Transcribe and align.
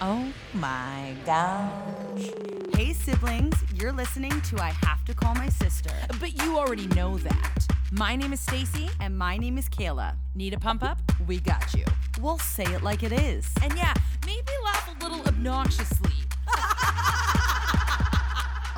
Oh 0.00 0.30
my 0.52 1.16
gosh. 1.24 2.30
Hey, 2.74 2.92
siblings, 2.92 3.54
you're 3.74 3.92
listening 3.92 4.42
to 4.42 4.62
I 4.62 4.74
Have 4.84 5.02
to 5.06 5.14
Call 5.14 5.34
My 5.34 5.48
Sister. 5.48 5.90
But 6.20 6.42
you 6.42 6.58
already 6.58 6.86
know 6.88 7.16
that. 7.16 7.66
My 7.92 8.14
name 8.14 8.34
is 8.34 8.40
Stacy. 8.40 8.90
And 9.00 9.16
my 9.16 9.38
name 9.38 9.56
is 9.56 9.70
Kayla. 9.70 10.14
Need 10.34 10.52
a 10.52 10.58
pump 10.58 10.82
up? 10.82 10.98
We 11.26 11.40
got 11.40 11.72
you. 11.72 11.84
We'll 12.20 12.36
say 12.36 12.64
it 12.64 12.82
like 12.82 13.04
it 13.04 13.12
is. 13.12 13.50
And 13.62 13.74
yeah, 13.74 13.94
maybe 14.26 14.52
laugh 14.64 14.94
a 14.94 15.02
little 15.02 15.22
obnoxiously. 15.26 16.12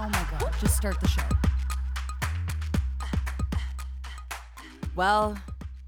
Oh 0.01 0.09
my 0.09 0.25
god, 0.39 0.53
just 0.61 0.77
start 0.77 1.01
the 1.01 1.09
show. 1.09 1.23
Well, 4.95 5.37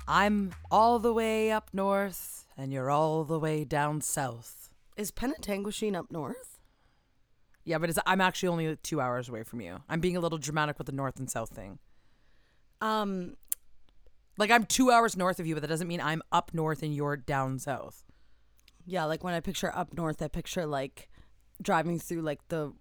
I'm 0.08 0.50
all 0.68 0.98
the 0.98 1.12
way 1.12 1.52
up 1.52 1.70
north, 1.72 2.44
and 2.58 2.72
you're 2.72 2.90
all 2.90 3.22
the 3.22 3.38
way 3.38 3.62
down 3.62 4.00
south. 4.00 4.59
Is 5.00 5.10
Penetanguishene 5.10 5.96
up 5.96 6.10
north? 6.10 6.58
Yeah, 7.64 7.78
but 7.78 7.88
it's, 7.90 7.98
I'm 8.06 8.20
actually 8.20 8.48
only 8.48 8.76
two 8.76 9.00
hours 9.00 9.28
away 9.28 9.42
from 9.42 9.60
you. 9.60 9.78
I'm 9.88 10.00
being 10.00 10.16
a 10.16 10.20
little 10.20 10.38
dramatic 10.38 10.76
with 10.78 10.86
the 10.86 10.92
north 10.92 11.18
and 11.18 11.30
south 11.30 11.50
thing. 11.50 11.78
Um, 12.80 13.36
Like 14.38 14.50
I'm 14.50 14.64
two 14.64 14.90
hours 14.90 15.16
north 15.16 15.38
of 15.40 15.46
you, 15.46 15.54
but 15.54 15.60
that 15.62 15.68
doesn't 15.68 15.88
mean 15.88 16.00
I'm 16.00 16.22
up 16.32 16.50
north 16.54 16.82
and 16.82 16.94
you're 16.94 17.16
down 17.16 17.58
south. 17.58 18.04
yeah, 18.86 19.04
like 19.04 19.22
when 19.24 19.34
I 19.34 19.40
picture 19.40 19.70
up 19.74 19.94
north, 19.94 20.20
I 20.22 20.28
picture 20.28 20.66
like 20.66 21.08
driving 21.62 21.98
through 21.98 22.22
like 22.22 22.40
the 22.48 22.72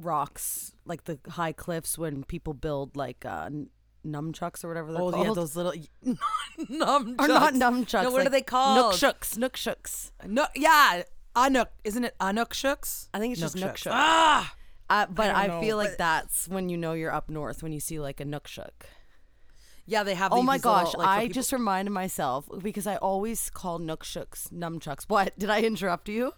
rocks, 0.00 0.72
like 0.84 1.04
the 1.04 1.18
high 1.30 1.52
cliffs 1.52 1.96
when 1.98 2.22
people 2.24 2.52
build 2.54 2.96
like 2.96 3.24
uh, 3.24 3.48
nunchucks 4.06 4.64
or 4.64 4.68
whatever 4.68 4.92
they're 4.92 5.00
Oh 5.02 5.10
called. 5.12 5.26
yeah, 5.28 5.32
those 5.34 5.56
little 5.56 5.74
num 6.68 7.16
or 7.20 7.28
not 7.28 7.54
nunchucks. 7.54 8.02
No, 8.02 8.10
what 8.10 8.26
are 8.26 8.30
they 8.30 8.42
called? 8.42 8.94
Nookshooks. 8.94 9.36
Nookshooks. 9.38 10.10
No, 10.26 10.46
yeah, 10.56 11.02
Anuk. 11.46 11.66
Isn't 11.84 12.04
it 12.04 12.14
Anukshuks? 12.20 13.08
I 13.14 13.18
think 13.18 13.32
it's 13.32 13.40
just 13.40 13.56
Nookshook. 13.56 13.90
Ah, 13.92 14.54
Uh, 14.90 15.06
but 15.06 15.34
I, 15.34 15.46
know, 15.46 15.60
feel 15.60 15.76
like 15.76 15.90
but- 15.90 15.98
that's 15.98 16.48
when 16.48 16.68
you 16.68 16.76
know 16.76 16.92
you're 16.94 17.12
up 17.12 17.28
north 17.30 17.62
when 17.62 17.72
you 17.72 17.80
see 17.80 17.98
like 18.00 18.20
a 18.20 18.24
Nookshook. 18.24 18.86
yeah, 19.86 20.02
they 20.02 20.14
have. 20.14 20.32
Oh 20.32 20.36
these- 20.36 20.44
my 20.46 20.56
these 20.56 20.64
little, 20.64 20.84
gosh! 20.84 20.94
like, 20.94 21.06
for 21.06 21.10
I 21.10 21.20
people- 21.22 21.34
just 21.34 21.52
reminded 21.52 21.90
myself 21.92 22.48
because 22.62 22.86
I 22.86 22.96
always 22.96 23.50
call 23.50 23.78
Nookshooks 23.78 24.52
nunchucks. 24.52 25.04
What? 25.08 25.38
Did 25.38 25.50
I 25.50 25.60
interrupt 25.62 26.08
you? 26.08 26.32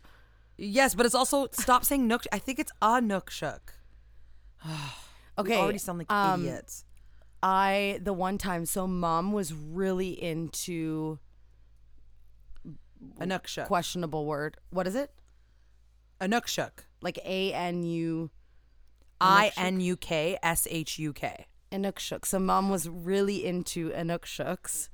yes, 0.56 0.94
but 0.94 1.06
it's 1.06 1.14
also 1.14 1.48
stop 1.52 1.84
saying 1.84 2.06
Nook. 2.06 2.24
I 2.32 2.38
think 2.38 2.58
it's 2.58 2.72
Anukshuk. 2.82 3.60
Okay. 5.38 5.56
We 5.56 5.62
already 5.62 5.78
sound 5.78 5.98
like 5.98 6.12
um, 6.12 6.42
idiots. 6.44 6.84
I 7.42 7.98
the 8.02 8.12
one 8.12 8.36
time 8.36 8.66
so 8.66 8.86
mom 8.86 9.32
was 9.32 9.54
really 9.54 10.10
into 10.22 11.18
Anukshuk. 13.18 13.66
questionable 13.66 14.26
word. 14.26 14.56
What 14.70 14.86
is 14.86 14.94
it? 14.94 15.12
Anukshuk. 16.20 16.70
Like 17.02 17.18
A 17.24 17.52
N 17.52 17.82
U 17.82 18.30
I 19.20 19.52
N 19.56 19.80
U 19.80 19.96
K 19.96 20.38
S 20.42 20.66
H 20.70 20.98
U 20.98 21.12
K. 21.12 21.46
Inukshuk. 21.72 22.26
So 22.26 22.38
mom 22.38 22.70
was 22.70 22.88
really 22.88 23.44
into 23.44 23.90
Inukshuks. 23.90 24.88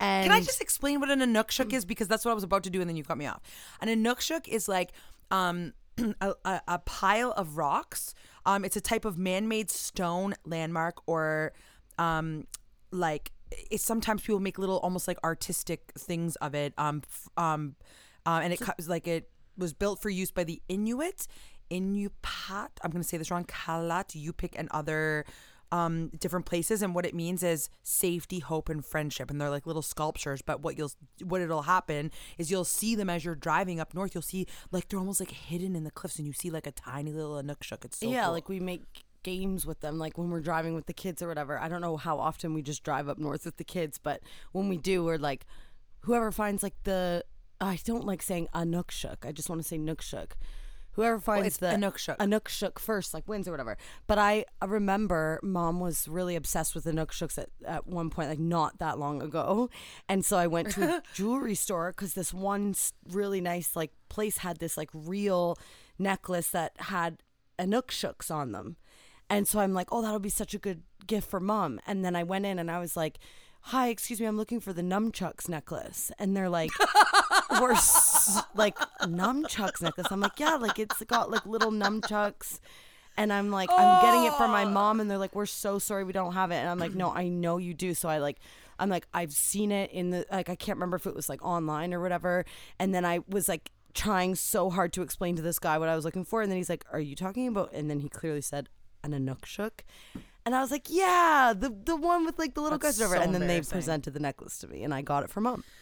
And 0.00 0.24
Can 0.24 0.32
I 0.32 0.40
just 0.40 0.60
explain 0.60 1.00
what 1.00 1.10
an 1.10 1.20
Anukshuk 1.20 1.72
is? 1.72 1.84
Because 1.84 2.08
that's 2.08 2.24
what 2.24 2.32
I 2.32 2.34
was 2.34 2.44
about 2.44 2.64
to 2.64 2.70
do, 2.70 2.80
and 2.80 2.88
then 2.88 2.96
you 2.96 3.04
cut 3.04 3.18
me 3.18 3.26
off. 3.26 3.40
An 3.80 3.88
Anukshuk 3.88 4.48
is 4.48 4.68
like 4.68 4.92
um, 5.30 5.74
a, 6.20 6.34
a, 6.44 6.60
a 6.66 6.78
pile 6.80 7.32
of 7.32 7.56
rocks. 7.56 8.14
Um, 8.44 8.64
it's 8.64 8.76
a 8.76 8.80
type 8.80 9.04
of 9.04 9.16
man-made 9.16 9.70
stone 9.70 10.34
landmark, 10.44 10.96
or 11.06 11.52
um, 11.98 12.46
like 12.90 13.30
it's 13.70 13.84
sometimes 13.84 14.22
people 14.22 14.40
make 14.40 14.58
little, 14.58 14.78
almost 14.78 15.08
like 15.08 15.18
artistic 15.24 15.92
things 15.98 16.36
of 16.36 16.54
it. 16.54 16.74
Um, 16.78 17.02
f- 17.04 17.28
um, 17.36 17.76
uh, 18.26 18.40
and 18.42 18.52
it 18.52 18.60
comes 18.60 18.88
like 18.88 19.06
it 19.06 19.30
was 19.56 19.72
built 19.72 20.00
for 20.00 20.10
use 20.10 20.30
by 20.30 20.44
the 20.44 20.62
Inuit, 20.68 21.26
Inupat. 21.70 22.70
I'm 22.82 22.90
going 22.90 23.02
to 23.02 23.08
say 23.08 23.16
this 23.16 23.30
wrong. 23.30 23.44
Kalat, 23.44 24.16
Yupik, 24.16 24.54
and 24.56 24.68
other 24.70 25.24
um 25.72 26.08
different 26.20 26.44
places 26.44 26.82
and 26.82 26.94
what 26.94 27.06
it 27.06 27.14
means 27.14 27.42
is 27.42 27.70
safety 27.82 28.40
hope 28.40 28.68
and 28.68 28.84
friendship 28.84 29.30
and 29.30 29.40
they're 29.40 29.48
like 29.48 29.66
little 29.66 29.80
sculptures 29.80 30.42
but 30.42 30.60
what 30.60 30.76
you'll 30.76 30.92
what 31.24 31.40
it'll 31.40 31.62
happen 31.62 32.10
is 32.36 32.50
you'll 32.50 32.62
see 32.62 32.94
them 32.94 33.08
as 33.08 33.24
you're 33.24 33.34
driving 33.34 33.80
up 33.80 33.94
north 33.94 34.14
you'll 34.14 34.20
see 34.20 34.46
like 34.70 34.88
they're 34.88 34.98
almost 34.98 35.18
like 35.18 35.30
hidden 35.30 35.74
in 35.74 35.82
the 35.82 35.90
cliffs 35.90 36.18
and 36.18 36.26
you 36.26 36.32
see 36.34 36.50
like 36.50 36.66
a 36.66 36.72
tiny 36.72 37.10
little 37.10 37.42
anukshuk 37.42 37.84
it's 37.86 37.98
so 37.98 38.08
yeah, 38.10 38.24
cool. 38.24 38.32
like 38.32 38.48
we 38.50 38.60
make 38.60 39.02
games 39.22 39.66
with 39.66 39.80
them, 39.80 39.98
like 39.98 40.18
when 40.18 40.30
we're 40.30 40.40
driving 40.40 40.74
with 40.74 40.86
the 40.86 40.92
kids 40.92 41.22
or 41.22 41.28
whatever. 41.28 41.58
I 41.58 41.68
don't 41.68 41.80
know 41.80 41.96
how 41.96 42.18
often 42.18 42.54
we 42.54 42.62
just 42.62 42.82
drive 42.82 43.08
up 43.08 43.18
north 43.18 43.44
with 43.44 43.56
the 43.56 43.64
kids, 43.64 43.98
but 43.98 44.20
when 44.52 44.68
we 44.68 44.76
do, 44.76 45.04
we're 45.04 45.18
like, 45.18 45.46
whoever 46.00 46.32
finds 46.32 46.62
like 46.62 46.74
the, 46.84 47.24
I 47.60 47.78
don't 47.84 48.04
like 48.06 48.22
saying 48.22 48.48
Anukshuk. 48.54 49.24
I 49.24 49.32
just 49.32 49.48
want 49.48 49.62
to 49.62 49.68
say 49.68 49.78
Nookshuk. 49.78 50.32
Whoever 50.92 51.18
finds 51.18 51.46
it's 51.46 51.56
the 51.56 51.66
Anukshuk. 51.68 52.18
Anukshuk 52.18 52.78
first, 52.78 53.14
like 53.14 53.26
wins 53.26 53.48
or 53.48 53.50
whatever. 53.50 53.78
But 54.06 54.18
I 54.18 54.44
I 54.60 54.66
remember 54.66 55.40
mom 55.42 55.80
was 55.80 56.06
really 56.06 56.36
obsessed 56.36 56.74
with 56.74 56.84
Anukshuks 56.84 57.38
at, 57.38 57.48
at 57.64 57.86
one 57.86 58.10
point, 58.10 58.28
like 58.28 58.38
not 58.38 58.78
that 58.78 58.98
long 58.98 59.22
ago. 59.22 59.70
And 60.08 60.22
so 60.22 60.36
I 60.36 60.46
went 60.46 60.70
to 60.72 60.96
a 60.96 61.02
jewelry 61.14 61.54
store 61.54 61.92
because 61.92 62.12
this 62.12 62.34
one 62.34 62.74
really 63.10 63.40
nice 63.40 63.74
like 63.74 63.92
place 64.10 64.38
had 64.38 64.58
this 64.58 64.76
like 64.76 64.90
real 64.92 65.56
necklace 65.98 66.50
that 66.50 66.72
had 66.76 67.22
Anukshuks 67.58 68.30
on 68.30 68.52
them. 68.52 68.76
And 69.30 69.48
so 69.48 69.60
I'm 69.60 69.72
like, 69.72 69.88
oh, 69.92 70.02
that'll 70.02 70.18
be 70.18 70.28
such 70.28 70.54
a 70.54 70.58
good 70.58 70.82
gift 71.06 71.30
for 71.30 71.40
mom. 71.40 71.80
And 71.86 72.04
then 72.04 72.14
I 72.14 72.22
went 72.22 72.46
in 72.46 72.58
and 72.58 72.70
I 72.70 72.78
was 72.78 72.96
like, 72.96 73.18
hi, 73.66 73.88
excuse 73.88 74.20
me, 74.20 74.26
I'm 74.26 74.36
looking 74.36 74.60
for 74.60 74.72
the 74.72 74.82
nunchucks 74.82 75.48
necklace. 75.48 76.10
And 76.18 76.36
they're 76.36 76.48
like, 76.50 76.70
we're 77.60 77.72
s- 77.72 78.42
like 78.54 78.76
nunchucks 79.02 79.80
necklace. 79.82 80.08
I'm 80.10 80.20
like, 80.20 80.38
yeah, 80.38 80.54
like 80.56 80.78
it's 80.78 81.02
got 81.04 81.30
like 81.30 81.46
little 81.46 81.70
nunchucks. 81.70 82.60
And 83.16 83.32
I'm 83.32 83.50
like, 83.50 83.70
I'm 83.70 84.02
getting 84.02 84.24
it 84.24 84.32
for 84.34 84.48
my 84.48 84.64
mom. 84.64 84.98
And 85.00 85.10
they're 85.10 85.18
like, 85.18 85.34
we're 85.34 85.46
so 85.46 85.78
sorry 85.78 86.02
we 86.04 86.12
don't 86.12 86.32
have 86.32 86.50
it. 86.50 86.56
And 86.56 86.68
I'm 86.68 86.78
like, 86.78 86.94
no, 86.94 87.10
I 87.12 87.28
know 87.28 87.58
you 87.58 87.74
do. 87.74 87.94
So 87.94 88.08
I 88.08 88.18
like, 88.18 88.38
I'm 88.78 88.88
like, 88.88 89.06
I've 89.14 89.32
seen 89.32 89.70
it 89.70 89.90
in 89.92 90.10
the, 90.10 90.26
like, 90.32 90.48
I 90.48 90.56
can't 90.56 90.76
remember 90.76 90.96
if 90.96 91.06
it 91.06 91.14
was 91.14 91.28
like 91.28 91.42
online 91.44 91.92
or 91.94 92.00
whatever. 92.00 92.44
And 92.78 92.94
then 92.94 93.04
I 93.04 93.20
was 93.28 93.48
like, 93.48 93.70
trying 93.94 94.34
so 94.34 94.70
hard 94.70 94.92
to 94.94 95.02
explain 95.02 95.36
to 95.36 95.42
this 95.42 95.58
guy 95.58 95.76
what 95.76 95.90
I 95.90 95.94
was 95.94 96.04
looking 96.06 96.24
for. 96.24 96.40
And 96.40 96.50
then 96.50 96.56
he's 96.56 96.70
like, 96.70 96.84
are 96.90 96.98
you 97.00 97.14
talking 97.14 97.46
about, 97.46 97.70
and 97.74 97.90
then 97.90 98.00
he 98.00 98.08
clearly 98.08 98.40
said, 98.40 98.70
an 99.04 99.12
Anukshuk. 99.12 99.70
And 100.44 100.54
I 100.56 100.60
was 100.60 100.70
like, 100.70 100.86
yeah, 100.88 101.52
the 101.56 101.68
the 101.84 101.94
one 101.96 102.24
with 102.24 102.38
like 102.38 102.54
the 102.54 102.60
little 102.60 102.78
That's 102.78 102.98
guys 102.98 103.06
over. 103.06 103.16
so 103.16 103.22
and 103.22 103.34
then 103.34 103.46
they 103.46 103.60
presented 103.60 104.12
the 104.14 104.20
necklace 104.20 104.58
to 104.58 104.68
me, 104.68 104.82
and 104.82 104.92
I 104.92 105.02
got 105.02 105.22
it 105.24 105.30
for 105.30 105.40
mom. 105.40 105.64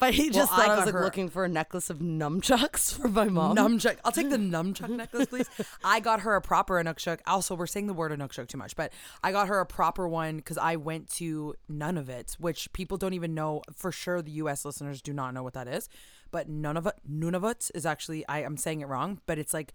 But 0.00 0.14
he 0.14 0.30
just 0.30 0.52
Well, 0.52 0.60
I 0.60 0.62
thought 0.66 0.70
I, 0.70 0.76
got 0.76 0.76
was 0.76 0.86
like 0.86 0.94
her- 0.94 1.02
looking 1.04 1.28
for 1.28 1.44
a 1.44 1.48
necklace 1.48 1.90
of 1.90 1.98
nunchucks 1.98 2.94
for 3.00 3.08
my 3.08 3.24
mom. 3.24 3.56
Numchuck. 3.56 3.96
I'll 4.04 4.12
take 4.12 4.30
the 4.30 4.36
numchuck 4.54 4.90
necklace, 4.90 5.26
please. 5.26 5.48
I 5.82 5.98
got 5.98 6.20
her 6.20 6.36
a 6.36 6.40
proper 6.40 6.74
Anukshuk. 6.80 7.18
Also, 7.26 7.56
we're 7.56 7.66
saying 7.66 7.88
the 7.88 7.92
word 7.94 8.12
Anukshuk 8.12 8.46
too 8.46 8.58
much, 8.58 8.76
but 8.76 8.92
I 9.24 9.32
got 9.32 9.48
her 9.48 9.58
a 9.58 9.66
proper 9.66 10.06
one 10.06 10.36
because 10.36 10.56
I 10.56 10.76
went 10.76 11.10
to 11.16 11.56
Nunavut, 11.68 12.34
which 12.38 12.72
people 12.72 12.96
don't 12.96 13.12
even 13.14 13.34
know 13.34 13.62
for 13.74 13.90
sure. 13.90 14.22
The 14.22 14.30
U.S. 14.42 14.64
listeners 14.64 15.02
do 15.02 15.12
not 15.12 15.34
know 15.34 15.42
what 15.42 15.54
that 15.54 15.66
is, 15.66 15.88
but 16.30 16.48
none 16.48 16.76
of 16.76 16.86
it, 16.86 16.94
Nunavut 17.10 17.68
is 17.74 17.84
actually. 17.84 18.24
I 18.28 18.42
am 18.42 18.56
saying 18.56 18.82
it 18.82 18.86
wrong, 18.86 19.20
but 19.26 19.36
it's 19.36 19.52
like, 19.52 19.74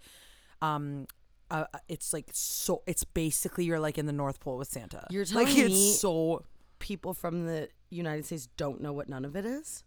um, 0.61 1.05
uh, 1.53 1.65
it's 1.87 2.11
like 2.11 2.29
so. 2.33 2.81
It's 2.87 3.03
basically 3.03 3.65
you're 3.65 3.79
like 3.79 3.97
in 3.97 4.05
the 4.05 4.13
North 4.13 4.39
Pole 4.39 4.57
with 4.57 4.67
Santa. 4.67 5.05
You're 5.09 5.25
like 5.25 5.47
telling 5.47 5.65
it's 5.65 5.73
me- 5.73 5.93
so. 5.93 6.43
People 6.79 7.13
from 7.13 7.45
the 7.45 7.69
United 7.91 8.25
States 8.25 8.49
don't 8.57 8.81
know 8.81 8.91
what 8.91 9.09
Nunavut 9.09 9.45
is. 9.45 9.85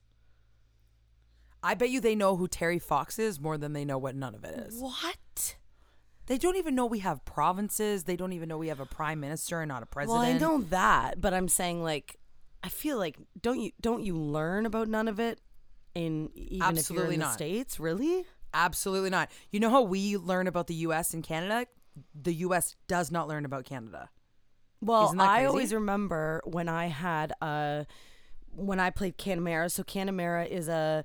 I 1.62 1.74
bet 1.74 1.90
you 1.90 2.00
they 2.00 2.14
know 2.14 2.36
who 2.36 2.48
Terry 2.48 2.78
Fox 2.78 3.18
is 3.18 3.38
more 3.38 3.58
than 3.58 3.74
they 3.74 3.84
know 3.84 3.98
what 3.98 4.16
Nunavut 4.16 4.68
is. 4.68 4.80
What? 4.80 5.56
They 6.26 6.38
don't 6.38 6.56
even 6.56 6.74
know 6.74 6.86
we 6.86 7.00
have 7.00 7.24
provinces. 7.24 8.04
They 8.04 8.16
don't 8.16 8.32
even 8.32 8.48
know 8.48 8.56
we 8.56 8.68
have 8.68 8.80
a 8.80 8.86
prime 8.86 9.20
minister 9.20 9.60
and 9.60 9.68
not 9.68 9.82
a 9.82 9.86
president. 9.86 10.22
Well, 10.22 10.34
I 10.34 10.38
know 10.38 10.62
that, 10.70 11.20
but 11.20 11.34
I'm 11.34 11.48
saying 11.48 11.82
like 11.82 12.16
I 12.62 12.68
feel 12.68 12.98
like 12.98 13.18
don't 13.40 13.60
you 13.60 13.72
don't 13.80 14.02
you 14.02 14.16
learn 14.16 14.64
about 14.64 14.88
Nunavut 14.88 15.36
in 15.94 16.30
even 16.34 16.46
if 16.46 16.50
you're 16.52 16.64
Absolutely 16.64 17.14
in 17.14 17.20
the 17.20 17.26
not. 17.26 17.34
states? 17.34 17.78
Really? 17.78 18.24
Absolutely 18.56 19.10
not. 19.10 19.30
You 19.50 19.60
know 19.60 19.70
how 19.70 19.82
we 19.82 20.16
learn 20.16 20.46
about 20.46 20.66
the 20.66 20.74
U.S. 20.74 21.14
and 21.14 21.22
Canada? 21.22 21.66
The 22.14 22.34
U.S. 22.34 22.74
does 22.88 23.10
not 23.10 23.28
learn 23.28 23.44
about 23.44 23.64
Canada. 23.64 24.10
Well, 24.80 25.14
I 25.18 25.46
always 25.46 25.72
remember 25.72 26.42
when 26.44 26.68
I 26.68 26.86
had 26.86 27.32
a 27.40 27.86
when 28.54 28.80
I 28.80 28.90
played 28.90 29.18
Canamera. 29.18 29.70
So 29.70 29.82
Canamera 29.82 30.48
is 30.48 30.68
a 30.68 31.04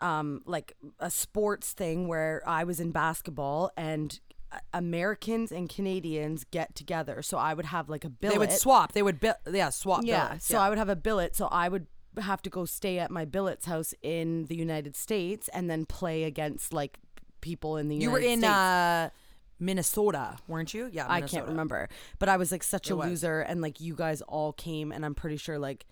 um 0.00 0.42
like 0.46 0.74
a 0.98 1.10
sports 1.10 1.72
thing 1.72 2.08
where 2.08 2.42
I 2.46 2.64
was 2.64 2.80
in 2.80 2.90
basketball 2.90 3.70
and 3.76 4.18
uh, 4.52 4.58
Americans 4.72 5.52
and 5.52 5.68
Canadians 5.68 6.44
get 6.50 6.74
together. 6.74 7.22
So 7.22 7.38
I 7.38 7.54
would 7.54 7.66
have 7.66 7.88
like 7.88 8.04
a 8.04 8.10
billet. 8.10 8.32
They 8.32 8.38
would 8.38 8.52
swap. 8.52 8.92
They 8.92 9.02
would, 9.02 9.20
bi- 9.20 9.34
yeah, 9.50 9.70
swap. 9.70 10.02
Yeah. 10.04 10.28
billets, 10.28 10.46
So 10.46 10.58
I 10.58 10.68
would 10.68 10.78
have 10.78 10.88
a 10.88 10.96
billet. 10.96 11.36
So 11.36 11.46
I 11.46 11.68
would 11.68 11.86
have 12.18 12.42
to 12.42 12.50
go 12.50 12.64
stay 12.64 12.98
at 12.98 13.10
my 13.10 13.24
billet's 13.24 13.66
house 13.66 13.94
in 14.02 14.44
the 14.46 14.56
United 14.56 14.96
States 14.96 15.48
and 15.48 15.70
then 15.70 15.84
play 15.86 16.24
against 16.24 16.72
like 16.72 16.98
people 17.40 17.76
in 17.76 17.88
the 17.88 17.96
You 17.96 18.10
were 18.10 18.18
in 18.18 18.40
States. 18.40 18.52
uh, 18.52 19.10
Minnesota, 19.58 20.36
weren't 20.48 20.72
you? 20.74 20.88
Yeah, 20.92 21.06
I 21.08 21.20
can't 21.20 21.46
remember. 21.46 21.88
But 22.18 22.28
I 22.28 22.36
was 22.36 22.50
like 22.50 22.62
such 22.62 22.88
It 22.88 22.94
a 22.94 22.96
was. 22.96 23.08
loser 23.08 23.40
and 23.40 23.60
like 23.60 23.80
you 23.80 23.94
guys 23.94 24.22
all 24.22 24.52
came 24.52 24.90
and 24.92 25.04
I'm 25.04 25.14
pretty 25.14 25.36
sure 25.36 25.58
like 25.58 25.86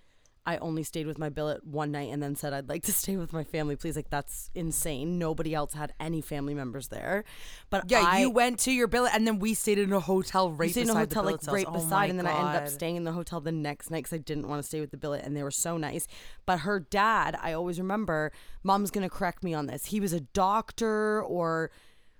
I 0.49 0.57
only 0.59 0.83
stayed 0.83 1.07
with 1.07 1.19
my 1.19 1.29
billet 1.29 1.63
one 1.67 1.93
night 1.93 2.11
and 2.11 2.23
then 2.23 2.35
said 2.35 2.55
I'd 2.55 2.71
like 2.71 2.83
to 2.85 2.93
stay 2.93 3.19
with 3.19 3.35
my 3.35 3.45
family, 3.45 3.77
please. 3.77 3.97
Like 3.97 4.09
that's 4.09 4.51
insane. 4.55 5.19
Nobody 5.19 5.55
else 5.55 5.75
had 5.75 5.93
any 6.01 6.23
family 6.23 6.55
members 6.55 6.89
there. 6.89 7.25
But 7.69 7.91
Yeah, 7.91 8.03
I, 8.07 8.21
you 8.21 8.31
went 8.31 8.59
to 8.61 8.73
your 8.73 8.87
billet, 8.87 9.13
and 9.15 9.27
then 9.27 9.41
we 9.41 9.53
stayed 9.53 9.79
in 9.79 9.93
a 9.93 10.01
hotel 10.01 10.51
right 10.51 10.71
stayed 10.71 10.83
in 10.83 10.87
beside 10.87 10.97
a 10.97 11.01
hotel 11.01 11.25
like 11.25 11.47
right. 11.49 11.67
Oh 11.69 11.73
beside, 11.73 12.09
and 12.09 12.19
then 12.19 12.27
I 12.27 12.33
ended 12.33 12.63
up 12.63 12.69
staying 12.69 12.97
in 12.97 13.05
the 13.05 13.13
hotel 13.13 13.43
the 13.43 13.53
next 13.53 13.91
night 13.91 14.05
because 14.05 14.15
I 14.15 14.23
didn't 14.23 14.49
want 14.49 14.63
to 14.63 14.67
stay 14.67 14.81
with 14.81 14.91
the 14.91 14.97
billet, 14.97 15.23
and 15.23 15.37
they 15.37 15.43
were 15.43 15.51
so 15.51 15.77
nice. 15.77 16.07
But 16.47 16.61
her 16.61 16.81
dad, 16.81 17.37
I 17.43 17.53
always 17.53 17.79
remember, 17.79 18.33
mom's 18.63 18.91
gonna 18.91 19.11
correct 19.11 19.45
me 19.45 19.53
on 19.53 19.67
this. 19.67 19.85
He 19.85 20.01
was 20.01 20.15
a 20.15 20.21
doctor 20.21 21.23
or 21.25 21.71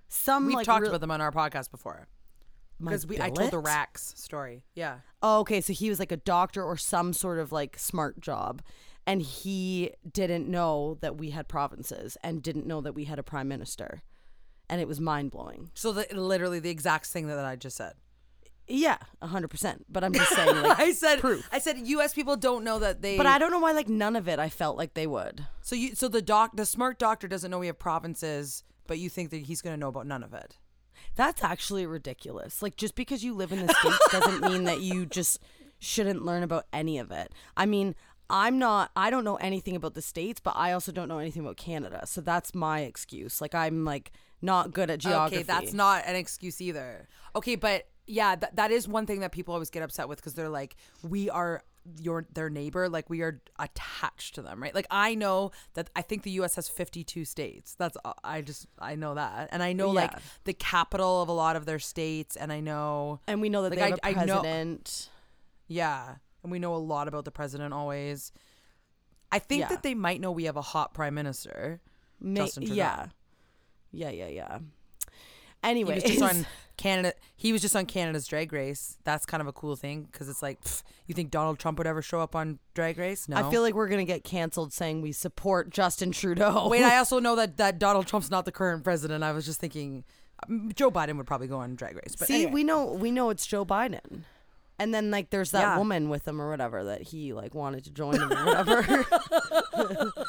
some. 0.07 0.45
We've 0.45 0.57
like, 0.57 0.67
talked 0.67 0.81
real- 0.83 0.91
about 0.91 1.01
them 1.01 1.09
on 1.09 1.19
our 1.19 1.31
podcast 1.31 1.71
before 1.71 2.07
because 2.79 3.05
we 3.05 3.19
I 3.19 3.29
told 3.29 3.51
the? 3.51 3.59
Rax 3.59 4.13
story. 4.17 4.63
Yeah, 4.75 4.99
Oh, 5.21 5.39
okay. 5.41 5.61
So 5.61 5.73
he 5.73 5.89
was 5.89 5.99
like 5.99 6.11
a 6.11 6.17
doctor 6.17 6.63
or 6.63 6.77
some 6.77 7.13
sort 7.13 7.39
of 7.39 7.51
like 7.51 7.77
smart 7.77 8.19
job. 8.19 8.61
And 9.05 9.21
he 9.21 9.91
didn't 10.11 10.47
know 10.47 10.97
that 11.01 11.17
we 11.17 11.31
had 11.31 11.47
provinces 11.47 12.15
and 12.23 12.43
didn't 12.43 12.67
know 12.67 12.79
that 12.81 12.93
we 12.93 13.05
had 13.05 13.17
a 13.17 13.23
prime 13.23 13.47
minister. 13.47 14.03
And 14.69 14.79
it 14.79 14.87
was 14.87 14.99
mind 14.99 15.31
blowing. 15.31 15.71
so 15.73 15.91
the, 15.91 16.05
literally 16.13 16.59
the 16.59 16.69
exact 16.69 17.07
thing 17.07 17.25
that 17.27 17.43
I 17.43 17.55
just 17.55 17.75
said. 17.75 17.93
Yeah, 18.67 18.97
100%. 19.23 19.77
But 19.89 20.03
I'm 20.03 20.13
just 20.13 20.29
saying, 20.31 20.61
like, 20.61 20.79
I 20.79 20.91
said 20.91 21.19
proof. 21.19 21.49
I 21.51 21.57
said 21.57 21.79
U.S. 21.79 22.13
people 22.13 22.37
don't 22.37 22.63
know 22.63 22.77
that 22.77 23.01
they. 23.01 23.17
But 23.17 23.25
I 23.25 23.39
don't 23.39 23.49
know 23.49 23.57
why, 23.59 23.71
like, 23.71 23.87
Nunavut 23.87 24.37
I 24.37 24.49
felt 24.49 24.77
like 24.77 24.93
they 24.93 25.07
would. 25.07 25.43
So 25.61 25.75
you 25.75 25.95
so 25.95 26.07
the 26.07 26.21
doc 26.21 26.51
the 26.55 26.67
smart 26.67 26.99
doctor 26.99 27.27
doesn't 27.27 27.49
know 27.49 27.57
we 27.57 27.65
have 27.67 27.79
provinces, 27.79 28.63
but 28.85 28.99
you 28.99 29.09
think 29.09 29.31
that 29.31 29.41
he's 29.43 29.63
going 29.63 29.73
to 29.73 29.79
know 29.79 29.87
about 29.87 30.05
Nunavut. 30.05 30.51
That's 31.19 31.43
actually 31.43 31.85
ridiculous. 31.85 32.61
Like, 32.61 32.77
just 32.77 32.95
because 32.95 33.25
you 33.25 33.33
live 33.33 33.51
in 33.51 33.67
the 33.67 33.73
States 33.73 33.99
doesn't 34.09 34.39
mean 34.49 34.63
that 34.63 34.79
you 34.79 35.05
just 35.05 35.41
shouldn't 35.77 36.23
learn 36.23 36.43
about 36.43 36.65
any 36.71 36.97
of 36.97 37.11
it. 37.11 37.33
I 37.57 37.65
mean, 37.65 37.93
I'm 38.29 38.57
not, 38.57 38.91
I 38.95 39.09
don't 39.09 39.25
know 39.25 39.35
anything 39.35 39.75
about 39.75 39.95
the 39.95 40.01
States, 40.01 40.39
but 40.39 40.55
I 40.55 40.71
also 40.71 40.93
don't 40.93 41.09
know 41.09 41.17
anything 41.17 41.41
about 41.41 41.57
Canada. 41.57 42.03
So 42.05 42.21
that's 42.21 42.55
my 42.55 42.83
excuse. 42.83 43.41
Like, 43.41 43.53
I'm 43.53 43.83
like 43.83 44.13
not 44.41 44.71
good 44.71 44.89
at 44.89 44.99
geography. 44.99 45.35
Okay, 45.35 45.43
that's 45.43 45.73
not 45.73 46.03
an 46.05 46.15
excuse 46.15 46.61
either. 46.61 47.09
Okay, 47.35 47.57
but 47.57 47.89
yeah, 48.07 48.37
that 48.37 48.55
that 48.55 48.71
is 48.71 48.87
one 48.87 49.05
thing 49.05 49.19
that 49.19 49.33
people 49.33 49.53
always 49.53 49.69
get 49.69 49.83
upset 49.83 50.07
with 50.07 50.19
because 50.19 50.35
they're 50.35 50.47
like, 50.47 50.77
we 51.03 51.29
are 51.29 51.63
your 51.99 52.25
their 52.33 52.49
neighbor, 52.49 52.89
like 52.89 53.09
we 53.09 53.21
are 53.21 53.41
attached 53.57 54.35
to 54.35 54.41
them, 54.41 54.61
right? 54.61 54.73
Like 54.75 54.87
I 54.91 55.15
know 55.15 55.51
that 55.73 55.89
I 55.95 56.01
think 56.01 56.23
the 56.23 56.31
U.S. 56.31 56.55
has 56.55 56.67
52 56.69 57.25
states. 57.25 57.75
That's 57.75 57.97
uh, 58.05 58.13
I 58.23 58.41
just 58.41 58.67
I 58.79 58.95
know 58.95 59.13
that, 59.15 59.49
and 59.51 59.63
I 59.63 59.73
know 59.73 59.89
like 59.89 60.13
the 60.43 60.53
capital 60.53 61.21
of 61.21 61.29
a 61.29 61.33
lot 61.33 61.55
of 61.55 61.65
their 61.65 61.79
states, 61.79 62.35
and 62.35 62.51
I 62.51 62.59
know 62.59 63.19
And 63.27 63.41
we 63.41 63.49
know 63.49 63.63
that 63.63 63.71
Like, 63.71 63.79
they 63.79 63.89
have 63.89 63.99
I- 64.03 64.09
a 64.09 64.23
I 64.23 64.25
know- 64.25 64.41
president. 64.41 65.09
yeah, 65.67 66.15
and 66.43 66.51
we 66.51 66.59
know 66.59 66.75
a 66.75 66.77
lot 66.77 67.07
about 67.07 67.25
the 67.25 67.31
president 67.31 67.73
always. 67.73 68.31
I 69.31 69.39
think 69.39 69.61
Yeah. 69.61 69.67
that 69.69 69.83
they 69.83 69.93
might 69.93 70.19
know 70.21 70.31
we 70.31 70.45
have 70.45 70.57
a 70.57 70.61
hot 70.61 70.93
prime 70.93 71.13
minister. 71.13 71.81
Ma- 72.19 72.41
Justin 72.41 72.63
Trudeau. 72.63 72.75
yeah. 72.75 73.05
Yeah, 73.91 74.09
yeah, 74.09 74.27
yeah. 74.27 74.59
Anyway, 75.63 75.99
just 75.99 76.21
on 76.21 76.45
Canada. 76.79 77.13
He 77.35 77.51
was 77.51 77.61
just 77.61 77.75
on 77.75 77.85
Canada's 77.85 78.25
Drag 78.25 78.51
Race. 78.53 78.97
That's 79.03 79.25
kind 79.25 79.41
of 79.41 79.47
a 79.47 79.51
cool 79.53 79.75
thing 79.75 80.07
because 80.11 80.29
it's 80.29 80.41
like, 80.41 80.61
pff, 80.61 80.81
you 81.05 81.13
think 81.13 81.29
Donald 81.29 81.59
Trump 81.59 81.77
would 81.77 81.85
ever 81.87 82.01
show 82.01 82.21
up 82.21 82.35
on 82.35 82.57
Drag 82.73 82.97
Race? 82.97 83.27
No. 83.27 83.35
I 83.35 83.51
feel 83.51 83.61
like 83.61 83.73
we're 83.75 83.89
going 83.89 83.99
to 84.05 84.11
get 84.11 84.23
canceled 84.23 84.71
saying 84.73 85.01
we 85.01 85.11
support 85.11 85.69
Justin 85.69 86.11
Trudeau. 86.11 86.69
Wait, 86.69 86.83
I 86.83 86.97
also 87.01 87.19
know 87.19 87.35
that 87.35 87.57
that 87.57 87.77
Donald 87.79 88.07
Trump's 88.07 88.31
not 88.31 88.45
the 88.45 88.51
current 88.51 88.83
president. 88.83 89.23
I 89.23 89.33
was 89.33 89.45
just 89.45 89.59
thinking, 89.59 90.05
um, 90.49 90.71
Joe 90.73 90.89
Biden 90.89 91.17
would 91.17 91.27
probably 91.27 91.47
go 91.47 91.57
on 91.57 91.75
Drag 91.75 91.95
Race. 91.95 92.15
But 92.17 92.29
See, 92.29 92.35
anyway. 92.35 92.51
we 92.53 92.63
know 92.63 92.85
we 92.93 93.11
know 93.11 93.29
it's 93.29 93.45
Joe 93.45 93.65
Biden. 93.65 94.21
And 94.81 94.93
then 94.93 95.11
like 95.11 95.29
there's 95.29 95.51
that 95.51 95.61
Yeah. 95.61 95.77
woman 95.77 96.07
with 96.07 96.25
him 96.25 96.41
or 96.41 96.49
whatever 96.49 96.85
that 96.85 97.01
he 97.01 97.33
like 97.33 97.53
wanted 97.53 97.83
to 97.83 97.91
join 97.91 98.15
him 98.15 98.31
or 98.31 98.45
whatever. 98.45 99.05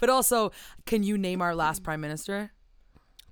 But 0.00 0.10
also, 0.10 0.52
can 0.86 1.02
you 1.02 1.18
name 1.18 1.42
our 1.42 1.54
last 1.54 1.82
prime 1.82 2.00
minister? 2.00 2.52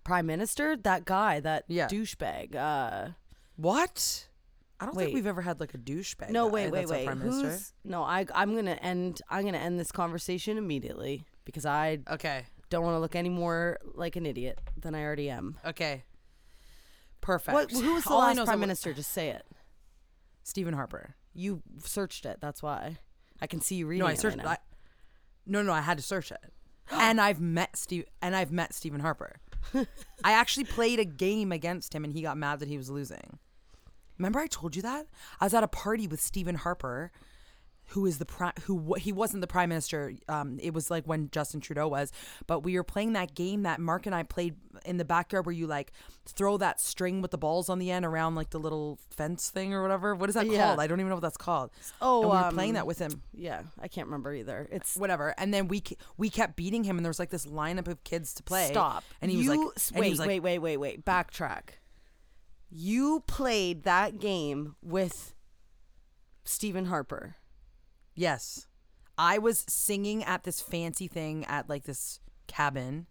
Prime 0.06 0.26
Minister, 0.26 0.76
that 0.76 1.04
guy, 1.04 1.40
that 1.40 1.64
Yeah. 1.68 1.88
douchebag. 1.88 2.54
Uh 2.54 3.10
What? 3.56 4.28
I 4.78 4.84
don't 4.86 4.94
Wait. 4.94 5.04
think 5.06 5.14
we've 5.14 5.26
ever 5.26 5.40
had 5.42 5.58
like 5.58 5.74
a 5.74 5.78
douchebag. 5.78 6.30
no, 6.30 6.46
guy 6.46 6.52
wait, 6.52 6.70
wait, 6.70 6.78
that's 6.80 6.90
our 6.92 6.96
wait. 6.98 7.04
Prime 7.06 7.20
Who's. 7.20 7.72
No, 7.84 8.02
I 8.02 8.26
I'm 8.34 8.52
going 8.52 8.66
to 8.66 8.82
end 8.82 9.20
I'm 9.28 9.42
to 9.54 9.58
end 9.60 9.80
this 9.80 9.90
conversation 9.90 10.58
immediately 10.58 11.26
because 11.44 11.66
I 11.66 11.98
Okay. 12.08 12.44
don't 12.70 12.84
want 12.84 12.94
to 12.94 13.00
look 13.00 13.16
any 13.16 13.28
more 13.30 13.78
like 13.94 14.16
an 14.16 14.26
idiot 14.26 14.60
than 14.80 14.94
I 14.94 15.02
already 15.02 15.28
am. 15.30 15.58
Okay. 15.64 16.04
Perfect. 17.20 17.54
What 17.54 17.70
who 17.72 17.94
was 17.94 18.04
the 18.04 18.10
All 18.10 18.20
I 18.20 18.26
last 18.28 18.36
know 18.36 18.42
is 18.42 18.46
prime 18.48 18.60
minister? 18.60 18.92
Just 18.92 19.12
say 19.12 19.30
it. 19.30 19.44
Stephen 20.44 20.74
Harper. 20.74 21.16
You 21.34 21.62
searched 21.82 22.24
it. 22.26 22.38
That's 22.40 22.62
why. 22.62 22.98
I 23.40 23.46
can 23.46 23.60
see 23.60 23.74
you 23.76 23.86
reading 23.86 24.00
No, 24.04 24.06
I 24.06 24.12
it 24.12 24.20
searched. 24.20 24.36
right 24.38 24.44
now. 24.46 24.52
I, 24.52 24.58
no, 25.46 25.62
no, 25.62 25.72
I 25.72 25.80
had 25.80 25.96
to 25.98 26.02
search 26.02 26.30
it, 26.30 26.38
and 26.90 27.20
I've 27.20 27.40
met 27.40 27.76
Steve, 27.76 28.04
and 28.22 28.34
I've 28.36 28.50
met 28.52 28.72
Stephen 28.74 29.00
Harper. 29.00 29.36
I 29.74 30.32
actually 30.32 30.64
played 30.64 30.98
a 30.98 31.04
game 31.04 31.52
against 31.52 31.94
him, 31.94 32.04
and 32.04 32.12
he 32.12 32.22
got 32.22 32.36
mad 32.36 32.60
that 32.60 32.68
he 32.68 32.76
was 32.78 32.90
losing. 32.90 33.38
Remember, 34.18 34.40
I 34.40 34.46
told 34.46 34.76
you 34.76 34.82
that 34.82 35.06
I 35.40 35.44
was 35.44 35.54
at 35.54 35.62
a 35.62 35.68
party 35.68 36.06
with 36.06 36.20
Stephen 36.20 36.54
Harper, 36.56 37.12
who 37.88 38.06
is 38.06 38.18
the 38.18 38.26
prime, 38.26 38.52
who 38.64 38.94
he 38.94 39.12
wasn't 39.12 39.40
the 39.40 39.46
prime 39.46 39.68
minister. 39.68 40.12
Um, 40.28 40.58
it 40.60 40.74
was 40.74 40.90
like 40.90 41.04
when 41.04 41.30
Justin 41.30 41.60
Trudeau 41.60 41.88
was, 41.88 42.12
but 42.46 42.60
we 42.60 42.74
were 42.74 42.84
playing 42.84 43.12
that 43.12 43.34
game 43.34 43.62
that 43.62 43.80
Mark 43.80 44.06
and 44.06 44.14
I 44.14 44.22
played 44.22 44.56
in 44.84 44.96
the 44.96 45.04
backyard, 45.04 45.46
where 45.46 45.54
you 45.54 45.66
like 45.66 45.92
throw 46.24 46.56
that 46.58 46.80
string 46.80 47.22
with 47.22 47.30
the 47.30 47.38
balls 47.38 47.68
on 47.68 47.78
the 47.78 47.90
end 47.90 48.04
around 48.04 48.34
like 48.34 48.50
the 48.50 48.58
little 48.58 48.98
fence 49.10 49.50
thing 49.50 49.72
or 49.72 49.82
whatever. 49.82 50.14
What 50.14 50.28
is 50.28 50.34
that 50.34 50.46
Yeah. 50.46 50.66
called? 50.66 50.80
I 50.80 50.86
don't 50.86 51.00
even 51.00 51.10
know 51.10 51.16
what 51.16 51.22
that's 51.22 51.36
called. 51.36 51.70
Oh, 52.00 52.22
and 52.22 52.30
we 52.30 52.36
were 52.36 52.52
playing 52.52 52.70
um, 52.70 52.74
that 52.74 52.86
with 52.86 52.98
him 52.98 53.22
yeah, 53.32 53.62
I 53.80 53.88
can't 53.88 54.06
remember 54.06 54.32
either. 54.32 54.68
It's 54.72 54.96
whatever. 54.96 55.34
And 55.38 55.52
then 55.52 55.68
we 55.68 55.82
we 56.16 56.30
kept 56.30 56.56
beating 56.56 56.84
him, 56.84 56.96
and 56.96 57.04
there 57.04 57.10
was 57.10 57.18
like 57.18 57.30
this 57.30 57.46
lineup 57.46 57.86
of 57.88 58.02
kids 58.04 58.34
to 58.34 58.42
play. 58.42 58.68
Stop. 58.68 59.04
And 59.20 59.30
he 59.30 59.38
you, 59.38 59.50
was 59.50 59.58
like, 59.92 60.00
wait, 60.00 60.10
was 60.10 60.18
like, 60.18 60.28
wait, 60.28 60.40
wait, 60.40 60.58
wait, 60.58 60.76
wait. 60.78 61.04
Backtrack. 61.04 61.78
You 62.70 63.22
played 63.26 63.84
that 63.84 64.18
game 64.18 64.74
with 64.82 65.34
Stephen 66.44 66.86
Harper. 66.86 67.36
Yes. 68.16 68.66
I 69.18 69.38
was 69.38 69.64
singing 69.68 70.24
at 70.24 70.44
this 70.44 70.60
fancy 70.60 71.08
thing 71.08 71.44
at 71.46 71.68
like 71.68 71.84
this 71.84 72.20
cabin. 72.46 73.06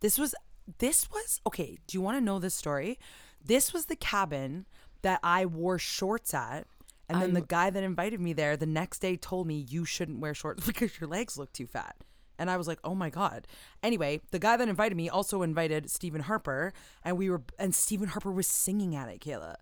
This 0.00 0.18
was 0.18 0.34
this 0.78 1.10
was 1.10 1.40
okay. 1.46 1.78
Do 1.86 1.96
you 1.96 2.00
want 2.00 2.16
to 2.16 2.24
know 2.24 2.38
this 2.38 2.54
story? 2.54 2.98
This 3.44 3.72
was 3.72 3.86
the 3.86 3.96
cabin 3.96 4.66
that 5.02 5.20
I 5.22 5.46
wore 5.46 5.78
shorts 5.78 6.34
at. 6.34 6.66
And 7.10 7.22
then 7.22 7.32
the 7.32 7.40
guy 7.40 7.70
that 7.70 7.82
invited 7.82 8.20
me 8.20 8.34
there 8.34 8.54
the 8.54 8.66
next 8.66 8.98
day 8.98 9.16
told 9.16 9.46
me 9.46 9.64
you 9.66 9.86
shouldn't 9.86 10.20
wear 10.20 10.34
shorts 10.34 10.66
because 10.66 11.00
your 11.00 11.08
legs 11.08 11.38
look 11.38 11.52
too 11.52 11.66
fat. 11.66 11.96
And 12.38 12.50
I 12.50 12.56
was 12.56 12.68
like, 12.68 12.78
"Oh 12.84 12.94
my 12.94 13.10
god." 13.10 13.48
Anyway, 13.82 14.20
the 14.30 14.38
guy 14.38 14.56
that 14.56 14.68
invited 14.68 14.94
me 14.94 15.08
also 15.08 15.42
invited 15.42 15.90
Stephen 15.90 16.20
Harper, 16.20 16.72
and 17.02 17.18
we 17.18 17.30
were 17.30 17.42
and 17.58 17.74
Stephen 17.74 18.08
Harper 18.08 18.30
was 18.30 18.46
singing 18.46 18.94
at 18.94 19.08
it, 19.08 19.20
Kayla. 19.20 19.56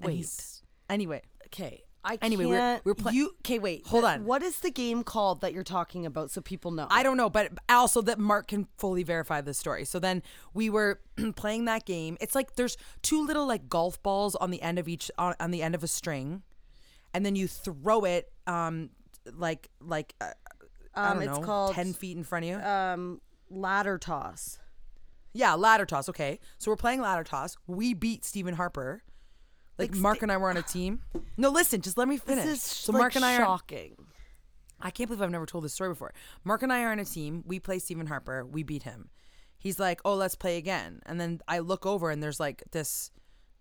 And 0.00 0.06
Wait. 0.06 0.62
Anyway, 0.88 1.22
Okay. 1.46 1.82
I 2.04 2.18
Anyway, 2.20 2.46
we're- 2.46 2.58
can't. 2.58 2.84
we're 2.84 2.94
play- 2.94 3.12
you 3.12 3.30
okay? 3.40 3.58
Wait. 3.60 3.86
Hold 3.86 4.04
on. 4.04 4.24
What 4.24 4.42
is 4.42 4.58
the 4.60 4.70
game 4.70 5.04
called 5.04 5.40
that 5.42 5.52
you're 5.52 5.62
talking 5.62 6.04
about 6.04 6.30
so 6.32 6.40
people 6.40 6.70
know? 6.72 6.88
I 6.90 7.02
don't 7.04 7.16
know, 7.16 7.30
but 7.30 7.52
also 7.68 8.02
that 8.02 8.18
Mark 8.18 8.48
can 8.48 8.66
fully 8.76 9.04
verify 9.04 9.40
the 9.40 9.54
story. 9.54 9.84
So 9.84 9.98
then 10.00 10.22
we 10.52 10.68
were 10.68 11.00
playing 11.36 11.66
that 11.66 11.84
game. 11.86 12.16
It's 12.20 12.34
like 12.34 12.56
there's 12.56 12.76
two 13.02 13.24
little 13.24 13.46
like 13.46 13.68
golf 13.68 14.02
balls 14.02 14.34
on 14.36 14.50
the 14.50 14.60
end 14.62 14.78
of 14.80 14.88
each 14.88 15.10
on, 15.16 15.34
on 15.38 15.52
the 15.52 15.62
end 15.62 15.74
of 15.76 15.84
a 15.84 15.88
string, 15.88 16.42
and 17.14 17.24
then 17.24 17.36
you 17.36 17.46
throw 17.46 18.04
it 18.04 18.32
um 18.48 18.90
like 19.32 19.70
like 19.80 20.14
uh, 20.20 20.32
I 20.94 21.08
Um, 21.12 21.18
don't 21.20 21.28
it's 21.28 21.38
know, 21.38 21.44
called- 21.44 21.74
ten 21.74 21.92
feet 21.92 22.16
in 22.16 22.24
front 22.24 22.44
of 22.46 22.50
you. 22.50 22.56
Um, 22.58 23.20
ladder 23.48 23.96
toss. 23.98 24.58
Yeah, 25.34 25.54
ladder 25.54 25.86
toss. 25.86 26.08
Okay, 26.08 26.40
so 26.58 26.70
we're 26.70 26.76
playing 26.76 27.00
ladder 27.00 27.22
toss. 27.24 27.56
We 27.68 27.94
beat 27.94 28.24
Stephen 28.24 28.54
Harper. 28.54 29.02
Like, 29.90 29.94
Mark 29.94 30.22
and 30.22 30.32
I 30.32 30.36
were 30.36 30.50
on 30.50 30.56
a 30.56 30.62
team. 30.62 31.00
No, 31.36 31.50
listen, 31.50 31.80
just 31.80 31.98
let 31.98 32.08
me 32.08 32.16
finish. 32.16 32.44
This 32.44 32.52
is 32.54 32.62
so 32.62 32.92
like, 32.92 33.00
Mark 33.00 33.16
and 33.16 33.24
I 33.24 33.34
are. 33.36 33.44
shocking. 33.44 33.96
I 34.80 34.90
can't 34.90 35.08
believe 35.08 35.22
I've 35.22 35.30
never 35.30 35.46
told 35.46 35.64
this 35.64 35.72
story 35.74 35.90
before. 35.90 36.12
Mark 36.44 36.62
and 36.62 36.72
I 36.72 36.82
are 36.82 36.90
on 36.92 36.98
a 36.98 37.04
team. 37.04 37.44
We 37.46 37.60
play 37.60 37.78
Stephen 37.78 38.06
Harper. 38.06 38.44
We 38.44 38.62
beat 38.64 38.82
him. 38.82 39.10
He's 39.58 39.78
like, 39.78 40.00
"Oh, 40.04 40.14
let's 40.14 40.34
play 40.34 40.56
again." 40.56 41.00
And 41.06 41.20
then 41.20 41.40
I 41.46 41.60
look 41.60 41.86
over 41.86 42.10
and 42.10 42.20
there's 42.22 42.40
like 42.40 42.64
this 42.72 43.12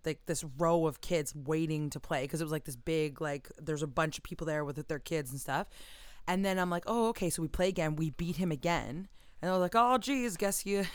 like 0.03 0.19
this 0.25 0.43
row 0.57 0.87
of 0.87 0.99
kids 0.99 1.35
waiting 1.35 1.91
to 1.91 1.99
play 1.99 2.23
because 2.23 2.41
it 2.41 2.43
was 2.43 2.51
like 2.51 2.65
this 2.65 2.75
big 2.75 3.21
like 3.21 3.49
there's 3.61 3.83
a 3.83 3.87
bunch 3.87 4.17
of 4.17 4.23
people 4.23 4.47
there 4.47 4.65
with 4.65 4.87
their 4.87 4.97
kids 4.99 5.29
and 5.31 5.39
stuff. 5.39 5.67
And 6.27 6.43
then 6.43 6.57
I'm 6.57 6.71
like, 6.71 6.83
"Oh, 6.87 7.09
okay, 7.09 7.29
so 7.29 7.41
we 7.43 7.47
play 7.47 7.67
again. 7.69 7.95
We 7.95 8.09
beat 8.11 8.37
him 8.37 8.51
again." 8.51 9.07
And 9.41 9.49
I 9.51 9.53
was 9.53 9.61
like, 9.61 9.75
"Oh, 9.75 9.97
geez, 9.99 10.37
guess 10.37 10.65
you 10.65 10.85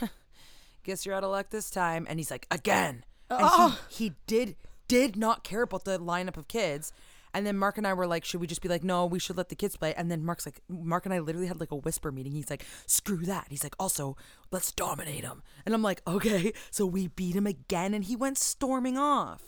guess 0.83 1.06
you're 1.06 1.14
out 1.14 1.23
of 1.25 1.30
luck 1.30 1.50
this 1.50 1.71
time." 1.71 2.04
And 2.09 2.18
he's 2.18 2.30
like, 2.30 2.47
"Again." 2.50 3.04
And 3.30 3.75
he, 3.88 4.04
he 4.06 4.12
did 4.26 4.56
did 4.88 5.16
not 5.16 5.45
care 5.45 5.62
about 5.62 5.85
the 5.85 5.99
lineup 5.99 6.37
of 6.37 6.49
kids. 6.49 6.93
And 7.35 7.47
then 7.47 7.59
Mark 7.59 7.76
and 7.76 7.87
I 7.87 7.93
were 7.93 8.07
like, 8.07 8.25
should 8.25 8.40
we 8.40 8.47
just 8.47 8.62
be 8.62 8.69
like, 8.69 8.83
no, 8.83 9.05
we 9.05 9.19
should 9.19 9.37
let 9.37 9.50
the 9.50 9.55
kids 9.55 9.76
play? 9.76 9.93
And 9.95 10.11
then 10.11 10.25
Mark's 10.25 10.47
like, 10.47 10.62
Mark 10.69 11.05
and 11.05 11.12
I 11.12 11.19
literally 11.19 11.49
had 11.49 11.61
like 11.61 11.71
a 11.71 11.76
whisper 11.76 12.11
meeting. 12.11 12.33
He's 12.33 12.49
like, 12.49 12.64
screw 12.87 13.26
that. 13.26 13.49
He's 13.50 13.62
like, 13.62 13.76
also, 13.78 14.16
let's 14.50 14.73
dominate 14.73 15.23
him. 15.23 15.43
And 15.66 15.75
I'm 15.75 15.83
like, 15.83 16.00
okay. 16.07 16.52
So 16.71 16.87
we 16.87 17.09
beat 17.09 17.37
him 17.37 17.47
again 17.47 17.93
and 17.93 18.05
he 18.05 18.16
went 18.16 18.38
storming 18.38 18.97
off. 18.97 19.43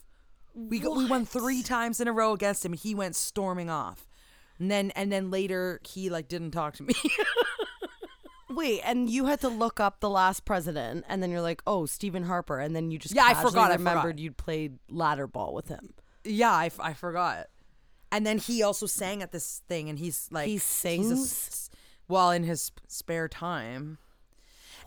We 0.54 0.80
got, 0.80 0.96
we 0.96 1.06
won 1.06 1.24
three 1.24 1.62
times 1.62 2.00
in 2.00 2.08
a 2.08 2.12
row 2.12 2.32
against 2.32 2.64
him. 2.64 2.72
He 2.74 2.94
went 2.94 3.16
storming 3.16 3.70
off. 3.70 4.08
And 4.58 4.70
then 4.70 4.90
and 4.92 5.12
then 5.12 5.30
later 5.30 5.80
he 5.86 6.10
like 6.10 6.28
didn't 6.28 6.50
talk 6.50 6.74
to 6.76 6.82
me. 6.82 6.94
Wait, 8.58 8.80
and 8.84 9.08
you 9.08 9.26
had 9.26 9.40
to 9.40 9.48
look 9.48 9.78
up 9.80 10.00
the 10.00 10.10
last 10.10 10.44
president, 10.44 11.04
and 11.08 11.22
then 11.22 11.30
you're 11.30 11.40
like, 11.40 11.62
oh, 11.66 11.86
Stephen 11.86 12.24
Harper, 12.24 12.58
and 12.58 12.74
then 12.76 12.90
you 12.90 12.98
just 12.98 13.14
Yeah, 13.14 13.24
I 13.24 13.34
forgot, 13.34 13.70
I 13.70 13.74
remembered 13.74 14.02
forgot. 14.02 14.18
you'd 14.18 14.36
played 14.36 14.78
ladder 14.90 15.26
ball 15.26 15.54
with 15.54 15.68
him. 15.68 15.94
yeah, 16.24 16.52
I, 16.52 16.66
f- 16.66 16.80
I 16.80 16.92
forgot. 16.92 17.46
And 18.10 18.26
then 18.26 18.38
he 18.38 18.62
also 18.62 18.86
sang 18.86 19.22
at 19.22 19.32
this 19.32 19.62
thing 19.68 19.88
and 19.90 19.98
he's 19.98 20.28
like 20.30 20.46
He 20.48 20.56
sings? 20.58 21.12
s- 21.12 21.70
well 22.08 22.30
in 22.30 22.42
his 22.42 22.72
spare 22.86 23.28
time. 23.28 23.98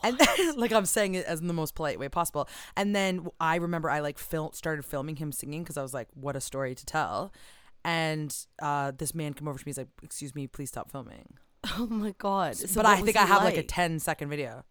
And 0.03 0.17
then, 0.17 0.55
like 0.57 0.71
I'm 0.73 0.85
saying 0.87 1.13
it 1.13 1.25
as 1.25 1.39
in 1.39 1.45
the 1.47 1.53
most 1.53 1.75
polite 1.75 1.99
way 1.99 2.09
possible. 2.09 2.49
And 2.75 2.95
then 2.95 3.27
I 3.39 3.57
remember 3.57 3.89
I 3.91 3.99
like 3.99 4.17
film 4.17 4.49
started 4.53 4.83
filming 4.85 5.17
him 5.17 5.31
singing 5.31 5.61
because 5.63 5.77
I 5.77 5.83
was 5.83 5.93
like, 5.93 6.07
what 6.15 6.35
a 6.35 6.41
story 6.41 6.73
to 6.73 6.83
tell. 6.85 7.31
And 7.85 8.35
uh, 8.61 8.91
this 8.97 9.13
man 9.13 9.33
came 9.35 9.47
over 9.47 9.57
to 9.59 9.65
me. 9.65 9.69
He's 9.69 9.77
like, 9.77 9.89
"Excuse 10.03 10.33
me, 10.35 10.45
please 10.47 10.69
stop 10.69 10.91
filming." 10.91 11.35
Oh 11.77 11.85
my 11.87 12.13
god! 12.17 12.55
So 12.55 12.81
but 12.81 12.85
I 12.85 13.01
think 13.01 13.15
I 13.15 13.25
have 13.25 13.43
like? 13.43 13.57
a 13.57 13.63
10 13.63 13.99
second 13.99 14.29
video. 14.29 14.65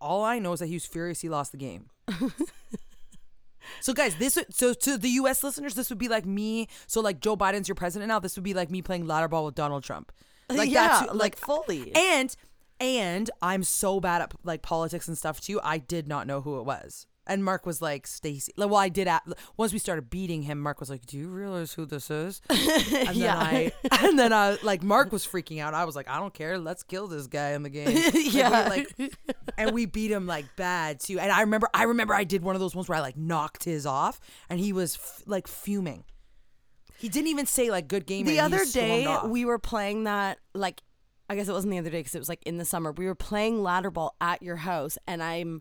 All 0.00 0.24
I 0.24 0.38
know 0.38 0.52
is 0.52 0.60
that 0.60 0.66
he 0.66 0.74
was 0.74 0.86
furious 0.86 1.20
he 1.20 1.28
lost 1.28 1.52
the 1.52 1.58
game. 1.58 1.90
so 3.80 3.92
guys, 3.92 4.16
this 4.16 4.36
would, 4.36 4.54
so 4.54 4.72
to 4.72 4.98
the 4.98 5.08
US 5.10 5.42
listeners, 5.42 5.74
this 5.74 5.90
would 5.90 5.98
be 5.98 6.08
like 6.08 6.24
me. 6.24 6.68
So 6.86 7.00
like 7.00 7.20
Joe 7.20 7.36
Biden's 7.36 7.68
your 7.68 7.74
president 7.74 8.08
now. 8.08 8.18
This 8.18 8.36
would 8.36 8.44
be 8.44 8.54
like 8.54 8.70
me 8.70 8.82
playing 8.82 9.06
ladder 9.06 9.28
ball 9.28 9.44
with 9.44 9.54
Donald 9.54 9.82
Trump. 9.84 10.12
Like 10.48 10.70
Yeah, 10.70 11.00
that's 11.00 11.12
like, 11.12 11.36
fully. 11.36 11.92
And 11.96 12.34
and 12.78 13.28
I'm 13.42 13.64
so 13.64 13.98
bad 13.98 14.22
at 14.22 14.32
like 14.44 14.62
politics 14.62 15.08
and 15.08 15.18
stuff 15.18 15.40
too. 15.40 15.60
I 15.60 15.78
did 15.78 16.06
not 16.06 16.28
know 16.28 16.40
who 16.40 16.60
it 16.60 16.64
was. 16.64 17.06
And 17.28 17.44
Mark 17.44 17.66
was 17.66 17.82
like, 17.82 18.06
Stacy. 18.06 18.52
Like, 18.56 18.70
well, 18.70 18.78
I 18.78 18.88
did. 18.88 19.08
At, 19.08 19.22
once 19.56 19.72
we 19.72 19.78
started 19.80 20.10
beating 20.10 20.42
him, 20.42 20.60
Mark 20.60 20.78
was 20.78 20.88
like, 20.88 21.04
"Do 21.06 21.18
you 21.18 21.28
realize 21.28 21.72
who 21.72 21.84
this 21.84 22.10
is?" 22.10 22.40
And 22.50 23.16
Yeah. 23.16 23.36
then 23.36 23.36
I, 23.36 23.72
and 24.06 24.18
then 24.18 24.32
I, 24.32 24.58
like, 24.62 24.82
Mark 24.82 25.10
was 25.10 25.26
freaking 25.26 25.60
out. 25.60 25.74
I 25.74 25.84
was 25.84 25.96
like, 25.96 26.08
"I 26.08 26.18
don't 26.20 26.32
care. 26.32 26.56
Let's 26.58 26.82
kill 26.84 27.08
this 27.08 27.26
guy 27.26 27.50
in 27.52 27.62
the 27.64 27.70
game." 27.70 27.86
Like, 27.96 28.14
we 28.14 28.24
were, 28.24 28.30
Yeah. 28.30 28.68
like, 28.68 29.16
and 29.58 29.72
we 29.72 29.86
beat 29.86 30.10
him 30.10 30.26
like 30.26 30.44
bad 30.56 31.00
too. 31.00 31.18
And 31.18 31.32
I 31.32 31.40
remember, 31.40 31.68
I 31.74 31.82
remember, 31.84 32.14
I 32.14 32.24
did 32.24 32.42
one 32.42 32.54
of 32.54 32.60
those 32.60 32.74
ones 32.76 32.88
where 32.88 32.96
I 32.98 33.00
like 33.00 33.16
knocked 33.16 33.64
his 33.64 33.86
off, 33.86 34.20
and 34.48 34.60
he 34.60 34.72
was 34.72 34.94
f- 34.96 35.22
like 35.26 35.48
fuming. 35.48 36.04
He 36.98 37.08
didn't 37.08 37.28
even 37.28 37.46
say 37.46 37.70
like 37.70 37.88
"good 37.88 38.06
game." 38.06 38.24
the 38.26 38.40
other 38.40 38.64
day 38.64 39.06
we 39.26 39.44
were 39.44 39.58
playing 39.58 40.04
that 40.04 40.38
like 40.54 40.80
i 41.28 41.34
guess 41.34 41.48
it 41.48 41.52
wasn't 41.52 41.70
the 41.72 41.78
other 41.78 41.90
day 41.90 41.98
because 41.98 42.14
it 42.14 42.18
was 42.20 42.28
like 42.28 42.42
in 42.44 42.56
the 42.56 42.64
summer 42.64 42.92
we 42.92 43.04
were 43.04 43.14
playing 43.16 43.60
ladder 43.62 43.90
ball 43.90 44.14
at 44.20 44.40
your 44.42 44.54
house 44.56 44.96
and 45.08 45.20
i'm 45.22 45.60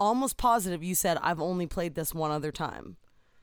almost 0.00 0.36
positive 0.36 0.82
you 0.82 0.94
said 0.94 1.18
i've 1.22 1.40
only 1.40 1.66
played 1.66 1.94
this 1.94 2.12
one 2.14 2.30
other 2.30 2.50
time 2.52 2.96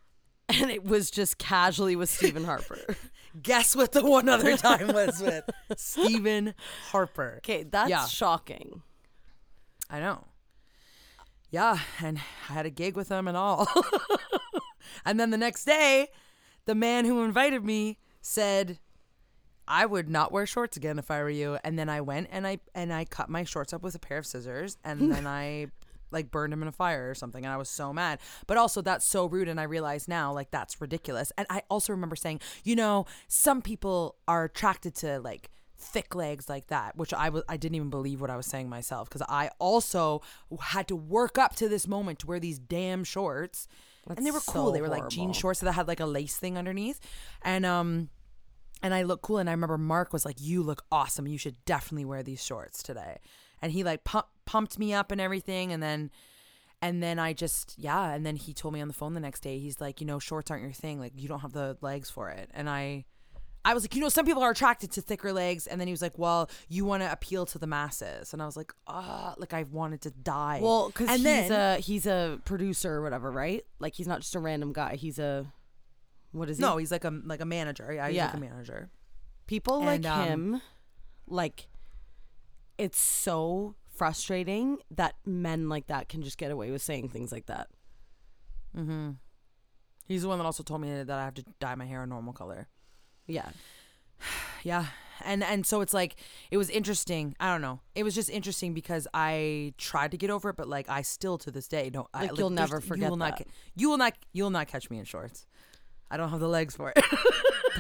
and 0.50 0.70
it 0.70 0.84
was 0.84 1.10
just 1.12 1.38
casually 1.38 1.96
with 1.96 2.10
stephen 2.10 2.44
harper 2.46 2.96
Guess 3.42 3.78
what 3.78 3.94
the 3.94 4.06
one 4.06 4.28
other 4.28 4.58
time 4.58 4.90
was 4.90 5.22
with 5.22 5.50
Stephen 5.78 6.54
Harper. 6.92 7.36
okay 7.38 7.64
that's 7.64 7.90
Yeah. 7.90 8.06
shocking 8.06 8.82
I 9.90 10.02
know. 10.02 10.26
Yeah, 11.50 11.80
and 12.02 12.18
I 12.50 12.54
had 12.54 12.66
a 12.66 12.70
gig 12.70 12.98
with 12.98 13.08
him 13.08 13.30
and 13.30 13.38
all. 13.38 13.70
and 15.06 15.18
then 15.20 15.30
the 15.32 15.38
next 15.38 15.64
day, 15.66 16.08
the 16.66 16.76
man 16.76 17.06
who 17.06 17.24
invited 17.24 17.64
me 17.64 17.98
said, 18.22 18.80
"I 19.68 19.86
would 19.86 20.10
not 20.10 20.32
wear 20.32 20.46
shorts 20.46 20.76
again 20.78 20.98
if 21.00 21.10
I 21.12 21.22
were 21.22 21.30
you." 21.30 21.58
And 21.64 21.78
then 21.80 21.88
I 21.90 22.02
went 22.02 22.28
and 22.32 22.46
I 22.48 22.60
and 22.76 22.94
I 22.94 23.06
cut 23.06 23.30
my 23.30 23.44
shorts 23.44 23.72
up 23.74 23.82
with 23.82 23.96
a 23.96 24.00
pair 24.00 24.18
of 24.18 24.26
scissors 24.26 24.78
and 24.84 25.12
then 25.12 25.26
I 25.28 25.68
like 26.12 26.32
burned 26.32 26.54
him 26.54 26.62
in 26.62 26.68
a 26.68 26.72
fire 26.72 27.10
or 27.10 27.16
something 27.16 27.44
and 27.46 27.54
I 27.54 27.58
was 27.58 27.70
so 27.70 27.92
mad. 27.94 28.20
But 28.48 28.58
also 28.58 28.82
that's 28.82 29.06
so 29.06 29.26
rude 29.26 29.48
and 29.48 29.60
I 29.60 29.64
realize 29.64 30.08
now 30.08 30.34
like 30.34 30.52
that's 30.52 30.80
ridiculous. 30.82 31.32
And 31.38 31.48
I 31.50 31.64
also 31.70 31.94
remember 31.94 32.16
saying, 32.16 32.42
you 32.64 32.76
know, 32.76 33.06
some 33.28 33.62
people 33.62 34.16
are 34.28 34.46
attracted 34.46 34.96
to 34.96 35.20
like 35.20 35.50
thick 35.78 36.14
legs 36.14 36.48
like 36.48 36.68
that, 36.68 36.96
which 36.96 37.14
I 37.14 37.30
was 37.30 37.44
I 37.50 37.58
didn't 37.58 37.76
even 37.76 37.90
believe 37.90 38.22
what 38.22 38.30
I 38.30 38.38
was 38.38 38.46
saying 38.46 38.70
myself 38.70 39.10
because 39.10 39.24
I 39.28 39.50
also 39.60 40.22
had 40.60 40.88
to 40.90 40.96
work 40.96 41.38
up 41.38 41.56
to 41.56 41.68
this 41.68 41.88
moment 41.88 42.20
to 42.20 42.28
wear 42.28 42.40
these 42.40 42.60
damn 42.60 43.04
shorts. 43.04 43.68
and 44.08 44.26
they 44.26 44.32
were 44.32 44.38
That's 44.40 44.46
cool. 44.46 44.72
they 44.72 44.82
were 44.82 44.90
like 44.90 45.10
jean 45.10 45.34
shorts 45.34 45.60
that 45.62 45.72
had 45.72 45.88
like 45.88 46.00
a 46.00 46.06
lace 46.06 46.38
thing 46.38 46.58
underneath. 46.58 47.00
And 47.42 47.66
um 47.66 48.10
and 48.84 48.94
I 48.94 49.04
look 49.04 49.22
cool. 49.22 49.38
And 49.38 49.50
I 49.50 49.54
remember 49.54 49.78
Mark 49.78 50.12
was 50.12 50.26
like, 50.26 50.38
"You 50.40 50.64
look 50.64 50.84
awesome. 50.92 51.28
You 51.28 51.38
should 51.38 51.64
definitely 51.66 52.06
wear 52.06 52.24
these 52.24 52.44
shorts 52.44 52.82
today." 52.82 53.20
And 53.62 53.72
he 53.72 53.84
like 53.84 54.04
pu- 54.04 54.22
pumped 54.52 54.78
me 54.78 54.94
up 54.94 55.12
and 55.12 55.22
everything. 55.22 55.72
And 55.72 55.82
then, 55.82 56.12
and 56.82 57.02
then 57.02 57.20
I 57.20 57.32
just 57.32 57.76
yeah. 57.78 58.12
And 58.12 58.26
then 58.26 58.36
he 58.36 58.54
told 58.54 58.74
me 58.74 58.82
on 58.82 58.90
the 58.90 58.94
phone 58.94 59.14
the 59.14 59.22
next 59.22 59.40
day. 59.40 59.60
He's 59.60 59.80
like, 59.80 60.02
"You 60.02 60.08
know, 60.08 60.20
shorts 60.20 60.52
aren't 60.52 60.64
your 60.64 60.74
thing. 60.74 61.00
Like 61.00 61.14
you 61.16 61.30
don't 61.30 61.40
have 61.40 61.54
the 61.54 61.78
legs 61.80 62.10
for 62.10 62.30
it." 62.30 62.50
And 62.54 62.70
I, 62.70 63.06
I 63.64 63.74
was 63.74 63.84
like, 63.84 63.96
"You 63.96 64.02
know, 64.02 64.10
some 64.10 64.26
people 64.26 64.44
are 64.44 64.52
attracted 64.52 64.92
to 64.92 65.02
thicker 65.02 65.32
legs." 65.32 65.68
And 65.68 65.80
then 65.80 65.88
he 65.88 65.94
was 65.94 66.02
like, 66.02 66.20
"Well, 66.20 66.50
you 66.68 66.84
want 66.84 67.02
to 67.02 67.10
appeal 67.10 67.46
to 67.46 67.60
the 67.60 67.68
masses." 67.68 68.34
And 68.34 68.42
I 68.42 68.46
was 68.46 68.58
like, 68.58 68.74
"Ah, 68.88 69.36
like 69.38 69.54
I 69.54 69.64
wanted 69.64 70.02
to 70.02 70.12
die." 70.12 70.60
well 70.62 70.88
because 70.88 71.10
he's 71.12 71.24
then 71.24 71.52
a 71.52 71.80
he's 71.80 72.06
a 72.06 72.40
producer 72.44 72.96
or 72.96 73.04
whatever 73.04 73.32
right 73.32 73.64
like 73.80 73.94
he's 73.96 74.08
not 74.08 74.20
just 74.20 74.36
a 74.36 74.40
random 74.40 74.74
guy 74.74 74.96
he's 74.96 75.18
a 75.18 75.46
what 76.34 76.50
is 76.50 76.58
he 76.58 76.62
no, 76.62 76.78
he's 76.78 76.92
like 76.92 77.06
a 77.06 77.14
like 77.26 77.42
a 77.42 77.46
manager. 77.46 77.92
Yeah, 77.94 78.08
he's 78.10 78.18
like 78.18 78.34
a 78.34 78.38
manager. 78.38 78.90
people 79.48 79.80
like 79.82 80.06
um, 80.06 80.28
him 80.28 80.62
like 81.28 81.68
it's 82.78 83.00
so 83.00 83.76
frustrating 84.02 84.80
that 84.90 85.14
men 85.28 85.70
like 85.70 85.86
that 85.86 86.10
can 86.10 86.24
just 86.24 86.40
get 86.40 86.50
away 86.50 86.72
with 86.72 86.82
saying 86.82 87.08
things 87.10 87.32
like 87.32 87.46
that. 87.46 87.68
Mm-hmm. 88.76 89.12
He's 90.08 90.24
the 90.24 90.28
one 90.28 90.40
that 90.40 90.46
also 90.46 90.64
told 90.64 90.82
me 90.82 91.04
that 91.04 91.08
I 91.20 91.24
have 91.24 91.36
to 91.36 91.46
dye 91.60 91.76
my 91.76 91.86
hair 91.86 92.02
a 92.02 92.08
normal 92.08 92.34
color. 92.34 92.68
yeah. 93.28 93.50
Yeah. 94.64 94.86
And 95.24 95.44
and 95.44 95.66
so 95.68 95.82
it's 95.82 95.94
like 95.94 96.16
it 96.52 96.58
was 96.58 96.70
interesting. 96.72 97.36
I 97.40 97.52
don't 97.52 97.62
know. 97.62 97.80
It 97.96 98.04
was 98.04 98.14
just 98.16 98.30
interesting 98.30 98.74
because 98.74 99.08
i 99.14 99.74
tried 99.78 100.12
to 100.12 100.18
get 100.18 100.30
over 100.32 100.50
it 100.50 100.56
but 100.56 100.68
like 100.68 100.88
i 100.90 101.02
still 101.04 101.38
to 101.40 101.50
this 101.52 101.68
day 101.68 101.90
don't 101.92 102.08
I, 102.14 102.26
Like, 102.28 102.38
you'll 102.38 102.50
never 102.52 102.76
you 102.78 102.82
forget 102.82 103.10
will 103.10 103.18
that. 103.18 103.38
ca- 103.38 103.46
you 103.76 103.90
will 103.90 103.98
not 103.98 104.14
you 104.34 104.44
will 104.44 104.50
not 104.52 104.68
catch 104.68 104.90
me 104.92 104.98
in 105.00 105.06
shorts. 105.06 105.46
I 106.12 106.18
don't 106.18 106.30
have 106.30 106.40
the 106.40 106.48
legs 106.48 106.76
for 106.76 106.92
it. 106.96 107.04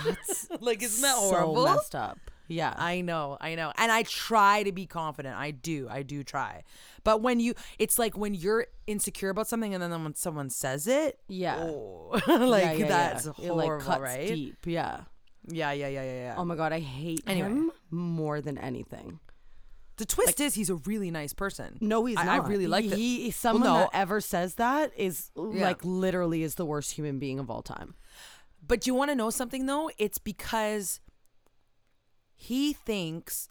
That's 0.05 0.47
like 0.59 0.81
isn't 0.83 1.01
that 1.01 1.15
so 1.15 1.29
horrible? 1.29 1.65
messed 1.65 1.93
up 1.95 2.17
yeah 2.51 2.73
I 2.77 3.01
know, 3.01 3.37
I 3.41 3.55
know. 3.55 3.71
And 3.77 3.91
I 3.91 4.03
try 4.03 4.63
to 4.63 4.71
be 4.71 4.85
confident. 4.85 5.35
I 5.37 5.51
do. 5.51 5.87
I 5.89 6.03
do 6.03 6.23
try. 6.23 6.63
But 7.03 7.21
when 7.21 7.39
you 7.39 7.53
it's 7.79 7.97
like 7.97 8.17
when 8.17 8.33
you're 8.33 8.67
insecure 8.87 9.29
about 9.29 9.47
something 9.47 9.73
and 9.73 9.81
then 9.81 10.03
when 10.03 10.15
someone 10.15 10.49
says 10.49 10.87
it, 10.87 11.19
yeah 11.27 11.57
oh, 11.59 12.09
like 12.27 12.63
yeah, 12.63 12.71
yeah. 12.73 12.87
that's 12.87 13.25
It, 13.25 13.33
horrible, 13.35 13.55
like 13.77 13.79
cuts 13.85 14.01
right? 14.01 14.27
deep 14.27 14.57
yeah 14.65 15.01
Yeah, 15.47 15.71
yeah, 15.71 15.87
yeah, 15.87 16.03
yeah, 16.03 16.19
yeah. 16.27 16.35
oh 16.37 16.45
my 16.45 16.55
god 16.55 16.71
i 16.73 16.79
hate 16.79 17.23
Anyway. 17.25 17.47
him 17.49 17.71
more 17.89 18.41
than 18.41 18.57
anything 18.57 19.19
the 19.97 20.05
twist 20.05 20.39
is 20.39 20.53
he's 20.55 20.69
a 20.69 20.75
really 20.91 21.11
nice 21.11 21.33
person. 21.33 21.77
no 21.79 22.05
he's 22.05 22.17
I, 22.17 22.25
not 22.25 22.45
I 22.45 22.47
really 22.47 22.67
like 22.67 22.89
that. 22.89 22.97
he 22.97 23.31
someone 23.31 23.63
no. 23.63 23.73
that 23.79 23.89
ever 23.93 24.19
says 24.19 24.55
that 24.55 24.91
is 24.97 25.31
Yeah. 25.35 25.67
like 25.69 25.83
literally 25.85 26.43
is 26.43 26.55
the 26.55 26.65
worst 26.65 26.91
human 26.97 27.19
being 27.19 27.39
of 27.39 27.49
all 27.49 27.61
time 27.61 27.93
But 28.67 28.85
you 28.87 28.93
want 28.95 29.09
to 29.11 29.15
know 29.15 29.29
something 29.31 29.65
though? 29.65 29.89
It's 29.97 30.17
because 30.19 30.99
he 32.41 32.73
thinks 32.73 33.47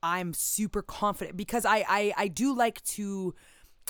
I'm 0.00 0.32
super 0.32 0.80
confident 0.80 1.36
because 1.36 1.64
I, 1.64 1.84
I 1.88 2.12
I 2.16 2.28
do 2.28 2.54
like 2.54 2.80
to 2.84 3.34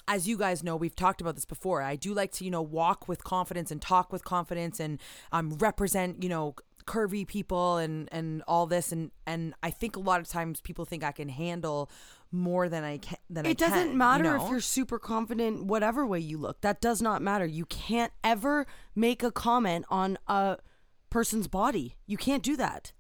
as 0.09 0.27
you 0.27 0.39
guys 0.39 0.63
know, 0.63 0.75
we've 0.77 0.97
talked 0.97 1.21
about 1.21 1.35
this 1.35 1.45
before. 1.45 1.83
I 1.83 1.97
do 1.97 2.15
like 2.15 2.33
to, 2.33 2.45
you 2.45 2.51
know, 2.51 2.63
walk 2.63 3.09
with 3.09 3.25
confidence 3.25 3.71
and 3.71 3.83
talk 3.83 4.13
with 4.13 4.25
confidence 4.25 4.81
and 4.81 4.99
um 5.33 5.51
represent, 5.59 6.23
you 6.23 6.31
know, 6.31 6.55
curvy 6.87 7.27
people 7.27 7.77
and 7.77 8.09
and 8.11 8.43
all 8.49 8.67
this 8.67 8.91
and 8.91 9.11
and 9.27 9.53
I 9.63 9.71
think 9.71 9.97
a 9.97 10.01
lot 10.01 10.21
of 10.21 10.29
times 10.29 10.63
people 10.63 10.87
think 10.87 11.05
I 11.05 11.13
can 11.13 11.29
handle 11.29 11.91
more 12.33 12.71
than 12.71 12.85
I 12.85 12.97
can 12.99 13.19
than 13.29 13.45
I 13.45 13.49
can. 13.49 13.51
it 13.53 13.59
doesn't 13.59 13.95
matter 13.95 14.25
you 14.37 14.45
if 14.45 14.51
you're 14.51 14.61
super 14.61 14.99
confident 14.99 15.67
whatever 15.67 16.07
way 16.07 16.21
you 16.21 16.39
look 16.39 16.61
that 16.63 16.81
does 16.81 17.03
not 17.03 17.23
matter 17.23 17.45
you 17.45 17.67
can't 17.67 18.13
ever 18.23 18.67
make 18.95 19.23
a 19.23 19.31
comment 19.31 19.85
on 19.89 20.17
a 20.29 20.59
person's 21.11 21.49
body 21.49 21.97
you 22.07 22.17
can't 22.17 22.43
do 22.43 22.57
that 22.57 22.93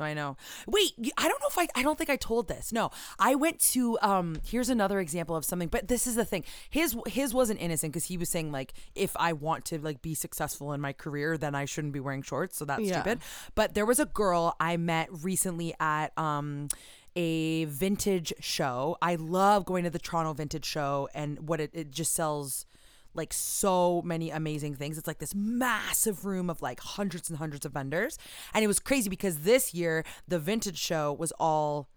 No, 0.00 0.06
I 0.06 0.14
know. 0.14 0.36
Wait, 0.66 0.92
I 1.18 1.28
don't 1.28 1.40
know 1.40 1.48
if 1.48 1.58
I 1.58 1.68
I 1.78 1.82
don't 1.82 1.96
think 1.98 2.10
I 2.10 2.16
told 2.16 2.48
this. 2.48 2.72
No. 2.72 2.90
I 3.18 3.34
went 3.34 3.60
to 3.72 3.98
um 4.02 4.38
here's 4.44 4.68
another 4.70 4.98
example 4.98 5.36
of 5.36 5.44
something, 5.44 5.68
but 5.68 5.88
this 5.88 6.06
is 6.06 6.14
the 6.16 6.24
thing. 6.24 6.44
His 6.70 6.96
his 7.06 7.34
wasn't 7.34 7.60
innocent 7.60 7.92
cuz 7.94 8.06
he 8.06 8.16
was 8.16 8.28
saying 8.28 8.50
like 8.50 8.72
if 8.94 9.14
I 9.16 9.32
want 9.34 9.64
to 9.66 9.78
like 9.78 10.00
be 10.02 10.14
successful 10.14 10.72
in 10.72 10.80
my 10.80 10.92
career, 10.92 11.36
then 11.36 11.54
I 11.54 11.66
shouldn't 11.66 11.92
be 11.92 12.00
wearing 12.00 12.22
shorts, 12.22 12.56
so 12.56 12.64
that's 12.64 12.82
Yeah. 12.82 13.00
stupid. 13.02 13.20
But 13.54 13.74
there 13.74 13.86
was 13.86 14.00
a 14.00 14.06
girl 14.06 14.56
I 14.58 14.76
met 14.76 15.08
recently 15.12 15.74
at 15.78 16.16
um 16.18 16.68
a 17.16 17.64
vintage 17.64 18.32
show. 18.40 18.96
I 19.02 19.16
love 19.16 19.64
going 19.66 19.82
to 19.84 19.90
the 19.90 19.98
Toronto 19.98 20.32
Vintage 20.32 20.64
Show 20.64 21.08
and 21.12 21.48
what 21.48 21.60
it, 21.60 21.70
it 21.74 21.90
just 21.90 22.14
sells 22.14 22.66
like 23.14 23.32
so 23.32 24.02
many 24.04 24.30
amazing 24.30 24.74
things. 24.76 24.96
It's 24.98 25.06
like 25.06 25.18
this 25.18 25.34
massive 25.34 26.24
room 26.24 26.48
of 26.50 26.62
like 26.62 26.80
hundreds 26.80 27.28
and 27.28 27.38
hundreds 27.38 27.64
of 27.66 27.72
vendors. 27.72 28.18
And 28.54 28.64
it 28.64 28.68
was 28.68 28.78
crazy 28.78 29.08
because 29.08 29.38
this 29.40 29.74
year 29.74 30.04
the 30.28 30.38
vintage 30.38 30.78
show 30.78 31.12
was 31.12 31.32
all 31.40 31.88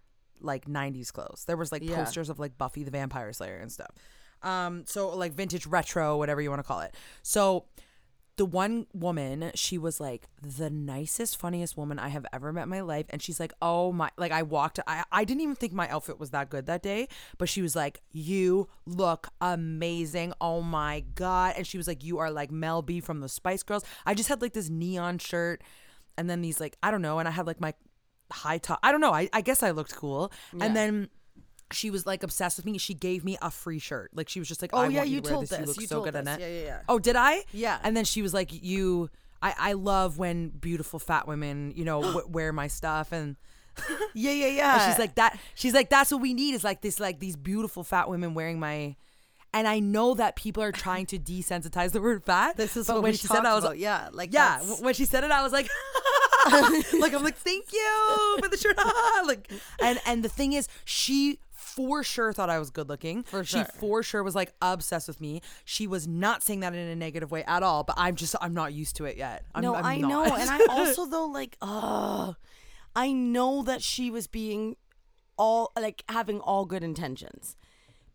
like 0.41 0.65
90s 0.65 1.12
clothes. 1.13 1.43
There 1.46 1.58
was 1.58 1.72
like 1.72 1.84
Yeah. 1.84 1.96
posters 2.03 2.29
of 2.29 2.39
like 2.39 2.58
Buffy 2.58 2.84
the 2.84 2.91
Vampire 2.91 3.32
Slayer 3.34 3.58
and 3.58 3.72
stuff. 3.72 3.91
Um 4.41 4.84
so 4.88 5.10
like 5.15 5.34
vintage 5.34 5.65
retro 5.67 6.17
whatever 6.17 6.41
you 6.41 6.50
want 6.50 6.60
to 6.60 6.67
call 6.67 6.82
it. 6.82 6.96
So 7.22 7.65
the 8.36 8.46
one 8.46 8.88
woman, 8.94 9.52
she 9.54 9.78
was 9.78 10.00
like 10.00 10.28
the 10.42 10.70
nicest, 10.70 11.38
funniest 11.38 11.78
woman 11.78 12.00
I 12.00 12.08
have 12.08 12.25
ever 12.34 12.52
met 12.52 12.63
in 12.63 12.70
my 12.70 12.82
life. 12.82 13.06
And 13.10 13.22
she's 13.22 13.40
like, 13.40 13.54
oh 13.62 13.92
my, 13.92 14.10
like 14.18 14.32
I 14.32 14.42
walked, 14.42 14.80
I, 14.88 15.04
I 15.12 15.24
didn't 15.24 15.42
even 15.42 15.56
think 15.56 15.72
my 15.72 15.88
outfit 15.90 16.20
was 16.20 16.32
that 16.32 16.50
good 16.50 16.66
that 16.66 16.82
day, 16.82 17.08
but 17.38 17.48
she 17.48 17.62
was 17.62 17.75
like, 17.75 18.02
you 18.12 18.70
look 18.88 19.28
amazing. 19.40 20.34
Oh 20.42 20.62
my 20.62 21.04
God. 21.13 21.54
And 21.58 21.68
she 21.68 21.78
was 21.78 21.88
like, 21.88 22.04
you 22.04 22.18
are 22.18 22.32
like 22.32 22.52
Mel 22.52 22.82
B 22.82 23.00
from 23.00 23.20
the 23.20 23.30
Spice 23.30 23.62
Girls. 23.62 23.84
I 24.06 24.16
just 24.16 24.30
had 24.30 24.42
like 24.42 24.54
this 24.54 24.70
neon 24.70 25.20
shirt 25.20 25.62
and 26.18 26.28
then 26.28 26.42
these 26.42 26.60
like, 26.60 26.75
I 26.82 26.90
don't 26.90 27.04
know. 27.04 27.20
And 27.20 27.28
I 27.28 27.32
had 27.32 27.46
like 27.46 27.62
my 27.62 27.75
high 28.32 28.58
top. 28.58 28.80
I 28.82 28.92
don't 28.92 29.02
know. 29.02 29.13
I, 29.13 29.30
I 29.32 29.42
guess 29.42 29.62
I 29.62 29.72
looked 29.72 29.96
cool. 29.96 30.32
And 30.60 30.75
then 30.75 31.10
she 31.74 31.89
was 31.89 32.06
like 32.06 32.24
obsessed 32.24 32.58
with 32.58 32.65
me. 32.65 32.77
She 32.77 32.94
gave 32.94 33.24
me 33.25 33.38
a 33.42 33.50
free 33.51 33.80
shirt. 33.80 34.12
Like 34.13 34.30
she 34.30 34.39
was 34.39 34.48
just 34.48 34.62
like, 34.62 34.72
Oh, 34.74 34.80
I 34.80 34.88
yeah, 34.88 35.03
you 35.03 35.15
you 35.15 35.22
told 35.22 35.48
this. 35.48 35.60
You 35.60 35.65
look 35.65 35.80
You 35.82 35.88
so 35.88 36.01
good 36.01 36.15
in 36.15 36.27
it. 36.27 36.39
Yeah, 36.39 36.48
yeah, 36.48 36.63
yeah. 36.63 36.80
Oh, 36.88 37.00
did 37.00 37.15
I? 37.15 37.44
Yeah. 37.51 37.80
And 37.84 37.96
then 37.98 38.06
she 38.06 38.22
was 38.22 38.34
like, 38.34 38.50
you. 38.63 39.10
I, 39.42 39.53
I 39.60 39.74
love 39.74 40.18
when 40.18 40.48
beautiful 40.50 41.00
fat 41.00 41.27
women, 41.27 41.74
you 41.75 41.84
know, 41.84 42.01
w- 42.01 42.27
wear 42.30 42.53
my 42.53 42.68
stuff 42.68 43.12
and, 43.12 43.36
yeah 44.13 44.32
yeah 44.32 44.48
yeah 44.48 44.74
and 44.84 44.92
she's 44.92 45.00
like 45.00 45.15
that. 45.15 45.38
She's 45.56 45.74
like 45.74 45.89
that's 45.89 46.12
what 46.12 46.22
we 46.22 46.34
need 46.34 46.53
is 46.56 46.63
like 46.63 46.82
this 46.82 47.00
like 47.00 47.20
these 47.20 47.36
beautiful 47.36 47.84
fat 47.84 48.08
women 48.10 48.34
wearing 48.36 48.60
my. 48.60 48.96
And 49.56 49.68
I 49.68 49.80
know 49.80 50.13
that 50.15 50.36
people 50.36 50.63
are 50.63 50.72
trying 50.72 51.06
to 51.08 51.20
desensitize 51.20 51.92
the 51.92 52.01
word 52.01 52.24
fat. 52.24 52.56
This 52.58 52.75
is 52.77 52.88
but 52.88 52.96
what 52.98 53.03
when 53.03 53.13
she 53.13 53.27
said 53.27 53.39
it, 53.39 53.46
I 53.46 53.53
was 53.53 53.63
like, 53.63 53.80
Yeah, 53.80 54.10
like, 54.13 54.34
yeah. 54.34 54.60
that's- 54.60 54.82
When 54.86 54.94
she 54.96 55.06
said 55.06 55.24
it, 55.24 55.30
I 55.32 55.44
was 55.44 55.51
like, 55.51 55.68
like 57.00 57.13
I'm 57.13 57.24
like, 57.24 57.38
thank 57.38 57.72
you 57.72 58.38
for 58.42 58.48
the 58.50 58.58
shirt. 58.58 58.77
like, 59.25 59.50
and 59.82 60.00
and 60.06 60.24
the 60.24 60.30
thing 60.30 60.53
is, 60.53 60.68
she 60.86 61.39
for 61.75 62.03
sure 62.03 62.34
thought 62.34 62.50
I 62.50 62.60
was 62.60 62.70
good 62.70 62.89
looking. 62.89 63.24
For 63.24 63.44
sure. 63.44 63.65
she 63.65 63.80
for 63.80 64.03
sure 64.03 64.24
was 64.24 64.36
like 64.36 64.53
obsessed 64.62 65.08
with 65.08 65.20
me. 65.20 65.42
She 65.65 65.88
was 65.88 66.08
not 66.08 66.44
saying 66.44 66.62
that 66.62 66.74
in 66.74 66.80
a 66.88 66.96
negative 66.96 67.32
way 67.32 67.44
at 67.46 67.63
all. 67.63 67.84
But 67.84 67.96
I'm 67.98 68.15
just 68.15 68.36
I'm 68.42 68.53
not 68.53 68.74
used 68.74 68.96
to 68.98 69.06
it 69.06 69.18
yet. 69.18 69.46
I'm, 69.53 69.63
no, 69.63 69.75
I'm 69.75 69.86
I 69.86 69.98
not. 69.98 70.08
know, 70.08 70.36
and 70.36 70.50
I 70.50 70.65
also 70.70 71.06
though 71.06 71.25
like, 71.25 71.58
uh, 71.62 72.34
I 72.96 73.12
know 73.12 73.63
that 73.63 73.82
she 73.82 74.12
was 74.12 74.27
being 74.27 74.75
all 75.38 75.72
like 75.75 76.03
having 76.10 76.39
all 76.39 76.65
good 76.65 76.84
intentions, 76.84 77.56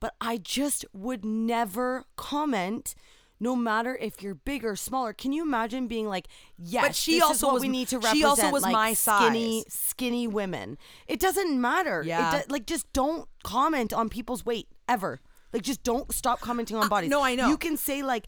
but 0.00 0.14
I 0.20 0.36
just 0.36 0.84
would 0.92 1.24
never 1.24 2.04
comment. 2.16 2.94
No 3.40 3.54
matter 3.54 3.96
if 4.00 4.22
you're 4.22 4.34
big 4.34 4.64
or 4.64 4.74
smaller, 4.74 5.12
can 5.12 5.32
you 5.32 5.42
imagine 5.42 5.86
being 5.86 6.08
like, 6.08 6.26
"Yes, 6.58 6.84
but 6.86 6.94
she 6.96 7.12
this 7.12 7.22
is 7.24 7.28
also 7.28 7.46
what 7.46 7.54
was- 7.54 7.62
we 7.62 7.68
need 7.68 7.88
to 7.88 7.96
represent." 7.98 8.16
she 8.18 8.24
also 8.24 8.50
was 8.50 8.62
like, 8.62 8.72
my 8.72 8.92
skinny, 8.94 8.94
size. 8.94 9.24
skinny 9.24 9.64
skinny 9.68 10.26
women. 10.26 10.76
It 11.06 11.20
doesn't 11.20 11.60
matter. 11.60 12.00
It 12.00 12.06
Yeah. 12.08 12.42
do- 12.42 12.52
like 12.52 12.66
just 12.66 12.92
don't 12.92 13.28
comment 13.44 13.92
on 13.92 14.08
people's 14.08 14.44
weight 14.44 14.68
ever. 14.88 15.20
Like 15.52 15.62
just 15.62 15.82
don't 15.82 16.12
stop 16.12 16.40
commenting 16.40 16.76
on 16.76 16.84
uh, 16.86 16.88
bodies. 16.88 17.10
no, 17.10 17.22
I 17.22 17.34
know. 17.34 17.48
You 17.48 17.56
can 17.56 17.76
say 17.76 18.02
like, 18.02 18.26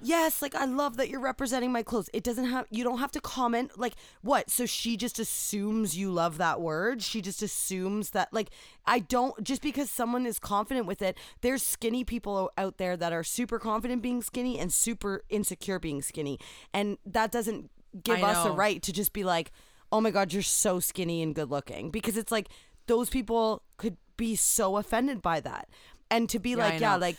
yes, 0.00 0.42
like 0.42 0.54
I 0.54 0.64
love 0.64 0.96
that 0.96 1.08
you're 1.08 1.20
representing 1.20 1.72
my 1.72 1.82
clothes. 1.82 2.10
It 2.12 2.22
doesn't 2.22 2.46
have 2.46 2.66
you 2.70 2.84
don't 2.84 2.98
have 2.98 3.12
to 3.12 3.20
comment 3.20 3.78
like 3.78 3.94
what? 4.22 4.50
So 4.50 4.66
she 4.66 4.96
just 4.96 5.18
assumes 5.18 5.96
you 5.96 6.10
love 6.10 6.38
that 6.38 6.60
word. 6.60 7.02
She 7.02 7.20
just 7.20 7.42
assumes 7.42 8.10
that 8.10 8.32
like 8.32 8.50
I 8.86 9.00
don't 9.00 9.42
just 9.42 9.62
because 9.62 9.90
someone 9.90 10.26
is 10.26 10.38
confident 10.38 10.86
with 10.86 11.02
it. 11.02 11.16
There's 11.40 11.62
skinny 11.62 12.04
people 12.04 12.50
out 12.56 12.78
there 12.78 12.96
that 12.96 13.12
are 13.12 13.24
super 13.24 13.58
confident 13.58 14.02
being 14.02 14.22
skinny 14.22 14.58
and 14.58 14.72
super 14.72 15.22
insecure 15.28 15.78
being 15.78 16.02
skinny. 16.02 16.38
And 16.72 16.98
that 17.06 17.32
doesn't 17.32 17.70
give 18.02 18.22
us 18.22 18.44
a 18.46 18.50
right 18.50 18.82
to 18.82 18.92
just 18.92 19.12
be 19.12 19.24
like, 19.24 19.52
"Oh 19.92 20.00
my 20.00 20.10
god, 20.10 20.32
you're 20.32 20.42
so 20.42 20.80
skinny 20.80 21.22
and 21.22 21.34
good 21.34 21.50
looking." 21.50 21.90
Because 21.90 22.16
it's 22.16 22.32
like 22.32 22.48
those 22.86 23.08
people 23.10 23.62
could 23.76 23.96
be 24.16 24.36
so 24.36 24.76
offended 24.76 25.22
by 25.22 25.40
that. 25.40 25.68
And 26.14 26.28
to 26.30 26.38
be 26.38 26.54
I 26.54 26.56
like, 26.56 26.80
yeah, 26.80 26.96
like 26.96 27.16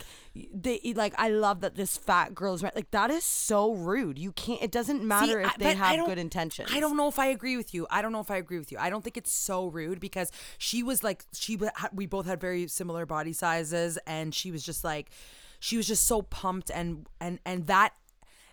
they 0.53 0.79
like 0.95 1.13
I 1.17 1.29
love 1.29 1.62
that 1.62 1.75
this 1.75 1.97
fat 1.97 2.34
girl 2.36 2.53
is 2.53 2.63
right. 2.63 2.75
Like 2.75 2.91
that 2.91 3.12
is 3.12 3.23
so 3.23 3.73
rude. 3.73 4.17
You 4.17 4.31
can't. 4.31 4.62
It 4.62 4.71
doesn't 4.71 5.03
matter 5.03 5.41
See, 5.41 5.47
if 5.47 5.47
I- 5.47 5.55
they 5.58 5.73
have 5.75 6.05
good 6.05 6.17
intentions. 6.17 6.69
I 6.73 6.79
don't 6.79 6.97
know 6.97 7.08
if 7.08 7.19
I 7.19 7.27
agree 7.27 7.58
with 7.58 7.73
you. 7.73 7.88
I 7.89 8.01
don't 8.01 8.12
know 8.12 8.19
if 8.19 8.31
I 8.31 8.38
agree 8.38 8.60
with 8.60 8.71
you. 8.71 8.77
I 8.79 8.89
don't 8.89 9.03
think 9.03 9.17
it's 9.17 9.31
so 9.31 9.67
rude 9.67 9.99
because 9.99 10.31
she 10.58 10.84
was 10.84 11.03
like 11.03 11.25
she 11.34 11.60
we 11.93 12.05
both 12.05 12.25
had 12.25 12.39
very 12.41 12.67
similar 12.67 13.05
body 13.05 13.34
sizes 13.34 13.97
and 14.05 14.34
she 14.34 14.51
was 14.51 14.63
just 14.63 14.84
like 14.84 15.10
she 15.60 15.77
was 15.77 15.88
just 15.88 16.05
so 16.05 16.21
pumped 16.21 16.69
and 16.69 17.08
and 17.19 17.39
and 17.45 17.67
that 17.67 17.93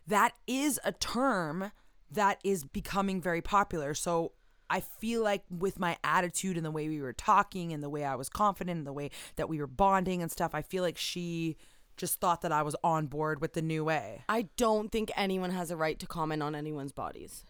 that 0.07 0.33
is 0.47 0.81
a 0.85 0.93
term 0.93 1.73
that 2.11 2.39
is 2.45 2.65
becoming 2.65 3.21
very 3.21 3.41
popular. 3.41 3.95
So 3.95 4.33
I 4.71 4.81
feel 4.81 5.23
like 5.23 5.43
with 5.51 5.79
my 5.79 5.99
attitude 6.03 6.57
and 6.57 6.65
the 6.65 6.71
way 6.71 6.89
we 6.89 7.01
were 7.03 7.13
talking 7.13 7.73
and 7.73 7.83
the 7.83 7.91
way 7.91 8.05
I 8.05 8.15
was 8.15 8.29
confident 8.29 8.79
and 8.79 8.87
the 8.87 8.93
way 8.93 9.11
that 9.37 9.49
we 9.49 9.59
were 9.59 9.67
bonding 9.67 10.23
and 10.23 10.31
stuff, 10.31 10.55
I 10.55 10.63
feel 10.63 10.83
like 10.83 10.97
she 10.97 11.57
just 11.99 12.21
thought 12.21 12.41
that 12.41 12.53
I 12.53 12.63
was 12.63 12.75
on 12.83 13.07
board 13.07 13.41
with 13.43 13.53
the 13.53 13.61
new 13.63 13.85
way. 13.85 14.25
I 14.29 14.49
don't 14.57 14.91
think 14.91 15.11
anyone 15.15 15.51
has 15.51 15.71
a 15.71 15.77
right 15.77 15.99
to 15.99 16.07
comment 16.07 16.43
on 16.43 16.55
anyone's 16.55 16.93
bodies. 16.93 17.45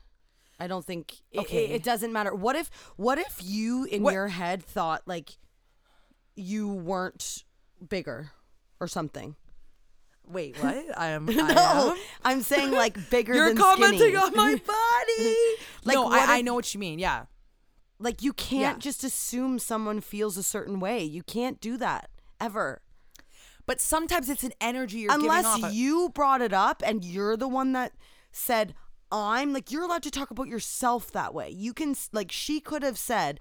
I 0.58 0.66
don't 0.66 0.84
think 0.84 1.14
it, 1.30 1.40
Okay. 1.40 1.66
it, 1.66 1.70
it 1.76 1.82
doesn't 1.84 2.12
matter. 2.12 2.34
What 2.34 2.56
if 2.56 2.70
what 2.96 3.18
if 3.18 3.38
you 3.42 3.84
in 3.84 4.02
What- 4.02 4.14
your 4.14 4.28
head 4.28 4.62
thought 4.64 5.02
like 5.06 5.36
you 6.34 6.68
weren't 6.68 7.44
bigger 7.88 8.30
or 8.80 8.88
something? 8.88 9.36
Wait, 10.32 10.56
what? 10.62 10.84
I 10.98 11.08
am. 11.08 11.28
I 11.30 11.32
No, 11.34 11.90
am? 11.92 11.96
I'm 12.24 12.42
saying 12.42 12.72
like 12.72 13.10
bigger 13.10 13.32
than 13.34 13.42
You're 13.42 13.54
commenting 13.56 13.98
skinny. 13.98 14.16
on 14.16 14.34
my 14.34 14.54
body. 14.66 15.36
Like, 15.84 15.94
no, 15.96 16.06
I, 16.08 16.36
I 16.38 16.42
know 16.42 16.54
what 16.54 16.72
you 16.74 16.78
mean. 16.80 16.98
Yeah. 17.00 17.24
Like 17.98 18.22
you 18.22 18.32
can't 18.32 18.76
Yeah. 18.78 18.80
just 18.80 19.02
assume 19.04 19.58
someone 19.58 20.00
feels 20.00 20.36
a 20.36 20.42
certain 20.44 20.78
way. 20.78 21.02
You 21.02 21.22
can't 21.24 21.60
do 21.60 21.76
that 21.78 22.08
ever. 22.40 22.82
But 23.66 23.80
sometimes 23.80 24.28
it's 24.28 24.44
an 24.44 24.52
energy 24.60 24.98
you're 24.98 25.10
giving 25.10 25.24
Unless 25.26 25.72
you 25.74 26.10
brought 26.14 26.40
it 26.40 26.52
up 26.52 26.82
and 26.86 27.04
you're 27.04 27.36
the 27.36 27.48
one 27.48 27.72
that 27.72 27.92
said 28.30 28.74
I'm 29.10 29.52
like 29.52 29.70
you're 29.70 29.82
allowed 29.82 30.02
to 30.04 30.10
talk 30.10 30.30
about 30.30 30.46
yourself 30.48 31.10
that 31.12 31.34
way. 31.34 31.50
You 31.50 31.72
can 31.74 31.94
like 32.12 32.30
she 32.32 32.60
could 32.60 32.82
have 32.82 32.96
said 32.98 33.40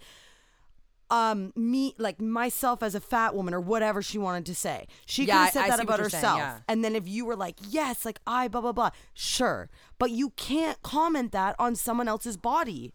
um 1.11 1.51
me 1.55 1.93
like 1.99 2.19
myself 2.21 2.81
as 2.81 2.95
a 2.95 2.99
fat 3.01 3.35
woman 3.35 3.53
or 3.53 3.59
whatever 3.59 4.01
she 4.01 4.17
wanted 4.17 4.45
to 4.47 4.55
say. 4.55 4.87
She 5.05 5.25
Yeah, 5.25 5.33
could 5.33 5.39
have 5.43 5.53
said 5.53 5.63
I 5.65 5.67
that 5.69 5.77
see 5.77 5.83
about 5.83 5.99
you're 5.99 6.09
saying, 6.09 6.23
herself. 6.23 6.39
yeah. 6.39 6.57
And 6.67 6.83
then 6.83 6.95
if 6.95 7.07
you 7.07 7.25
were 7.25 7.35
like, 7.35 7.57
"Yes, 7.69 8.05
like 8.05 8.19
I 8.25 8.47
blah 8.47 8.61
blah 8.61 8.71
blah." 8.71 8.91
Sure. 9.13 9.69
But 9.99 10.11
you 10.11 10.31
can't 10.31 10.81
comment 10.81 11.31
that 11.33 11.55
on 11.59 11.75
someone 11.75 12.07
else's 12.07 12.37
body. 12.37 12.93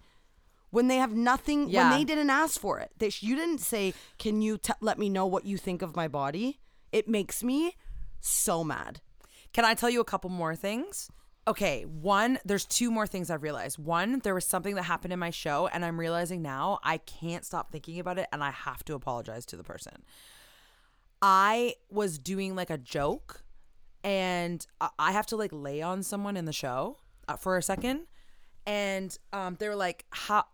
When 0.70 0.88
they 0.88 0.96
have 0.96 1.14
nothing, 1.14 1.68
Yeah. 1.68 1.90
when 1.90 1.98
they 1.98 2.04
didn't 2.04 2.28
ask 2.30 2.60
for 2.60 2.80
it, 2.80 2.90
they, 2.98 3.10
you 3.20 3.36
didn't 3.36 3.60
say, 3.60 3.94
"Can 4.18 4.42
you 4.42 4.58
t- 4.58 4.72
let 4.80 4.98
me 4.98 5.08
know 5.08 5.24
what 5.26 5.44
you 5.44 5.56
think 5.58 5.80
of 5.82 5.94
my 5.94 6.08
body?" 6.08 6.58
It 6.92 7.08
makes 7.08 7.44
me 7.44 7.76
so 8.20 8.64
mad. 8.64 9.00
Can 9.52 9.64
I 9.64 9.74
tell 9.74 9.88
you 9.90 10.00
a 10.00 10.04
couple 10.04 10.28
more 10.30 10.56
things? 10.56 11.08
Okay, 11.48 11.84
one, 11.84 12.38
there's 12.44 12.64
two 12.66 12.90
more 12.90 13.06
things 13.06 13.30
I've 13.30 13.42
realized. 13.44 13.78
One, 13.78 14.18
there 14.24 14.34
was 14.34 14.44
something 14.44 14.74
that 14.74 14.82
happened 14.82 15.12
in 15.12 15.20
my 15.20 15.30
show, 15.30 15.68
and 15.68 15.84
I'm 15.84 15.98
realizing 15.98 16.42
now 16.42 16.80
I 16.82 16.98
can't 16.98 17.44
stop 17.44 17.70
thinking 17.70 18.00
about 18.00 18.18
it, 18.18 18.26
and 18.32 18.42
I 18.42 18.50
have 18.50 18.84
to 18.86 18.94
apologize 18.94 19.46
to 19.46 19.56
the 19.56 19.62
person. 19.62 20.02
I 21.22 21.74
was 21.88 22.18
doing 22.18 22.56
like 22.56 22.70
a 22.70 22.78
joke, 22.78 23.44
and 24.02 24.66
I- 24.98 25.12
have 25.12 25.26
to 25.26 25.36
like 25.36 25.50
lay 25.52 25.82
on 25.82 26.02
someone 26.02 26.36
in 26.36 26.44
the 26.46 26.52
show 26.52 26.98
uh, 27.28 27.36
for 27.36 27.56
a 27.56 27.62
second, 27.62 28.06
and 28.66 29.16
um, 29.32 29.56
they 29.60 29.68
were 29.68 29.76
like, 29.76 30.04
"How?" 30.10 30.44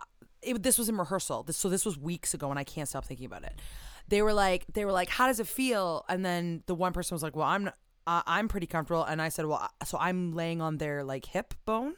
It, 0.43 0.63
this 0.63 0.77
was 0.77 0.89
in 0.89 0.97
rehearsal. 0.99 1.43
This, 1.43 1.57
so 1.57 1.69
this 1.69 1.85
was 1.87 1.97
weeks 1.99 2.35
ago, 2.35 2.51
and 2.51 2.59
I 2.59 2.65
can't 2.65 2.89
stop 2.89 3.05
thinking 3.07 3.27
about 3.27 3.45
it. 3.45 3.61
They 4.09 4.21
were 4.23 4.33
like, 4.35 4.67
they 4.73 4.85
were 4.85 4.93
like, 4.93 5.09
"How 5.09 5.27
does 5.27 5.41
it 5.41 5.47
feel?" 5.47 6.05
And 6.09 6.25
then 6.25 6.63
the 6.67 6.75
one 6.75 6.93
person 6.93 7.15
was 7.15 7.23
like, 7.23 7.35
"Well, 7.35 7.47
I'm 7.49 7.71
uh, 8.07 8.23
I'm 8.27 8.49
pretty 8.49 8.67
comfortable," 8.67 9.05
and 9.05 9.21
I 9.23 9.29
said, 9.29 9.47
"Well, 9.47 9.69
so 9.85 9.99
I'm 9.99 10.33
laying 10.33 10.61
on 10.61 10.79
their 10.79 11.05
like 11.05 11.27
hip 11.27 11.55
bone." 11.65 11.95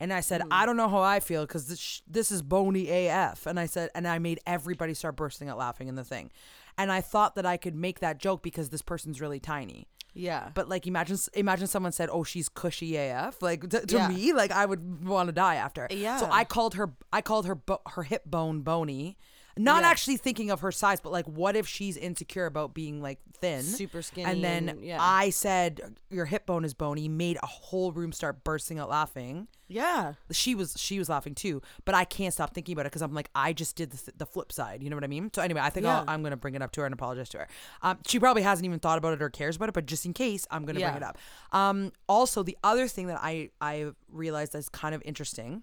And 0.00 0.12
I 0.12 0.18
Mm. 0.18 0.24
said, 0.24 0.42
I 0.50 0.66
don't 0.66 0.76
know 0.76 0.88
how 0.88 1.02
I 1.02 1.20
feel 1.20 1.46
because 1.46 1.68
this, 1.68 1.78
sh- 1.78 2.00
this 2.04 2.32
is 2.32 2.42
bony 2.42 2.88
AF. 2.90 3.46
And 3.46 3.60
I 3.60 3.66
said, 3.66 3.90
and 3.94 4.08
I 4.08 4.18
made 4.18 4.40
everybody 4.44 4.92
start 4.92 5.14
bursting 5.14 5.48
out 5.48 5.56
laughing 5.56 5.86
in 5.86 5.94
the 5.94 6.02
thing. 6.02 6.32
And 6.76 6.90
I 6.90 7.00
thought 7.00 7.36
that 7.36 7.46
I 7.46 7.56
could 7.56 7.76
make 7.76 8.00
that 8.00 8.18
joke 8.18 8.42
because 8.42 8.70
this 8.70 8.82
person's 8.82 9.20
really 9.20 9.38
tiny. 9.38 9.86
Yeah. 10.12 10.50
But 10.52 10.68
like, 10.68 10.88
imagine 10.88 11.16
imagine 11.34 11.68
someone 11.68 11.92
said, 11.92 12.08
"Oh, 12.10 12.24
she's 12.24 12.48
cushy 12.48 12.96
AF." 12.96 13.40
Like 13.40 13.70
t- 13.70 13.80
to 13.86 13.96
Yeah. 13.96 14.08
me, 14.08 14.32
like 14.32 14.50
I 14.50 14.66
would 14.66 15.06
want 15.06 15.28
to 15.28 15.32
die 15.32 15.54
after. 15.54 15.86
Yeah. 15.90 16.16
So 16.18 16.28
I 16.30 16.42
called 16.44 16.74
her. 16.74 16.92
I 17.12 17.20
called 17.20 17.46
her 17.46 17.54
bo- 17.54 17.82
her 17.94 18.02
hip 18.02 18.24
bone 18.26 18.62
bony. 18.62 19.16
Not 19.56 19.82
Yeah. 19.82 19.88
actually 19.90 20.16
thinking 20.16 20.50
of 20.50 20.60
her 20.60 20.72
size, 20.72 21.00
but 21.00 21.12
like, 21.12 21.26
what 21.26 21.54
if 21.54 21.68
she's 21.68 21.96
insecure 21.96 22.46
about 22.46 22.74
being 22.74 23.00
like 23.00 23.20
thin, 23.38 23.62
Super 23.62 24.02
skinny 24.02 24.28
And 24.30 24.42
then 24.42 24.68
and- 24.68 24.84
yeah. 24.84 24.98
I 25.00 25.30
said, 25.30 25.96
"Your 26.10 26.24
hip 26.24 26.44
bone 26.46 26.64
is 26.64 26.74
bony." 26.74 27.08
Made 27.08 27.38
a 27.42 27.46
whole 27.46 27.92
room 27.92 28.10
start 28.12 28.42
bursting 28.42 28.78
out 28.80 28.88
laughing. 28.88 29.46
yeah. 29.68 30.14
She 30.32 30.54
was 30.56 30.74
she 30.76 30.98
was 30.98 31.08
laughing 31.08 31.34
too, 31.36 31.62
but 31.84 31.94
I 31.94 32.04
can't 32.04 32.34
stop 32.34 32.52
thinking 32.52 32.72
about 32.72 32.86
it 32.86 32.90
because 32.90 33.02
I'm 33.02 33.14
like, 33.14 33.30
I 33.34 33.52
just 33.52 33.76
did 33.76 33.92
the, 33.92 34.12
the 34.16 34.26
flip 34.26 34.50
side. 34.50 34.82
You 34.82 34.90
know 34.90 34.96
what 34.96 35.04
I 35.04 35.08
mean? 35.08 35.30
So 35.32 35.40
anyway, 35.40 35.60
I 35.62 35.70
think 35.70 35.86
I'll, 35.86 36.04
Yeah. 36.04 36.12
I'm 36.12 36.22
gonna 36.24 36.36
bring 36.36 36.54
it 36.56 36.62
up 36.62 36.72
to 36.72 36.80
her 36.80 36.86
and 36.86 36.92
apologize 36.92 37.28
to 37.30 37.38
her. 37.38 37.48
Um, 37.82 37.98
she 38.08 38.18
probably 38.18 38.42
hasn't 38.42 38.66
even 38.66 38.80
thought 38.80 38.98
about 38.98 39.12
it 39.14 39.22
or 39.22 39.30
cares 39.30 39.54
about 39.56 39.68
it, 39.68 39.72
but 39.72 39.86
just 39.86 40.04
in 40.04 40.12
case, 40.14 40.46
I'm 40.50 40.64
gonna 40.64 40.80
bring 40.80 40.94
it 40.96 41.02
up. 41.04 41.16
Um, 41.52 41.92
also, 42.08 42.42
the 42.42 42.58
other 42.64 42.88
thing 42.88 43.06
that 43.06 43.20
I 43.22 43.50
I 43.60 43.92
realized 44.10 44.52
that's 44.52 44.68
kind 44.68 44.94
of 44.96 45.02
interesting, 45.04 45.62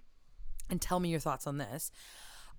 and 0.69 0.81
tell 0.81 0.99
me 1.01 1.09
your 1.09 1.19
thoughts 1.19 1.45
on 1.45 1.57
this. 1.57 1.91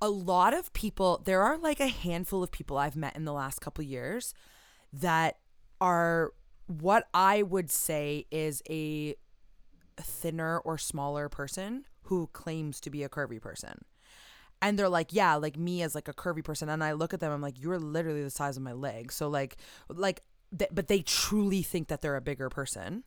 A 0.02 0.10
lot 0.10 0.52
of 0.52 0.72
people, 0.74 1.22
there 1.24 1.40
are 1.40 1.56
like 1.56 1.80
a 1.80 1.86
handful 1.86 2.42
of 2.42 2.50
people 2.50 2.76
I've 2.76 2.96
met 2.96 3.16
in 3.16 3.24
the 3.24 3.32
last 3.32 3.60
couple 3.60 3.82
years 3.84 4.34
that 4.92 5.38
are 5.80 6.32
what 6.66 7.08
I 7.14 7.42
would 7.42 7.70
say 7.70 8.26
is 8.30 8.62
a 8.68 9.14
thinner 10.00 10.58
or 10.58 10.76
smaller 10.76 11.28
person 11.28 11.84
who 12.02 12.28
claims 12.32 12.80
to 12.80 12.90
be 12.90 13.04
a 13.04 13.08
curvy 13.08 13.40
person. 13.40 13.84
And 14.60 14.78
they're 14.78 14.88
like, 14.88 15.12
yeah, 15.12 15.34
like 15.36 15.56
me 15.56 15.82
as 15.82 15.94
like 15.94 16.08
a 16.08 16.12
curvy 16.12 16.42
person. 16.42 16.68
And 16.68 16.82
I 16.82 16.92
look 16.92 17.14
at 17.14 17.20
them, 17.20 17.32
I'm 17.32 17.42
like, 17.42 17.60
you're 17.60 17.78
literally 17.78 18.22
the 18.22 18.30
size 18.30 18.56
of 18.56 18.62
my 18.62 18.72
leg. 18.72 19.12
So 19.12 19.28
like, 19.28 19.56
like, 19.88 20.22
th- 20.56 20.70
but 20.72 20.88
they 20.88 21.02
truly 21.02 21.62
think 21.62 21.88
that 21.88 22.00
they're 22.00 22.16
a 22.16 22.20
bigger 22.20 22.48
person. 22.48 23.04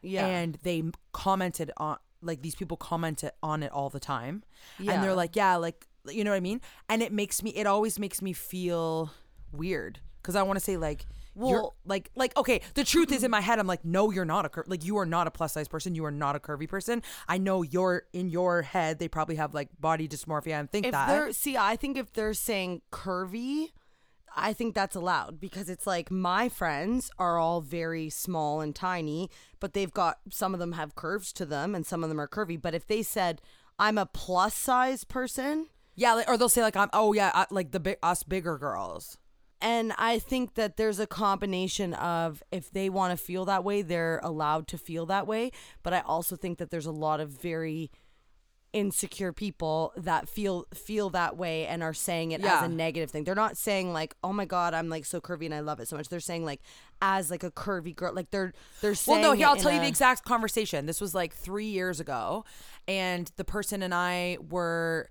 Yeah. 0.00 0.26
And 0.26 0.58
they 0.62 0.84
commented 1.12 1.72
on, 1.76 1.98
like 2.22 2.42
these 2.42 2.54
people 2.54 2.76
commented 2.76 3.32
on 3.42 3.62
it 3.62 3.72
all 3.72 3.90
the 3.90 4.00
time. 4.00 4.44
Yeah. 4.78 4.92
And 4.92 5.02
they're 5.02 5.14
like, 5.14 5.36
yeah, 5.36 5.56
like, 5.56 5.87
you 6.14 6.24
know 6.24 6.30
what 6.30 6.36
I 6.36 6.40
mean? 6.40 6.60
And 6.88 7.02
it 7.02 7.12
makes 7.12 7.42
me, 7.42 7.50
it 7.50 7.66
always 7.66 7.98
makes 7.98 8.20
me 8.22 8.32
feel 8.32 9.10
weird. 9.52 10.00
Cause 10.22 10.36
I 10.36 10.42
want 10.42 10.58
to 10.58 10.64
say 10.64 10.76
like, 10.76 11.06
you're 11.36 11.62
Well- 11.62 11.76
like, 11.86 12.10
like, 12.16 12.36
okay, 12.36 12.60
the 12.74 12.82
truth 12.84 13.12
is 13.12 13.22
in 13.22 13.30
my 13.30 13.40
head, 13.40 13.58
I'm 13.60 13.66
like, 13.66 13.84
no, 13.84 14.10
you're 14.10 14.24
not 14.24 14.44
a, 14.44 14.48
cur- 14.48 14.64
like, 14.66 14.84
you 14.84 14.98
are 14.98 15.06
not 15.06 15.26
a 15.26 15.30
plus 15.30 15.52
size 15.52 15.68
person. 15.68 15.94
You 15.94 16.04
are 16.04 16.10
not 16.10 16.34
a 16.34 16.40
curvy 16.40 16.68
person. 16.68 17.02
I 17.28 17.38
know 17.38 17.62
you're 17.62 18.02
in 18.12 18.28
your 18.28 18.62
head, 18.62 18.98
they 18.98 19.06
probably 19.08 19.36
have 19.36 19.54
like 19.54 19.68
body 19.80 20.08
dysmorphia 20.08 20.58
and 20.58 20.70
think 20.70 20.86
if 20.86 20.92
that. 20.92 21.06
they're 21.06 21.32
see, 21.32 21.56
I 21.56 21.76
think 21.76 21.96
if 21.96 22.12
they're 22.12 22.34
saying 22.34 22.82
curvy, 22.92 23.68
I 24.36 24.52
think 24.52 24.74
that's 24.74 24.94
allowed 24.96 25.40
because 25.40 25.68
it's 25.70 25.86
like 25.86 26.10
my 26.10 26.48
friends 26.48 27.10
are 27.18 27.38
all 27.38 27.60
very 27.60 28.10
small 28.10 28.60
and 28.60 28.74
tiny, 28.74 29.30
but 29.60 29.72
they've 29.74 29.92
got 29.92 30.18
some 30.30 30.54
of 30.54 30.60
them 30.60 30.72
have 30.72 30.94
curves 30.96 31.32
to 31.34 31.46
them 31.46 31.74
and 31.74 31.86
some 31.86 32.02
of 32.02 32.08
them 32.08 32.20
are 32.20 32.28
curvy. 32.28 32.60
But 32.60 32.74
if 32.74 32.86
they 32.86 33.02
said 33.02 33.40
I'm 33.78 33.96
a 33.96 34.06
plus 34.06 34.54
size 34.54 35.04
person, 35.04 35.68
Yeah, 36.00 36.14
like, 36.14 36.28
or 36.28 36.36
they'll 36.38 36.48
say 36.48 36.62
like, 36.62 36.76
I'm, 36.76 36.88
oh 36.92 37.12
yeah, 37.12 37.30
I, 37.34 37.46
like 37.50 37.72
the 37.72 37.80
big 37.80 37.98
us 38.02 38.22
bigger 38.22 38.56
girls. 38.56 39.18
and 39.60 39.92
I 39.98 40.20
think 40.20 40.54
that 40.54 40.76
there's 40.76 41.00
a 41.00 41.06
combination 41.06 41.92
of 41.94 42.42
if 42.52 42.70
they 42.70 42.88
want 42.88 43.10
to 43.10 43.16
feel 43.22 43.44
that 43.46 43.64
way, 43.64 43.82
they're 43.82 44.20
allowed 44.22 44.68
to 44.68 44.78
feel 44.78 45.04
that 45.06 45.26
way. 45.26 45.50
But 45.82 45.92
I 45.92 46.00
also 46.00 46.36
think 46.36 46.58
that 46.58 46.70
there's 46.70 46.86
a 46.86 46.92
lot 46.92 47.18
of 47.20 47.30
very 47.30 47.90
insecure 48.74 49.32
people 49.32 49.92
that 49.96 50.28
feel 50.28 50.66
feel 50.74 51.08
that 51.10 51.36
way 51.38 51.66
and 51.66 51.82
are 51.82 51.94
saying 51.94 52.32
it 52.32 52.42
Yeah. 52.42 52.58
as 52.58 52.64
a 52.64 52.68
negative 52.68 53.10
thing. 53.10 53.24
They're 53.24 53.34
not 53.34 53.56
saying 53.56 53.92
like, 53.94 54.14
"Oh 54.22 54.32
my 54.32 54.44
god, 54.44 54.74
I'm 54.74 54.88
like 54.90 55.06
so 55.06 55.20
curvy 55.22 55.46
and 55.46 55.54
I 55.54 55.60
love 55.60 55.80
it 55.80 55.88
so 55.88 55.96
much." 55.96 56.08
They're 56.10 56.20
saying 56.20 56.44
like 56.44 56.60
as 57.00 57.30
like 57.30 57.42
a 57.42 57.50
curvy 57.50 57.96
girl. 57.96 58.12
Like 58.14 58.30
they're 58.30 58.52
they're 58.82 58.94
saying 58.94 59.22
Well, 59.22 59.30
no, 59.32 59.36
here 59.36 59.46
I'll 59.48 59.56
tell 59.56 59.72
you 59.72 59.80
the 59.80 59.88
exact 59.88 60.24
conversation. 60.24 60.84
This 60.86 61.00
was 61.00 61.14
like 61.14 61.34
three 61.34 61.66
years 61.66 61.98
ago, 61.98 62.44
and 62.86 63.32
the 63.36 63.44
person 63.44 63.82
and 63.82 63.94
I 63.94 64.36
were 64.50 65.08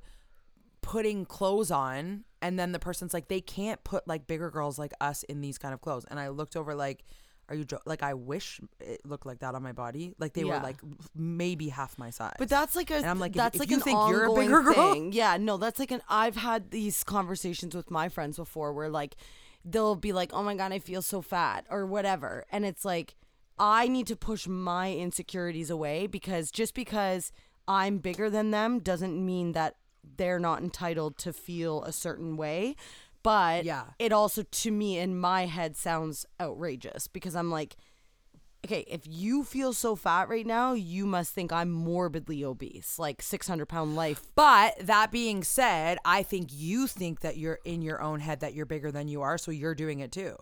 putting 0.82 1.26
clothes 1.26 1.72
on, 1.72 2.24
and 2.42 2.58
then 2.58 2.72
the 2.72 2.80
person's 2.80 3.14
like, 3.14 3.28
they 3.28 3.42
can't 3.42 3.84
put 3.84 4.08
like 4.08 4.28
bigger 4.28 4.50
girls 4.50 4.78
like 4.78 4.94
us 5.02 5.24
in 5.24 5.42
these 5.42 5.58
kind 5.58 5.74
of 5.74 5.82
clothes. 5.82 6.06
And 6.10 6.20
I 6.20 6.30
looked 6.30 6.56
over 6.56 6.76
like, 6.76 7.04
are 7.50 7.56
you 7.56 7.64
jo-? 7.64 7.80
like? 7.86 8.04
I 8.04 8.14
wish 8.14 8.60
it 8.80 9.06
looked 9.06 9.26
like 9.26 9.40
that 9.40 9.56
on 9.56 9.64
my 9.64 9.72
body. 9.72 10.14
Like 10.20 10.34
they 10.34 10.44
were 10.44 10.60
like 10.60 10.78
maybe 11.16 11.70
half 11.70 11.98
my 11.98 12.10
size. 12.10 12.36
But 12.38 12.50
that's 12.50 12.76
like 12.76 12.92
a 12.92 12.96
And 12.96 13.06
I'm 13.06 13.20
like, 13.20 13.34
that's 13.34 13.56
if 13.56 13.60
like 13.62 13.70
you 13.70 13.78
an 13.78 13.82
think 13.82 14.00
you're 14.10 14.26
a 14.26 14.34
bigger 14.34 14.62
girl- 14.62 14.74
thing. 14.74 15.14
Yeah, 15.14 15.38
no, 15.38 15.58
that's 15.58 15.80
like 15.80 15.92
an 15.92 16.02
I've 16.10 16.36
had 16.36 16.72
these 16.72 17.04
conversations 17.06 17.74
with 17.74 17.90
my 17.90 18.10
friends 18.10 18.36
before 18.36 18.74
where 18.74 18.90
like 18.90 19.16
they'll 19.64 19.96
be 19.96 20.12
like, 20.12 20.32
"Oh 20.34 20.44
my 20.44 20.56
god, 20.56 20.74
I 20.74 20.80
feel 20.80 21.02
so 21.02 21.22
fat" 21.22 21.66
or 21.70 21.86
whatever. 21.86 22.46
And 22.52 22.66
it's 22.66 22.84
like 22.84 23.16
I 23.58 23.88
need 23.88 24.08
to 24.08 24.16
push 24.16 24.46
my 24.46 24.94
insecurities 24.94 25.70
away 25.70 26.06
because 26.08 26.52
just 26.52 26.74
because 26.74 27.32
I'm 27.68 27.98
bigger 28.00 28.30
than 28.30 28.52
them 28.52 28.80
doesn't 28.80 29.26
mean 29.26 29.54
that 29.54 29.76
they're 30.16 30.40
not 30.40 30.62
entitled 30.62 31.18
to 31.20 31.34
feel 31.34 31.84
a 31.84 31.92
certain 31.92 32.38
way. 32.38 32.76
But 33.24 33.66
Yeah. 33.66 33.88
it 34.00 34.14
also 34.14 34.44
to 34.44 34.72
me 34.72 34.98
in 34.98 35.20
my 35.20 35.48
head 35.48 35.76
sounds 35.76 36.26
outrageous 36.40 37.08
because 37.08 37.36
I'm 37.36 37.52
like 37.52 37.76
okay, 38.66 38.84
if 38.88 39.02
you 39.06 39.44
feel 39.46 39.72
so 39.72 39.96
fat 39.96 40.28
right 40.28 40.46
now, 40.46 40.74
you 40.74 41.06
must 41.06 41.32
think 41.34 41.54
I'm 41.54 41.72
morbidly 41.72 42.44
obese, 42.44 43.00
like 43.00 43.22
600 43.22 43.66
pound 43.66 43.96
life. 43.96 44.22
But 44.36 44.76
that 44.82 45.10
being 45.12 45.44
said, 45.44 45.98
I 46.04 46.24
think 46.24 46.50
you 46.52 46.88
think 46.88 47.22
that 47.22 47.38
you're 47.38 47.60
in 47.64 47.82
your 47.82 48.02
own 48.02 48.20
head 48.20 48.42
that 48.42 48.54
you're 48.54 48.66
bigger 48.66 48.92
than 48.92 49.08
you 49.08 49.22
are, 49.22 49.38
so 49.38 49.52
you're 49.52 49.76
doing 49.76 50.00
it 50.00 50.12
too. 50.12 50.36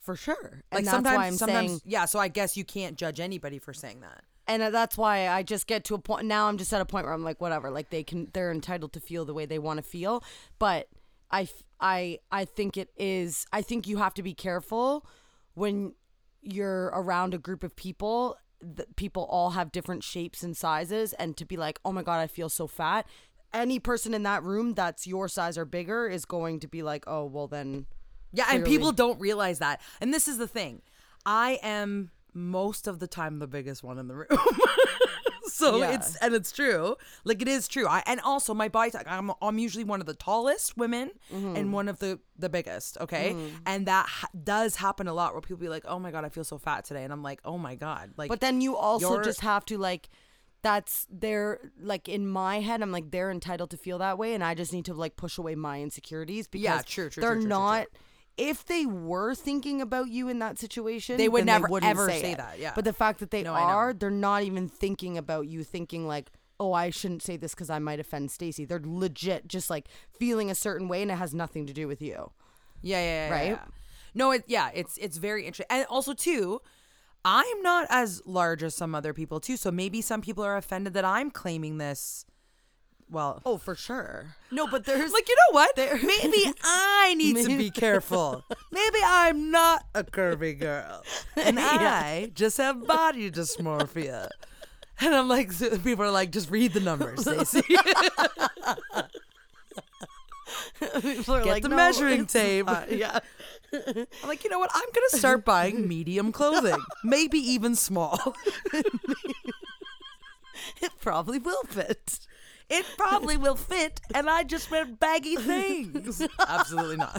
For 0.00 0.16
sure. 0.16 0.62
Like 0.72 0.80
and 0.80 0.86
sometimes, 0.86 1.38
sometimes, 1.38 1.68
saying, 1.68 1.80
yeah. 1.84 2.06
So 2.06 2.18
I 2.18 2.28
guess 2.28 2.56
you 2.56 2.64
can't 2.64 2.96
judge 2.96 3.20
anybody 3.20 3.58
for 3.58 3.72
saying 3.72 4.00
that. 4.00 4.24
And 4.50 4.62
uh, 4.64 4.70
that's 4.70 4.98
why 4.98 5.28
I 5.28 5.44
just 5.44 5.68
get 5.68 5.84
to 5.84 5.94
a 5.94 5.98
point. 5.98 6.26
Now 6.26 6.48
I'm 6.48 6.58
just 6.58 6.72
at 6.72 6.80
a 6.80 6.84
point 6.84 7.06
where 7.06 7.14
I'm 7.14 7.22
like, 7.22 7.40
whatever. 7.40 7.70
Like 7.70 7.90
they 7.90 8.02
can, 8.02 8.28
they're 8.32 8.50
entitled 8.50 8.92
to 8.94 9.00
feel 9.00 9.24
the 9.24 9.32
way 9.32 9.46
they 9.46 9.60
want 9.60 9.78
to 9.78 9.82
feel. 9.82 10.24
But 10.58 10.88
I 11.30 11.48
I 11.80 12.18
I 12.32 12.44
think 12.44 12.76
it 12.76 12.90
is. 12.96 13.46
I 13.52 13.62
think 13.62 13.86
you 13.86 13.98
have 13.98 14.12
to 14.14 14.22
be 14.22 14.34
careful 14.34 15.06
when 15.54 15.94
you're 16.42 16.86
around 16.86 17.32
a 17.32 17.38
group 17.38 17.62
of 17.62 17.76
people. 17.76 18.36
That 18.62 18.94
people 18.96 19.26
all 19.30 19.50
have 19.50 19.72
different 19.72 20.04
shapes 20.04 20.42
and 20.42 20.54
sizes, 20.54 21.14
and 21.14 21.34
to 21.38 21.46
be 21.46 21.56
like, 21.56 21.78
oh 21.82 21.92
my 21.92 22.02
god, 22.02 22.18
I 22.18 22.26
feel 22.26 22.50
so 22.50 22.66
fat. 22.66 23.06
Any 23.54 23.78
person 23.78 24.12
in 24.12 24.22
that 24.24 24.42
room 24.42 24.74
that's 24.74 25.06
your 25.06 25.28
size 25.28 25.56
or 25.56 25.64
bigger 25.64 26.06
is 26.06 26.24
going 26.26 26.60
to 26.60 26.68
be 26.68 26.82
like, 26.82 27.04
oh 27.06 27.24
well, 27.24 27.46
then. 27.46 27.86
Yeah, 28.32 28.46
and 28.50 28.64
people 28.64 28.92
don't 28.92 29.18
realize 29.18 29.60
that. 29.60 29.80
And 30.00 30.12
this 30.12 30.28
is 30.28 30.38
the 30.38 30.46
thing. 30.46 30.82
I 31.24 31.58
am 31.62 32.10
most 32.34 32.86
of 32.86 32.98
the 32.98 33.06
time 33.06 33.38
the 33.38 33.46
biggest 33.46 33.82
one 33.82 33.98
in 33.98 34.08
the 34.08 34.14
room. 34.14 34.26
so 35.44 35.78
Yeah. 35.78 35.92
it's 35.94 36.16
and 36.16 36.34
it's 36.34 36.52
true. 36.52 36.96
Like 37.24 37.42
it 37.42 37.48
is 37.48 37.68
true. 37.68 37.86
I 37.86 38.02
and 38.06 38.20
also 38.20 38.54
my 38.54 38.68
body 38.68 38.90
type 38.90 39.06
I'm 39.08 39.30
I'm 39.42 39.58
usually 39.58 39.84
one 39.84 40.00
of 40.00 40.06
the 40.06 40.14
tallest 40.14 40.76
women 40.76 41.10
Mm-hmm. 41.32 41.56
and 41.56 41.72
one 41.72 41.88
of 41.88 41.98
the 41.98 42.18
the 42.38 42.48
biggest, 42.48 42.98
okay? 42.98 43.36
And 43.66 43.86
that 43.86 44.06
ha- 44.06 44.28
does 44.44 44.76
happen 44.76 45.06
a 45.08 45.12
lot 45.14 45.32
where 45.32 45.40
people 45.40 45.58
be 45.58 45.68
like, 45.68 45.84
"Oh 45.86 45.98
my 45.98 46.10
god, 46.10 46.24
I 46.24 46.28
feel 46.28 46.44
so 46.44 46.58
fat 46.58 46.84
today." 46.84 47.04
And 47.04 47.12
I'm 47.12 47.22
like, 47.22 47.40
"Oh 47.44 47.58
my 47.58 47.74
god." 47.74 48.12
Like 48.16 48.28
But 48.28 48.40
then 48.40 48.60
you 48.60 48.76
also 48.76 49.20
just 49.22 49.40
have 49.40 49.64
to 49.66 49.78
like 49.78 50.08
that's 50.62 51.06
their 51.10 51.58
like 51.80 52.06
in 52.08 52.28
my 52.28 52.60
head 52.60 52.82
I'm 52.82 52.92
like 52.92 53.10
they're 53.10 53.30
entitled 53.30 53.70
to 53.70 53.78
feel 53.78 53.96
that 53.98 54.18
way 54.18 54.34
and 54.34 54.44
I 54.44 54.54
just 54.54 54.74
need 54.74 54.84
to 54.86 54.94
like 54.94 55.16
push 55.16 55.38
away 55.38 55.54
my 55.54 55.80
insecurities 55.80 56.46
because 56.48 56.62
Yeah, 56.64 56.82
true, 56.84 57.08
true, 57.08 57.20
they're 57.22 57.30
true, 57.32 57.40
true, 57.40 57.42
true, 57.42 57.48
not 57.48 57.86
if 58.40 58.64
they 58.64 58.86
were 58.86 59.34
thinking 59.34 59.80
about 59.82 60.08
you 60.08 60.28
in 60.28 60.38
that 60.40 60.58
situation 60.58 61.16
They 61.18 61.28
would 61.28 61.44
never, 61.46 61.68
wouldn't 61.68 61.90
ever 61.90 62.08
say, 62.08 62.20
say 62.22 62.34
that, 62.34 62.58
yeah. 62.58 62.72
But 62.74 62.84
the 62.84 62.92
fact 62.92 63.20
that 63.20 63.30
they 63.30 63.42
No, 63.42 63.52
are 63.54 63.92
they're 63.92 64.10
not 64.10 64.42
even 64.42 64.68
thinking 64.68 65.18
about 65.18 65.46
you 65.46 65.62
thinking 65.62 66.06
like 66.06 66.30
oh 66.58 66.72
I 66.72 66.90
shouldn't 66.90 67.22
say 67.22 67.36
this 67.36 67.54
cuz 67.54 67.70
I 67.70 67.78
might 67.78 68.00
offend 68.00 68.30
Stacy. 68.30 68.64
They're 68.64 68.82
legit 68.82 69.46
just 69.46 69.70
like 69.70 69.88
feeling 70.18 70.50
a 70.50 70.54
certain 70.54 70.88
way 70.88 71.02
and 71.02 71.10
it 71.10 71.16
has 71.16 71.34
nothing 71.34 71.66
to 71.66 71.72
do 71.72 71.86
with 71.86 72.02
you. 72.02 72.32
Yeah, 72.82 72.98
yeah, 73.00 73.28
yeah, 73.28 73.32
Right? 73.32 73.50
yeah. 73.50 73.64
No, 74.14 74.30
it 74.32 74.44
yeah, 74.46 74.70
it's 74.74 74.96
it's 74.98 75.18
very 75.18 75.46
interesting. 75.46 75.66
And 75.70 75.86
also 75.86 76.12
too, 76.14 76.60
I'm 77.24 77.62
not 77.62 77.86
as 77.90 78.22
large 78.26 78.62
as 78.62 78.74
some 78.74 78.94
other 78.94 79.12
people 79.12 79.40
too. 79.40 79.56
So 79.56 79.70
maybe 79.70 80.00
some 80.00 80.22
people 80.22 80.42
are 80.44 80.56
offended 80.56 80.94
that 80.94 81.04
I'm 81.04 81.30
claiming 81.30 81.78
this. 81.78 82.24
Well, 83.10 83.42
Oh, 83.44 83.58
for 83.58 83.74
sure. 83.74 84.36
No, 84.52 84.66
but 84.68 84.84
there's 84.84 85.12
like 85.12 85.28
you 85.28 85.34
know 85.36 85.54
what? 85.54 85.76
Maybe 85.76 86.52
I 86.62 87.14
need 87.16 87.36
to 87.44 87.56
be 87.58 87.70
careful. 87.70 88.44
Maybe 88.70 88.98
I'm 89.04 89.50
not 89.50 89.84
a 89.94 90.04
curvy 90.04 90.58
girl, 90.58 91.02
and 91.36 91.58
I 91.60 92.30
just 92.34 92.56
have 92.58 92.86
body 92.86 93.30
dysmorphia. 93.30 94.28
And 95.00 95.14
I'm 95.14 95.28
like, 95.28 95.50
so 95.52 95.76
people 95.78 96.04
are 96.04 96.10
like, 96.10 96.30
just 96.30 96.50
read 96.50 96.72
the 96.74 96.80
numbers, 96.80 97.22
Stacey. 97.22 97.62
people 101.00 101.34
are 101.34 101.42
Get 101.44 101.50
like, 101.50 101.62
the 101.62 101.68
"No, 101.70 101.76
measuring 101.76 102.26
tape. 102.26 102.66
not." 102.66 102.92
Yeah. 102.92 103.18
I'm 103.72 104.06
like, 104.28 104.42
you 104.44 104.50
know 104.50 104.58
what? 104.58 104.70
I'm 104.74 104.88
gonna 104.92 105.08
start 105.10 105.44
buying 105.44 105.86
medium 105.88 106.32
clothing, 106.32 106.76
maybe 107.04 107.38
even 107.38 107.74
small. 107.76 108.34
It 110.82 110.92
probably 111.00 111.38
will 111.38 111.62
fit. 111.64 112.18
It 112.70 112.86
probably 112.96 113.36
will 113.36 113.56
fit, 113.56 114.00
and 114.14 114.30
I 114.30 114.44
just 114.44 114.70
wear 114.70 114.84
baggy 114.86 115.36
things. 115.36 116.22
Absolutely 116.48 116.96
not. 116.96 117.18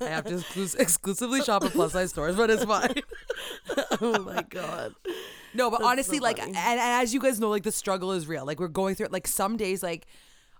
I 0.00 0.04
have 0.06 0.24
to 0.26 0.34
exclus- 0.34 0.78
exclusively 0.78 1.42
shop 1.42 1.64
at 1.64 1.72
plus 1.72 1.92
size 1.92 2.10
stores, 2.10 2.36
but 2.36 2.50
it's 2.50 2.64
fine. 2.64 2.94
Oh 4.00 4.22
my 4.22 4.42
god. 4.42 4.94
No, 5.54 5.70
but 5.70 5.82
honestly, 5.82 6.18
so 6.18 6.24
like, 6.24 6.38
and, 6.38 6.54
and 6.54 6.80
as 6.80 7.14
you 7.14 7.20
guys 7.20 7.40
know, 7.40 7.48
like 7.48 7.62
the 7.62 7.72
struggle 7.72 8.12
is 8.12 8.26
real. 8.26 8.44
Like 8.44 8.60
we're 8.60 8.68
going 8.68 8.94
through 8.94 9.06
it. 9.06 9.12
Like 9.12 9.26
some 9.26 9.56
days, 9.56 9.82
like, 9.82 10.06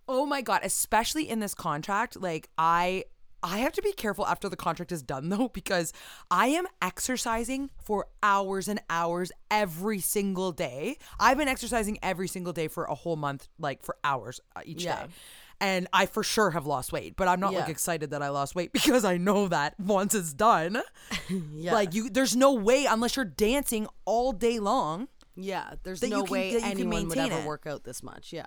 oh 0.08 0.24
my 0.24 0.40
god, 0.40 0.60
especially 0.62 1.28
in 1.28 1.40
this 1.40 1.54
contract, 1.54 2.20
like 2.20 2.48
I. 2.56 3.04
I 3.44 3.58
have 3.58 3.72
to 3.74 3.82
be 3.82 3.92
careful 3.92 4.26
after 4.26 4.48
the 4.48 4.56
contract 4.56 4.90
is 4.90 5.02
done 5.02 5.28
though 5.32 5.48
because 5.48 5.92
I 6.30 6.46
am 6.48 6.66
exercising 6.82 7.70
for 7.84 8.06
hours 8.22 8.66
and 8.68 8.80
hours 8.88 9.30
every 9.50 10.00
single 10.00 10.50
day. 10.50 10.96
I've 11.20 11.36
been 11.38 11.46
exercising 11.48 11.98
every 12.02 12.26
single 12.26 12.52
day 12.54 12.68
for 12.68 12.84
a 12.84 12.94
whole 12.94 13.16
month 13.16 13.48
like 13.58 13.82
for 13.84 13.96
hours 14.02 14.40
uh, 14.56 14.62
each 14.64 14.84
Yeah. 14.84 15.04
day. 15.06 15.12
And 15.60 15.86
I 15.92 16.06
for 16.06 16.22
sure 16.24 16.50
have 16.50 16.66
lost 16.66 16.90
weight, 16.92 17.14
but 17.16 17.28
I'm 17.28 17.38
not 17.38 17.54
like 17.54 17.68
excited 17.68 18.10
that 18.10 18.22
I 18.22 18.30
lost 18.30 18.54
weight 18.56 18.72
because 18.80 19.04
I 19.04 19.18
know 19.18 19.46
that 19.48 19.78
once 19.78 20.14
it's 20.14 20.32
done, 20.34 20.82
Yeah. 21.28 21.74
like 21.74 21.94
you 21.94 22.10
there's 22.10 22.34
no 22.34 22.54
way 22.54 22.86
unless 22.86 23.14
you're 23.16 23.24
dancing 23.24 23.86
all 24.04 24.32
day 24.32 24.58
long 24.58 25.06
Yeah, 25.36 25.74
there's 25.84 26.02
no 26.02 26.24
way 26.24 26.50
can 26.52 26.64
anyone 26.64 27.06
would 27.08 27.16
maintain 27.16 27.32
ever 27.32 27.42
it. 27.42 27.46
work 27.46 27.66
out 27.66 27.84
this 27.84 28.02
much. 28.02 28.32
Yeah. 28.32 28.46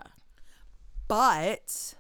but 1.08 1.96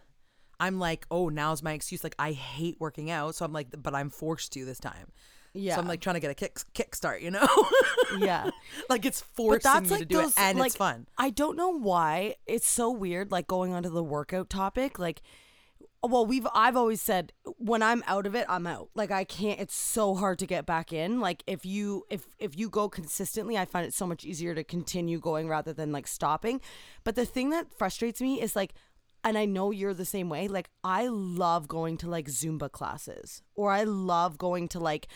I'm 0.60 0.80
like, 0.80 1.06
oh, 1.12 1.30
now's 1.30 1.62
my 1.62 1.74
excuse. 1.74 2.04
Like, 2.04 2.15
I 2.17 2.32
hate 2.32 2.78
working 2.80 3.12
out, 3.12 3.36
so 3.36 3.46
I'm 3.46 3.54
like, 3.54 3.67
but 3.82 3.93
I'm 3.93 4.10
forced 4.10 4.54
to 4.54 4.65
this 4.65 4.80
time. 4.80 5.08
Yeah. 5.54 5.76
So 5.76 5.82
I'm 5.82 5.88
like 5.88 6.02
trying 6.02 6.15
to 6.15 6.20
get 6.20 6.32
a 6.32 6.36
kick 6.36 6.60
kickstart, 6.74 7.22
you 7.22 7.32
know? 7.32 7.48
Yeah. 8.20 8.52
like 8.89 9.06
it's 9.06 9.22
But 9.22 9.36
forcing 9.36 9.72
that's 9.72 9.84
me 9.86 9.89
like 9.89 10.00
to 10.00 10.06
do 10.06 10.17
those, 10.17 10.32
it, 10.32 10.39
and 10.39 10.60
like, 10.60 10.67
it's 10.67 10.76
fun. 10.76 11.08
I 11.17 11.30
don't 11.30 11.58
know 11.58 11.70
why 11.70 12.36
it's 12.46 12.67
so 12.67 12.89
weird. 12.91 13.32
Like 13.32 13.48
going 13.48 13.74
onto 13.74 13.89
the 13.89 14.04
workout 14.04 14.50
topic, 14.50 14.98
like, 14.98 15.22
well, 16.04 16.26
we've 16.26 16.48
I've 16.54 16.78
always 16.78 17.02
said 17.02 17.34
when 17.58 17.82
I'm 17.82 18.04
out 18.08 18.26
of 18.26 18.36
it, 18.36 18.46
I'm 18.48 18.67
out. 18.67 18.89
Like 18.96 19.12
I 19.12 19.24
can't. 19.24 19.60
It's 19.60 19.76
so 19.76 20.15
hard 20.15 20.39
to 20.39 20.46
get 20.46 20.65
back 20.65 20.93
in. 20.93 21.20
Like 21.20 21.43
if 21.48 21.65
you 21.65 22.06
if 22.10 22.28
if 22.39 22.58
you 22.58 22.70
go 22.70 22.88
consistently, 22.88 23.58
I 23.58 23.65
find 23.65 23.86
it 23.86 23.93
so 23.93 24.06
much 24.08 24.24
easier 24.24 24.54
to 24.56 24.63
continue 24.63 25.20
going 25.20 25.50
rather 25.50 25.74
than 25.74 25.91
like 25.91 26.08
stopping. 26.08 26.62
But 27.04 27.15
the 27.15 27.26
thing 27.26 27.50
that 27.50 27.74
frustrates 27.78 28.22
me 28.22 28.41
is 28.41 28.56
like. 28.56 28.74
And 29.23 29.38
I 29.38 29.45
know 29.45 29.71
you're 29.71 29.93
the 29.93 30.06
same 30.06 30.30
way. 30.30 30.47
Like, 30.47 30.69
I 30.84 31.08
love 31.08 31.67
going 31.67 31.97
to 31.97 32.10
like 32.10 32.27
Zumba 32.27 32.71
classes, 32.71 33.41
or 33.56 33.71
I 33.71 33.84
love 33.84 34.38
going 34.38 34.67
to 34.69 34.80
like 34.80 35.08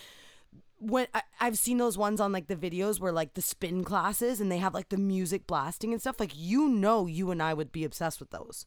when 0.81 1.05
I, 1.13 1.21
I've 1.39 1.57
seen 1.57 1.77
those 1.77 1.97
ones 1.97 2.19
on 2.19 2.31
like 2.31 2.47
the 2.47 2.55
videos 2.55 2.99
where 2.99 3.11
like 3.11 3.35
the 3.35 3.41
spin 3.41 3.83
classes 3.83 4.41
and 4.41 4.51
they 4.51 4.57
have 4.57 4.73
like 4.73 4.89
the 4.89 4.97
music 4.97 5.45
blasting 5.45 5.93
and 5.93 6.01
stuff. 6.01 6.19
Like 6.19 6.33
you 6.35 6.67
know, 6.67 7.05
you 7.05 7.31
and 7.31 7.41
I 7.41 7.53
would 7.53 7.71
be 7.71 7.83
obsessed 7.83 8.19
with 8.19 8.31
those. 8.31 8.65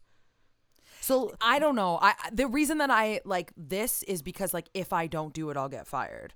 So 1.00 1.34
I 1.40 1.58
don't 1.58 1.74
know. 1.74 1.98
I 2.00 2.14
the 2.32 2.46
reason 2.46 2.78
that 2.78 2.90
I 2.90 3.20
like 3.24 3.52
this 3.56 4.02
is 4.04 4.22
because 4.22 4.54
like 4.54 4.68
if 4.72 4.92
I 4.92 5.06
don't 5.06 5.34
do 5.34 5.50
it, 5.50 5.56
I'll 5.56 5.68
get 5.68 5.86
fired. 5.86 6.34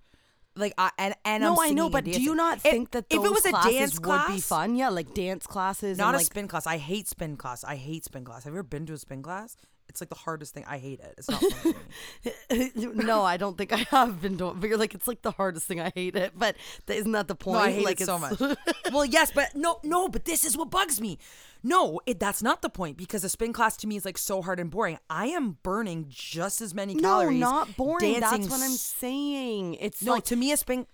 Like 0.56 0.74
I 0.76 0.90
and 0.98 1.14
and 1.24 1.42
no, 1.42 1.56
I 1.61 1.70
know, 1.70 1.88
but 1.88 2.04
do 2.04 2.20
you 2.20 2.34
not 2.34 2.61
think 2.61 2.90
that 2.90 3.06
if 3.11 3.16
it 3.24 3.30
was 3.30 3.46
a 3.46 3.52
dance 3.52 4.00
would 4.00 4.26
be 4.26 4.40
fun? 4.40 4.74
Yeah, 4.74 4.88
like 4.88 5.14
dance 5.14 5.46
classes. 5.46 5.98
Not 5.98 6.08
and 6.08 6.14
a 6.16 6.18
like, 6.18 6.26
spin 6.26 6.48
class. 6.48 6.66
I 6.66 6.78
hate 6.78 7.06
spin 7.06 7.37
class. 7.37 7.62
I 7.62 7.76
hate 7.76 8.04
spin 8.04 8.24
class. 8.24 8.44
Have 8.44 8.52
you 8.52 8.58
ever 8.58 8.64
been 8.64 8.84
to 8.87 8.94
a 8.94 8.98
spin 8.98 9.22
class? 9.22 9.56
It's 9.88 10.02
like 10.02 10.11
the 10.11 10.16
hardest 10.16 10.52
thing. 10.52 10.64
I 10.68 10.78
hate 10.78 11.00
it. 11.00 11.14
It's 11.16 11.30
not 11.30 11.40
fun 11.40 12.94
no, 13.06 13.22
I 13.22 13.38
don't 13.38 13.56
think 13.56 13.72
I 13.72 13.78
have 13.90 14.20
been 14.20 14.37
doing. 14.37 14.56
But 14.61 14.68
you're 14.68 14.78
like, 14.78 14.94
it's 14.94 15.08
like 15.08 15.22
the 15.22 15.30
hardest 15.30 15.66
thing. 15.66 15.80
I 15.80 15.90
hate 15.94 16.14
it, 16.14 16.32
but 16.37 16.56
th- 16.87 17.00
isn't 17.00 17.12
that 17.12 17.26
the 17.26 17.34
point? 17.34 17.58
No, 17.58 17.64
I 17.64 17.70
hate 17.72 17.84
like, 17.84 18.00
it 18.00 18.04
so 18.04 18.18
much. 18.18 18.38
well, 18.92 19.06
yes, 19.06 19.32
but 19.34 19.54
no, 19.54 19.80
no, 19.82 20.08
but 20.08 20.26
this 20.26 20.44
is 20.44 20.56
what 20.58 20.70
bugs 20.70 21.00
me. 21.00 21.18
No, 21.62 22.00
it, 22.06 22.20
that's 22.20 22.42
not 22.42 22.62
the 22.62 22.70
point 22.70 22.96
because 22.96 23.24
a 23.24 23.28
spin 23.28 23.52
class 23.52 23.76
to 23.78 23.86
me 23.86 23.96
is 23.96 24.04
like 24.04 24.18
so 24.18 24.42
hard 24.42 24.60
and 24.60 24.70
boring. 24.70 24.98
I 25.10 25.26
am 25.26 25.58
burning 25.62 26.06
just 26.08 26.60
as 26.60 26.72
many 26.74 26.94
calories. 26.94 27.40
No, 27.40 27.50
not 27.50 27.76
boring. 27.76 28.20
That's 28.20 28.48
what 28.48 28.60
I'm 28.62 28.70
saying. 28.70 29.74
It's 29.74 30.02
No, 30.02 30.12
like 30.12 30.24
to 30.26 30.36
me, 30.36 30.52
a 30.52 30.56
spin. 30.56 30.86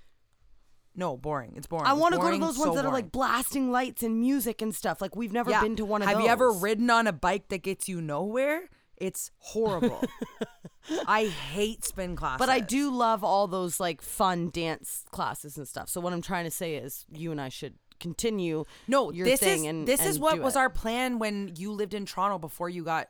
No, 0.96 1.16
boring. 1.16 1.54
It's 1.56 1.66
boring. 1.66 1.86
I 1.86 1.92
want 1.92 2.14
to 2.14 2.20
go 2.20 2.30
to 2.30 2.38
those 2.38 2.56
so 2.56 2.62
ones 2.66 2.76
that 2.76 2.86
are 2.86 2.92
like 2.92 3.10
blasting 3.12 3.72
lights 3.72 4.02
and 4.02 4.20
music 4.20 4.62
and 4.62 4.74
stuff. 4.74 5.00
Like 5.00 5.16
we've 5.16 5.32
never 5.32 5.50
Yeah. 5.50 5.60
been 5.62 5.76
to 5.76 5.84
one 5.84 6.02
of 6.02 6.08
Have 6.08 6.18
those. 6.18 6.24
you 6.24 6.30
ever 6.30 6.52
ridden 6.52 6.88
on 6.88 7.06
a 7.06 7.12
bike 7.12 7.48
that 7.48 7.62
gets 7.62 7.88
you 7.88 8.00
nowhere? 8.00 8.68
It's 8.96 9.32
horrible. 9.38 10.04
I 11.08 11.24
hate 11.26 11.84
spin 11.84 12.14
classes. 12.14 12.38
But 12.38 12.48
I 12.48 12.60
do 12.60 12.90
love 12.94 13.24
all 13.24 13.48
those 13.48 13.80
like 13.80 14.00
fun 14.02 14.50
dance 14.50 15.04
classes 15.10 15.56
and 15.56 15.66
stuff. 15.66 15.88
So 15.88 16.00
what 16.00 16.12
I'm 16.12 16.22
trying 16.22 16.44
to 16.44 16.50
say 16.50 16.76
is, 16.76 17.04
you 17.12 17.32
and 17.32 17.40
I 17.40 17.48
should 17.48 17.74
continue. 18.00 18.64
No, 18.88 19.10
your 19.10 19.24
this 19.26 19.40
thing 19.40 19.64
is 19.64 19.70
and 19.70 19.88
this 19.88 20.04
is 20.04 20.18
what 20.18 20.38
was 20.40 20.56
it. 20.56 20.58
our 20.58 20.70
plan 20.70 21.18
when 21.18 21.52
you 21.56 21.72
lived 21.72 21.94
in 21.94 22.06
Toronto 22.06 22.38
before 22.38 22.68
you 22.68 22.84
got 22.84 23.08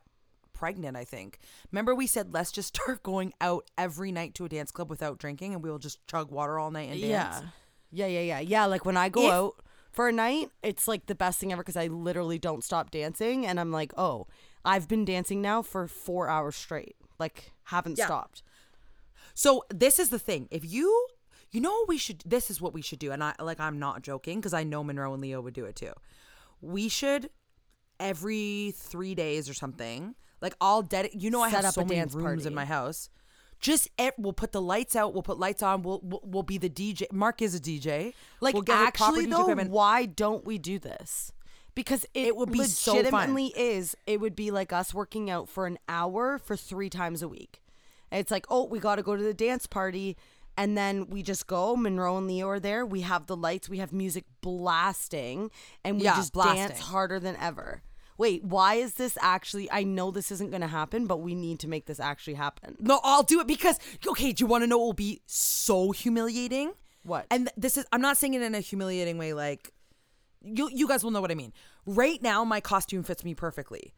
pregnant. 0.53 0.97
I 0.97 1.05
think. 1.05 1.38
Remember, 1.73 1.94
we 1.94 2.07
said 2.07 2.33
let's 2.33 2.53
just 2.53 2.68
start 2.77 3.03
going 3.03 3.33
out 3.40 3.70
every 3.77 4.12
night 4.12 4.35
to 4.37 4.44
a 4.44 4.49
dance 4.49 4.70
club 4.70 4.90
without 4.90 5.18
drinking, 5.18 5.55
and 5.55 5.62
we 5.62 5.70
will 5.70 5.79
just 5.79 6.07
chug 6.07 6.31
water 6.31 6.59
all 6.59 6.70
night 6.70 6.90
and 6.90 7.01
dance. 7.01 7.42
yeah, 7.90 8.07
yeah, 8.07 8.07
yeah, 8.07 8.20
yeah, 8.20 8.40
yeah. 8.40 8.64
Like 8.66 8.85
when 8.85 8.97
I 8.97 9.09
go 9.09 9.27
If- 9.27 9.33
out 9.33 9.55
for 9.92 10.09
a 10.09 10.12
night, 10.12 10.51
it's 10.62 10.88
like 10.88 11.07
the 11.07 11.14
best 11.14 11.38
thing 11.38 11.53
ever 11.53 11.62
because 11.62 11.77
I 11.77 11.87
literally 11.87 12.38
don't 12.38 12.64
stop 12.64 12.90
dancing, 12.90 13.47
and 13.47 13.61
I'm 13.61 13.70
like, 13.73 13.92
oh, 13.97 14.27
I've 14.64 14.88
been 14.88 15.05
dancing 15.05 15.40
now 15.42 15.62
for 15.62 15.87
four 15.87 16.29
hours 16.29 16.57
straight. 16.57 16.97
Like 17.18 17.53
haven't 17.64 17.99
Yeah. 17.99 18.07
stopped. 18.07 18.42
So 19.35 19.64
this 19.68 19.99
is 19.99 20.11
the 20.11 20.18
thing. 20.18 20.49
If 20.51 20.64
you, 20.64 21.09
you 21.54 21.60
know, 21.60 21.70
what 21.70 21.88
we 21.88 21.96
should. 21.98 22.22
This 22.26 22.50
is 22.50 22.60
what 22.60 22.74
we 22.74 22.82
should 22.82 22.98
do, 22.98 23.12
and 23.12 23.22
I 23.22 23.34
like. 23.40 23.60
I'm 23.60 23.78
not 23.78 24.02
joking 24.02 24.40
because 24.40 24.52
I 24.52 24.64
know 24.64 24.82
Monroe 24.84 25.12
and 25.14 25.22
Leo 25.22 25.40
would 25.40 25.54
do 25.54 25.64
it 25.64 25.76
too. 25.76 25.92
We 26.60 26.88
should 26.88 27.30
every 28.00 28.72
three 28.76 29.14
days 29.14 29.48
or 29.48 29.54
something. 29.54 30.14
Like 30.40 30.54
all 30.60 30.82
dead. 30.82 31.10
You 31.14 31.30
know, 31.30 31.40
I 31.42 31.50
Set 31.50 31.56
have 31.58 31.64
up 31.66 31.74
so 31.74 31.80
a 31.82 31.84
many 31.84 32.00
dance 32.00 32.14
rooms 32.14 32.26
party. 32.42 32.46
in 32.46 32.54
my 32.54 32.64
house. 32.64 33.08
Just 33.60 33.88
we'll 34.18 34.32
put 34.34 34.52
the 34.52 34.60
lights 34.60 34.94
out. 34.94 35.14
We'll 35.14 35.22
put 35.22 35.38
lights 35.38 35.62
on. 35.62 35.82
We'll 35.82 36.00
we'll, 36.02 36.20
we'll 36.24 36.42
be 36.42 36.58
the 36.58 36.68
DJ. 36.68 37.10
Mark 37.12 37.40
is 37.40 37.54
a 37.54 37.60
DJ. 37.60 38.12
Like 38.40 38.52
we'll 38.54 38.62
get 38.62 38.74
a 38.74 38.92
proper 38.92 39.18
actually 39.20 39.26
though, 39.26 39.54
why 39.68 40.04
don't 40.06 40.44
we 40.44 40.58
do 40.58 40.78
this? 40.78 41.32
Because 41.74 42.04
it, 42.14 42.26
It 42.26 42.36
would 42.36 42.52
be 42.52 42.64
so 42.64 42.92
fun. 42.92 43.04
legitimately 43.32 43.52
is. 43.56 43.96
It 44.06 44.20
would 44.20 44.36
be 44.36 44.50
like 44.50 44.72
us 44.72 44.92
working 44.92 45.30
out 45.30 45.48
for 45.48 45.66
an 45.66 45.78
hour 45.88 46.38
for 46.38 46.56
three 46.56 46.90
times 46.90 47.22
a 47.22 47.28
week. 47.28 47.62
It's 48.12 48.30
like, 48.30 48.46
oh, 48.48 48.64
we 48.64 48.78
got 48.78 48.96
to 48.96 49.02
go 49.02 49.16
to 49.16 49.22
the 49.22 49.34
dance 49.34 49.66
party, 49.66 50.16
and 50.56 50.76
then 50.76 51.08
we 51.08 51.22
just 51.22 51.46
go. 51.46 51.76
Monroe 51.76 52.16
and 52.16 52.26
Leo 52.26 52.48
are 52.48 52.60
there. 52.60 52.84
We 52.86 53.02
have 53.02 53.26
the 53.26 53.36
lights. 53.36 53.68
We 53.68 53.78
have 53.78 53.92
music 53.92 54.24
blasting, 54.40 55.50
and 55.84 55.96
we 55.96 56.04
Yeah, 56.04 56.16
just 56.16 56.32
dance 56.34 56.80
harder 56.80 57.18
than 57.20 57.36
ever. 57.36 57.82
Wait, 58.16 58.44
why 58.44 58.74
is 58.74 58.94
this 58.94 59.18
actually? 59.20 59.70
I 59.72 59.82
know 59.82 60.10
this 60.10 60.30
isn't 60.30 60.50
going 60.50 60.60
to 60.60 60.68
happen, 60.68 61.06
but 61.06 61.16
we 61.16 61.34
need 61.34 61.58
to 61.60 61.68
make 61.68 61.86
this 61.86 61.98
actually 61.98 62.34
happen. 62.34 62.76
No, 62.78 63.00
I'll 63.02 63.24
do 63.24 63.40
it 63.40 63.46
because 63.46 63.78
okay. 64.06 64.32
Do 64.32 64.42
you 64.42 64.46
want 64.46 64.62
to 64.62 64.68
know 64.68 64.80
It 64.80 64.84
will 64.84 64.92
be 64.92 65.20
so 65.26 65.90
humiliating? 65.90 66.72
What? 67.02 67.26
And 67.30 67.50
this 67.56 67.76
is 67.76 67.86
I'm 67.92 68.00
not 68.00 68.16
saying 68.16 68.34
it 68.34 68.42
in 68.42 68.54
a 68.54 68.60
humiliating 68.60 69.18
way. 69.18 69.32
Like 69.32 69.72
you 70.42 70.70
you 70.72 70.86
guys 70.86 71.02
will 71.02 71.10
know 71.10 71.20
what 71.20 71.32
I 71.32 71.34
mean. 71.34 71.52
Right 71.86 72.22
now, 72.22 72.44
my 72.44 72.60
costume 72.60 73.02
fits 73.02 73.24
me 73.24 73.34
perfectly. 73.34 73.94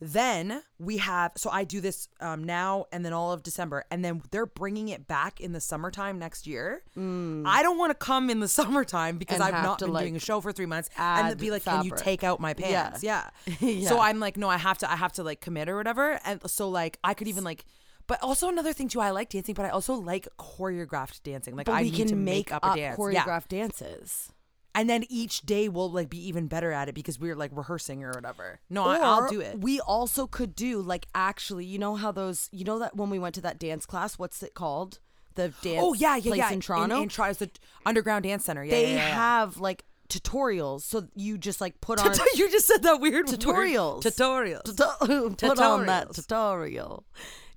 Then 0.00 0.62
we 0.78 0.96
have 0.96 1.32
so 1.36 1.50
I 1.50 1.64
do 1.64 1.80
this 1.80 2.08
um, 2.20 2.42
now 2.44 2.86
and 2.90 3.04
then 3.04 3.12
all 3.12 3.32
of 3.32 3.42
December, 3.42 3.84
and 3.90 4.02
then 4.04 4.22
they're 4.30 4.46
bringing 4.46 4.88
it 4.88 5.06
back 5.06 5.40
in 5.40 5.52
the 5.52 5.60
summertime 5.60 6.18
next 6.18 6.46
year. 6.46 6.82
I 6.96 7.62
don't 7.62 7.76
want 7.78 7.90
to 7.90 7.94
come 7.94 8.30
in 8.30 8.40
the 8.40 8.48
summertime 8.60 9.18
because 9.18 9.38
Mm. 9.40 9.46
And 9.46 9.56
I've 9.56 9.62
not 9.62 9.78
been 9.78 9.92
doing 9.92 10.16
a 10.16 10.18
show 10.18 10.40
for 10.40 10.52
three 10.52 10.66
months, 10.66 10.90
and 10.98 11.38
be 11.38 11.50
like, 11.50 11.64
"Can 11.64 11.84
you 11.84 11.92
take 11.96 12.24
out 12.24 12.40
my 12.40 12.54
pants?" 12.54 13.02
Yeah. 13.02 13.28
Yeah. 13.60 13.88
So 13.88 14.00
I'm 14.00 14.20
like, 14.20 14.36
no, 14.36 14.48
I 14.48 14.56
have 14.56 14.78
to, 14.78 14.90
I 14.90 14.96
have 14.96 15.12
to 15.12 15.22
like 15.22 15.40
commit 15.40 15.68
or 15.68 15.76
whatever, 15.76 16.18
and 16.24 16.40
so 16.50 16.68
like 16.68 16.98
I 17.04 17.14
could 17.14 17.28
even 17.28 17.44
like. 17.44 17.64
But 18.06 18.20
also 18.22 18.48
another 18.48 18.72
thing 18.72 18.88
too, 18.88 19.00
I 19.00 19.10
like 19.10 19.28
dancing, 19.28 19.54
but 19.54 19.64
I 19.66 19.68
also 19.68 19.94
like 19.94 20.26
choreographed 20.36 21.22
dancing. 21.22 21.54
Like 21.54 21.66
But 21.66 21.74
I 21.74 21.82
we 21.82 21.90
can 21.92 22.08
to 22.08 22.16
make, 22.16 22.50
make, 22.50 22.52
up, 22.52 22.64
a 22.64 22.74
dance. 22.74 22.98
Yeah. 22.98 23.22
choreographed 23.22 23.48
dances. 23.48 24.32
And 24.74 24.88
then 24.88 25.04
each 25.08 25.42
day 25.42 25.68
we'll 25.68 25.90
like 25.90 26.08
be 26.08 26.28
even 26.28 26.46
better 26.46 26.70
at 26.70 26.88
it 26.88 26.94
because 26.94 27.18
we're 27.18 27.34
like 27.34 27.50
rehearsing 27.52 28.04
or 28.04 28.12
whatever. 28.12 28.60
No, 28.70 28.84
I, 28.84 28.98
I'll 28.98 29.28
do 29.28 29.40
it. 29.40 29.60
We 29.60 29.80
also 29.80 30.26
could 30.26 30.54
do 30.54 30.80
like 30.80 31.06
actually, 31.14 31.64
you 31.64 31.78
know 31.78 31.96
how 31.96 32.12
those, 32.12 32.48
you 32.52 32.64
know 32.64 32.78
that 32.78 32.96
when 32.96 33.10
we 33.10 33.18
went 33.18 33.34
to 33.34 33.40
that 33.40 33.58
dance 33.58 33.84
class, 33.84 34.18
what's 34.18 34.42
it 34.42 34.54
called? 34.54 35.00
The 35.34 35.52
dance. 35.62 35.78
oh 35.80 35.94
yeah, 35.94 36.16
yeah, 36.16 36.22
place 36.22 36.38
yeah. 36.38 36.52
in 36.52 36.60
Toronto. 36.60 36.96
in, 36.96 37.02
in 37.04 37.08
Toronto, 37.08 37.44
the 37.44 37.50
Underground 37.86 38.24
Dance 38.24 38.44
Center. 38.44 38.64
Yeah, 38.64 38.70
they 38.70 38.94
yeah, 38.94 38.94
yeah, 38.94 39.14
have 39.14 39.58
like 39.58 39.84
tutorials, 40.08 40.82
so 40.82 41.08
you 41.14 41.38
just 41.38 41.60
like 41.60 41.80
put 41.80 41.98
on 42.04 42.14
you 42.34 42.50
just 42.50 42.66
said 42.66 42.82
that 42.82 43.00
weird 43.00 43.28
word. 43.28 43.38
tutorials. 43.38 44.02
Tutorials. 44.02 44.64
Tuto- 44.64 45.30
put 45.36 45.58
on 45.60 45.86
that 45.86 46.12
tutorial. 46.12 47.04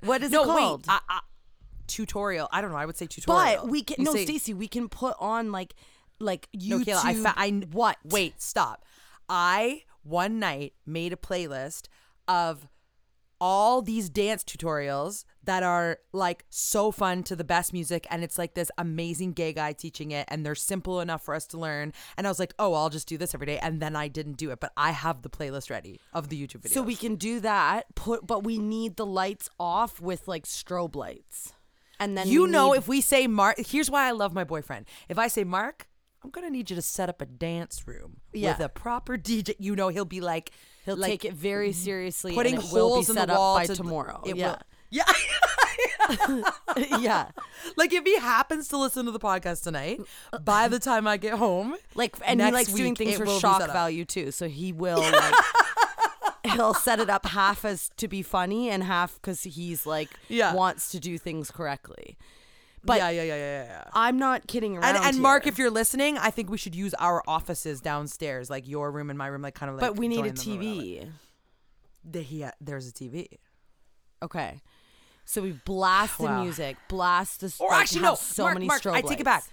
What 0.02 0.22
is 0.22 0.32
no, 0.32 0.44
it 0.44 0.46
called? 0.46 0.88
wait. 0.88 0.94
I, 0.94 1.00
I, 1.10 1.20
tutorial. 1.88 2.48
I 2.52 2.62
don't 2.62 2.72
know. 2.72 2.78
I 2.78 2.86
would 2.86 2.98
say 2.98 3.08
tutorial. 3.08 3.62
but 3.62 3.70
we 3.70 3.84
can 3.84 3.96
You 4.00 4.06
no, 4.06 4.12
Stacey. 4.16 4.54
We 4.54 4.68
can 4.68 4.88
put 4.88 5.16
on 5.20 5.52
like 5.52 5.74
like 6.20 6.48
No, 6.54 6.80
YouTube. 6.80 6.86
Kayla, 6.86 7.06
I, 7.06 7.14
fa- 7.16 7.34
I 7.38 7.50
what? 7.72 7.98
Wait, 8.04 8.42
stop. 8.42 8.86
I 9.30 9.84
one 10.04 10.40
night 10.40 10.74
made 10.86 11.14
a 11.14 11.18
playlist 11.18 11.88
of 12.28 12.68
all 13.42 13.82
these 13.82 14.10
dance 14.10 14.44
tutorials 14.44 15.26
that 15.44 15.64
are 15.64 15.98
like 16.14 16.46
so 16.50 16.92
fun 16.92 17.24
to 17.24 17.36
the 17.36 17.44
best 17.44 17.74
music 17.74 18.08
and 18.10 18.24
it's 18.24 18.38
like 18.38 18.54
this 18.54 18.72
amazing 18.78 19.34
gay 19.34 19.52
guy 19.52 19.74
teaching 19.74 20.12
it 20.12 20.26
and 20.30 20.46
they're 20.46 20.56
simple 20.56 21.02
enough 21.02 21.22
for 21.22 21.36
us 21.36 21.46
to 21.46 21.58
learn 21.58 21.92
and 22.18 22.26
i 22.26 22.30
was 22.30 22.40
like 22.40 22.54
oh 22.58 22.74
i'll 22.74 22.90
just 22.90 23.06
do 23.08 23.18
this 23.18 23.34
every 23.34 23.46
day 23.46 23.58
and 23.60 23.82
then 23.82 23.98
i 23.98 24.08
didn't 24.08 24.38
do 24.38 24.52
it 24.52 24.62
but 24.62 24.72
i 24.78 24.92
have 24.92 25.24
the 25.24 25.30
playlist 25.30 25.70
ready 25.70 26.00
of 26.14 26.30
the 26.30 26.42
youtube 26.42 26.62
videos 26.62 26.70
So 26.70 26.82
we 26.82 26.96
can 26.96 27.16
do 27.16 27.42
that. 27.42 27.94
Put, 27.96 28.26
but 28.26 28.46
we 28.46 28.58
need 28.60 28.96
the 28.96 29.06
lights 29.06 29.50
off 29.60 30.00
with 30.00 30.26
like 30.28 30.46
strobe 30.46 30.96
lights, 30.96 31.52
and 32.00 32.18
then 32.18 32.28
you 32.28 32.48
know 32.48 32.72
need- 32.72 32.78
if 32.78 32.88
we 32.88 33.02
say 33.02 33.28
mark 33.28 33.58
here's 33.58 33.92
why 33.92 34.08
i 34.08 34.12
love 34.12 34.34
my 34.34 34.46
boyfriend 34.46 34.86
if 35.10 35.18
i 35.18 35.28
say 35.28 35.44
mark 35.44 35.88
i'm 36.24 36.30
gonna 36.30 36.50
need 36.50 36.70
you 36.70 36.76
to 36.76 36.82
set 36.82 37.10
up 37.10 37.22
a 37.22 37.26
dance 37.26 37.88
room 37.88 38.18
Yeah. 38.34 38.52
with 38.58 38.66
a 38.66 38.70
proper 38.70 39.18
dj 39.18 39.54
you 39.60 39.76
know 39.76 39.90
he'll 39.90 40.06
be 40.06 40.22
like 40.22 40.52
he'll 40.86 40.96
like, 40.98 41.10
take 41.12 41.26
it 41.26 41.34
very 41.34 41.72
seriously. 41.74 42.34
putting 42.34 42.56
and 42.56 42.64
it 42.64 42.72
will 42.72 42.90
holes 42.90 43.08
be 43.08 43.12
in 43.12 43.18
set 43.18 43.28
the 43.28 43.34
wall 43.36 43.56
up 43.58 43.62
by 43.64 43.66
to- 43.68 43.76
tomorrow. 43.76 44.22
yeah, 44.26 44.34
will- 44.34 44.58
yeah 44.90 45.04
yeah. 47.00 47.28
like 47.78 47.94
if 47.94 48.04
he 48.04 48.18
happens 48.20 48.68
to 48.68 48.78
listen 48.78 49.06
to 49.06 49.12
the 49.12 49.20
podcast 49.20 49.64
tonight 49.64 50.00
by 50.44 50.68
the 50.68 50.80
time 50.80 51.08
i 51.08 51.18
get 51.18 51.34
home 51.34 51.76
Like, 51.96 52.16
and 52.26 52.42
he 52.42 52.52
likes 52.52 52.72
doing 52.74 52.96
things 52.96 53.18
for 53.18 53.26
shock 53.40 53.66
value 53.72 54.06
too. 54.06 54.32
So 54.32 54.48
he 54.48 54.72
will 54.74 55.00
like. 55.00 55.34
He'll 56.54 56.74
set 56.74 57.00
it 57.00 57.10
up 57.10 57.26
half 57.26 57.64
as 57.66 57.90
to 57.98 58.08
be 58.08 58.22
funny 58.22 58.70
and 58.70 58.84
half 58.84 59.16
because 59.16 59.44
he's 59.44 59.86
like 59.86 60.10
Yeah. 60.28 60.54
wants 60.54 60.92
to 60.92 61.00
do 61.00 61.18
things 61.18 61.50
correctly. 61.50 62.18
But 62.86 62.98
yeah, 62.98 63.10
yeah, 63.12 63.24
yeah, 63.24 63.36
yeah, 63.36 63.64
yeah. 63.64 63.84
I'm 63.94 64.18
not 64.18 64.46
kidding 64.48 64.78
around. 64.78 64.96
And, 64.96 65.06
and 65.06 65.20
Mark, 65.20 65.48
if 65.48 65.58
you're 65.58 65.70
listening, 65.72 66.18
I 66.18 66.30
think 66.32 66.50
we 66.50 66.58
should 66.58 66.76
use 66.76 66.94
our 66.96 67.24
offices 67.28 67.80
downstairs, 67.80 68.50
like 68.50 68.68
your 68.68 68.92
room 68.92 69.10
and 69.10 69.18
my 69.18 69.28
room, 69.28 69.42
like 69.42 69.56
kind 69.56 69.70
of 69.70 69.76
like. 69.78 69.82
but 69.82 69.96
we 69.98 70.08
need 70.10 70.26
a 70.26 70.32
join 70.32 70.60
them 70.60 70.68
or 70.68 70.76
whatever. 70.76 70.82
TV. 70.82 71.12
The- 72.04 72.22
he- 72.22 72.44
uh, 72.44 72.52
there's 72.60 72.88
a 72.90 72.92
TV. 72.92 73.28
Okay. 74.22 74.62
So 75.26 75.42
we 75.42 75.52
blast 75.66 76.18
the 76.18 76.24
Wow. 76.26 76.44
music, 76.44 76.76
blast 76.90 77.40
the. 77.40 77.56
Or 77.60 77.70
like, 77.70 77.82
actually, 77.84 78.02
have 78.02 78.12
no. 78.12 78.16
so 78.16 78.44
Mark, 78.44 78.54
many 78.56 78.66
Mark, 78.68 78.82
strobe 78.82 78.94
I 78.96 79.02
take 79.02 79.20
it 79.22 79.24
back. 79.24 79.44
lights. 79.44 79.50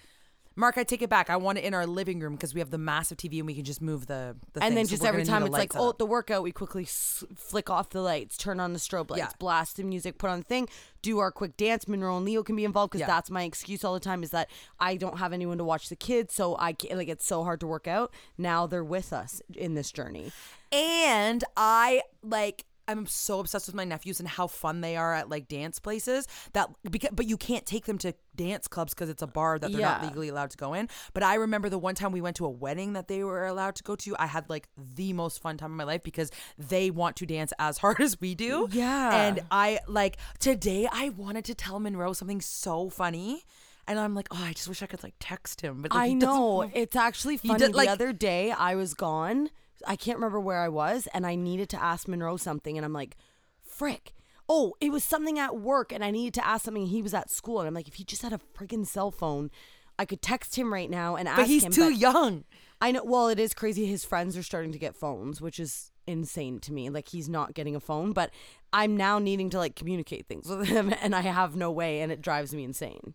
Mark, 0.60 0.76
I 0.76 0.84
take 0.84 1.00
it 1.00 1.08
back. 1.08 1.30
I 1.30 1.36
want 1.36 1.56
it 1.56 1.64
in 1.64 1.72
our 1.72 1.86
living 1.86 2.20
room 2.20 2.34
because 2.34 2.52
we 2.52 2.60
have 2.60 2.70
the 2.70 2.76
massive 2.78 3.16
TV 3.16 3.38
and 3.38 3.46
we 3.46 3.54
can 3.54 3.64
just 3.64 3.80
move 3.80 4.06
the. 4.06 4.36
the 4.52 4.62
And 4.62 4.70
thing. 4.70 4.74
then 4.76 4.84
So 4.86 4.90
just 4.90 5.04
every 5.06 5.24
time 5.24 5.42
it's 5.44 5.52
like, 5.52 5.74
oh, 5.74 5.92
the 5.98 6.04
workout, 6.04 6.42
we 6.42 6.52
quickly 6.52 6.82
s- 6.84 7.24
flick 7.34 7.70
off 7.70 7.88
the 7.90 8.02
lights, 8.02 8.36
turn 8.36 8.60
on 8.60 8.74
the 8.74 8.78
strobe 8.78 9.10
lights, 9.10 9.18
Yeah. 9.20 9.28
blast 9.38 9.78
the 9.78 9.84
music, 9.84 10.18
put 10.18 10.28
on 10.28 10.38
the 10.40 10.44
thing, 10.44 10.68
do 11.00 11.18
our 11.18 11.32
quick 11.32 11.56
dance. 11.56 11.88
Monroe 11.88 12.16
and 12.18 12.26
Leo 12.26 12.42
can 12.42 12.56
be 12.56 12.64
involved 12.66 12.92
because 12.92 13.00
Yeah. 13.00 13.06
that's 13.06 13.30
my 13.30 13.44
excuse 13.44 13.84
all 13.84 13.94
the 13.94 14.00
time 14.00 14.22
is 14.22 14.30
that 14.30 14.50
I 14.78 14.96
don't 14.96 15.18
have 15.18 15.32
anyone 15.32 15.56
to 15.58 15.64
watch 15.64 15.88
the 15.88 15.96
kids, 15.96 16.34
so 16.34 16.56
I 16.58 16.74
can't, 16.74 16.98
like 16.98 17.08
it's 17.08 17.26
so 17.26 17.42
hard 17.42 17.60
to 17.60 17.66
work 17.66 17.88
out. 17.88 18.12
Now 18.36 18.66
they're 18.66 18.84
with 18.84 19.14
us 19.14 19.40
in 19.54 19.74
this 19.74 19.90
journey. 19.90 20.30
And 20.70 21.42
I 21.56 22.02
like 22.22 22.66
I'm 22.90 23.06
so 23.06 23.40
obsessed 23.40 23.66
with 23.66 23.74
my 23.74 23.84
nephews 23.84 24.20
and 24.20 24.28
how 24.28 24.46
fun 24.46 24.80
they 24.80 24.96
are 24.96 25.14
at 25.14 25.28
like 25.28 25.48
dance 25.48 25.78
places 25.78 26.26
that 26.52 26.68
because 26.90 27.10
but 27.12 27.26
you 27.26 27.36
can't 27.36 27.64
take 27.66 27.86
them 27.86 27.98
to 27.98 28.14
dance 28.36 28.68
clubs 28.68 28.94
because 28.94 29.08
it's 29.08 29.22
a 29.22 29.26
bar 29.26 29.58
that 29.58 29.70
they're 29.72 29.80
not 29.80 30.02
legally 30.02 30.28
allowed 30.28 30.50
to 30.50 30.56
go 30.56 30.74
in. 30.74 30.88
But 31.14 31.22
I 31.22 31.34
remember 31.34 31.68
the 31.68 31.78
one 31.78 31.94
time 31.94 32.12
we 32.12 32.20
went 32.20 32.36
to 32.36 32.46
a 32.46 32.50
wedding 32.50 32.94
that 32.94 33.08
they 33.08 33.22
were 33.24 33.46
allowed 33.46 33.74
to 33.76 33.82
go 33.82 33.96
to. 33.96 34.16
I 34.18 34.26
had 34.26 34.48
like 34.50 34.68
the 34.96 35.12
most 35.12 35.40
fun 35.40 35.56
time 35.56 35.70
of 35.72 35.76
my 35.76 35.84
life 35.84 36.02
because 36.02 36.30
they 36.58 36.90
want 36.90 37.16
to 37.16 37.26
dance 37.26 37.52
as 37.58 37.78
hard 37.78 38.00
as 38.06 38.20
we 38.20 38.34
do. 38.34 38.68
Yeah. 38.72 39.26
And 39.26 39.40
I 39.50 39.78
like 39.86 40.16
today 40.38 40.88
I 40.90 41.10
wanted 41.10 41.44
to 41.46 41.54
tell 41.54 41.78
Monroe 41.80 42.12
something 42.12 42.40
so 42.40 42.90
funny. 42.90 43.44
And 43.86 43.98
I'm 43.98 44.14
like, 44.14 44.28
oh, 44.30 44.42
I 44.42 44.52
just 44.52 44.68
wish 44.68 44.82
I 44.82 44.86
could 44.86 45.02
like 45.02 45.14
text 45.18 45.62
him. 45.62 45.82
But 45.82 45.92
like, 45.92 46.10
I 46.10 46.12
know 46.12 46.70
it's 46.74 46.94
actually 46.94 47.36
He 47.38 47.48
funny. 47.48 47.58
did, 47.66 47.74
like- 47.74 47.88
the 47.88 47.92
other 47.92 48.12
day 48.12 48.52
I 48.52 48.74
was 48.74 48.94
gone. 48.94 49.50
I 49.86 49.96
can't 49.96 50.18
remember 50.18 50.40
where 50.40 50.60
I 50.60 50.68
was, 50.68 51.08
and 51.14 51.26
I 51.26 51.34
needed 51.34 51.68
to 51.70 51.82
ask 51.82 52.08
Monroe 52.08 52.36
something, 52.36 52.76
and 52.76 52.84
I'm 52.84 52.92
like, 52.92 53.16
"Frick." 53.62 54.14
Oh, 54.48 54.74
it 54.80 54.90
was 54.90 55.04
something 55.04 55.38
at 55.38 55.56
work, 55.60 55.92
and 55.92 56.04
I 56.04 56.10
needed 56.10 56.34
to 56.34 56.46
ask 56.46 56.64
something. 56.64 56.86
He 56.86 57.02
was 57.02 57.14
at 57.14 57.30
school, 57.30 57.60
and 57.60 57.68
I'm 57.68 57.74
like, 57.74 57.86
if 57.86 57.94
he 57.94 58.04
just 58.04 58.22
had 58.22 58.32
a 58.32 58.40
friggin' 58.56 58.84
cell 58.84 59.12
phone, 59.12 59.50
I 59.96 60.04
could 60.04 60.22
text 60.22 60.56
him 60.56 60.72
right 60.72 60.90
now 60.90 61.14
and 61.14 61.28
ask 61.28 61.38
But 61.42 61.46
he's 61.46 61.64
him. 61.64 61.72
too 61.72 61.90
but 61.90 61.98
young. 61.98 62.44
I 62.80 62.90
know. 62.90 63.04
Well, 63.04 63.28
it 63.28 63.38
is 63.38 63.54
crazy. 63.54 63.86
His 63.86 64.04
friends 64.04 64.36
are 64.36 64.42
starting 64.42 64.72
to 64.72 64.78
get 64.78 64.96
phones, 64.96 65.40
which 65.40 65.60
is 65.60 65.92
insane 66.06 66.58
to 66.60 66.72
me. 66.72 66.90
Like 66.90 67.08
he's 67.10 67.28
not 67.28 67.54
getting 67.54 67.76
a 67.76 67.80
phone, 67.80 68.12
but 68.12 68.30
I'm 68.72 68.96
now 68.96 69.18
needing 69.18 69.50
to 69.50 69.58
like 69.58 69.76
communicate 69.76 70.26
things 70.26 70.48
with 70.48 70.66
him, 70.66 70.92
and 71.00 71.14
I 71.14 71.20
have 71.20 71.54
no 71.54 71.70
way, 71.70 72.00
and 72.00 72.10
it 72.10 72.20
drives 72.22 72.52
me 72.54 72.64
insane. 72.64 73.14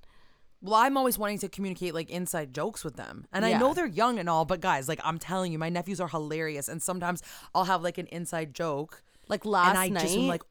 Well, 0.61 0.75
I'm 0.75 0.97
always 0.97 1.17
wanting 1.17 1.39
to 1.39 1.49
communicate 1.49 1.93
like 1.93 2.09
inside 2.09 2.53
jokes 2.53 2.83
with 2.83 2.95
them. 2.95 3.25
And 3.31 3.45
I 3.45 3.57
know 3.59 3.73
they're 3.73 3.85
young 3.85 4.17
and 4.19 4.27
all, 4.29 4.45
but 4.45 4.61
guys, 4.61 4.87
like 4.87 4.99
I'm 5.03 5.19
telling 5.19 5.51
you, 5.51 5.59
my 5.59 5.69
nephews 5.69 5.99
are 5.99 6.07
hilarious. 6.07 6.67
And 6.67 6.81
sometimes 6.81 7.21
I'll 7.53 7.65
have 7.65 7.83
like 7.83 7.97
an 7.97 8.07
inside 8.07 8.53
joke. 8.53 9.03
Like 9.27 9.45
last 9.45 9.75
night, 9.75 9.93
just 10.01 10.17
like- 10.17 10.43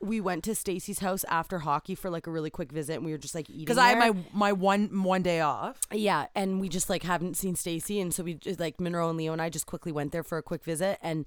we 0.00 0.20
went 0.20 0.42
to 0.44 0.54
Stacy's 0.56 0.98
house 0.98 1.24
after 1.28 1.60
hockey 1.60 1.94
for 1.94 2.10
like 2.10 2.26
a 2.26 2.30
really 2.30 2.50
quick 2.50 2.72
visit, 2.72 2.94
and 2.94 3.04
we 3.04 3.12
were 3.12 3.18
just 3.18 3.36
like 3.36 3.48
eating. 3.48 3.60
Because 3.60 3.78
I 3.78 3.90
have 3.90 4.00
there. 4.00 4.12
my 4.32 4.50
my 4.50 4.52
one 4.52 5.02
one 5.04 5.22
day 5.22 5.40
off. 5.40 5.80
yeah, 5.92 6.26
and 6.34 6.60
we 6.60 6.68
just 6.68 6.90
like 6.90 7.04
haven't 7.04 7.36
seen 7.36 7.54
Stacy, 7.54 8.00
and 8.00 8.12
so 8.12 8.24
we 8.24 8.34
just 8.34 8.58
like 8.58 8.80
Monroe 8.80 9.08
and 9.08 9.16
Leo 9.16 9.32
and 9.32 9.40
I 9.40 9.48
just 9.48 9.66
quickly 9.66 9.92
went 9.92 10.10
there 10.10 10.24
for 10.24 10.38
a 10.38 10.42
quick 10.42 10.64
visit, 10.64 10.98
and 11.02 11.24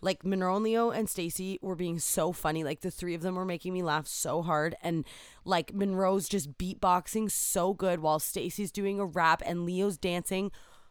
like 0.00 0.24
Monroe 0.24 0.56
and 0.56 0.64
Leo 0.64 0.90
and 0.90 1.08
Stacy 1.08 1.58
were 1.62 1.74
being 1.74 1.98
so 1.98 2.32
funny. 2.32 2.64
Like 2.64 2.80
the 2.80 2.90
three 2.90 3.14
of 3.14 3.22
them 3.22 3.34
were 3.34 3.44
making 3.44 3.72
me 3.72 3.82
laugh 3.82 4.06
so 4.06 4.42
hard, 4.42 4.76
and 4.82 5.04
like 5.44 5.74
Monroe's 5.74 6.28
just 6.28 6.58
beatboxing 6.58 7.30
so 7.30 7.74
good 7.74 8.00
while 8.00 8.18
Stacy's 8.18 8.72
doing 8.72 9.00
a 9.00 9.06
rap 9.06 9.42
and 9.44 9.64
Leo's 9.64 9.98
dancing 9.98 10.50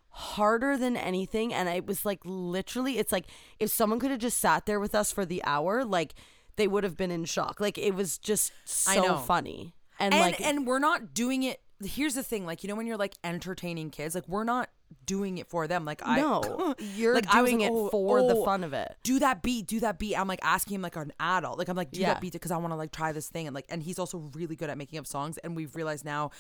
harder 0.10 0.78
than 0.78 0.98
anything 0.98 1.54
and 1.54 1.70
it 1.70 1.86
was 1.86 2.04
like 2.04 2.20
literally 2.24 2.98
it's 2.98 3.12
like 3.12 3.26
if 3.60 3.70
someone 3.70 4.00
could 4.00 4.10
have 4.10 4.20
just 4.20 4.40
sat 4.40 4.66
there 4.66 4.80
with 4.80 4.96
us 4.96 5.12
for 5.12 5.26
the 5.26 5.44
hour 5.44 5.86
like 5.86 6.16
they 6.56 6.68
would 6.68 6.84
have 6.84 6.98
been 6.98 7.12
in 7.12 7.24
shock 7.24 7.60
like 7.60 7.78
it 7.78 7.94
was 7.94 8.18
just 8.18 8.52
so 8.66 9.18
funny 9.18 9.76
and, 10.00 10.14
And 10.14 10.22
like 10.22 10.42
and 10.42 10.68
we're 10.68 10.80
not 10.80 11.14
doing 11.14 11.44
it. 11.44 11.62
Here's 11.84 12.16
the 12.16 12.24
thing, 12.24 12.46
like 12.46 12.64
you 12.64 12.70
know 12.70 12.76
when 12.76 12.88
you're 12.88 12.98
like 12.98 13.16
entertaining 13.24 13.90
kids, 13.90 14.16
like 14.16 14.28
we're 14.28 14.44
not 14.44 14.70
doing 15.06 15.38
it 15.38 15.48
for 15.48 15.68
them. 15.68 15.86
Like 15.86 16.02
I 16.06 16.20
no 16.20 16.76
you're 16.96 17.16
like, 17.16 17.34
I 17.34 17.42
was 17.42 17.52
doing 17.52 17.62
like, 17.62 17.72
it 17.72 17.74
oh, 17.74 17.90
for 17.90 18.22
the 18.22 18.36
oh, 18.36 18.46
fun 18.46 18.64
of 18.64 18.74
it 18.74 18.96
do 19.04 19.20
that 19.20 19.42
beat, 19.42 19.68
do 19.68 19.80
that 19.82 20.00
beat. 20.00 20.16
I'm 20.16 20.28
like 20.28 20.40
asking 20.44 20.76
him 20.76 20.82
like 20.82 20.96
an 20.96 21.14
adult. 21.20 21.58
Like 21.58 21.70
I'm 21.70 21.78
like, 21.78 21.92
do 21.92 22.00
Yeah. 22.00 22.14
that 22.14 22.22
beat 22.22 22.34
because 22.34 22.52
I 22.52 22.58
want 22.58 22.72
to 22.72 22.76
like 22.78 22.92
try 22.92 23.12
this 23.12 23.30
thing. 23.30 23.48
And 23.48 23.56
like 23.56 23.66
and 23.70 23.82
he's 23.84 24.00
also 24.00 24.30
really 24.34 24.56
good 24.56 24.70
at 24.70 24.78
making 24.78 25.00
up 25.00 25.08
songs. 25.08 25.38
And 25.40 25.56
we've 25.56 25.76
realized 25.76 26.06
now 26.06 26.32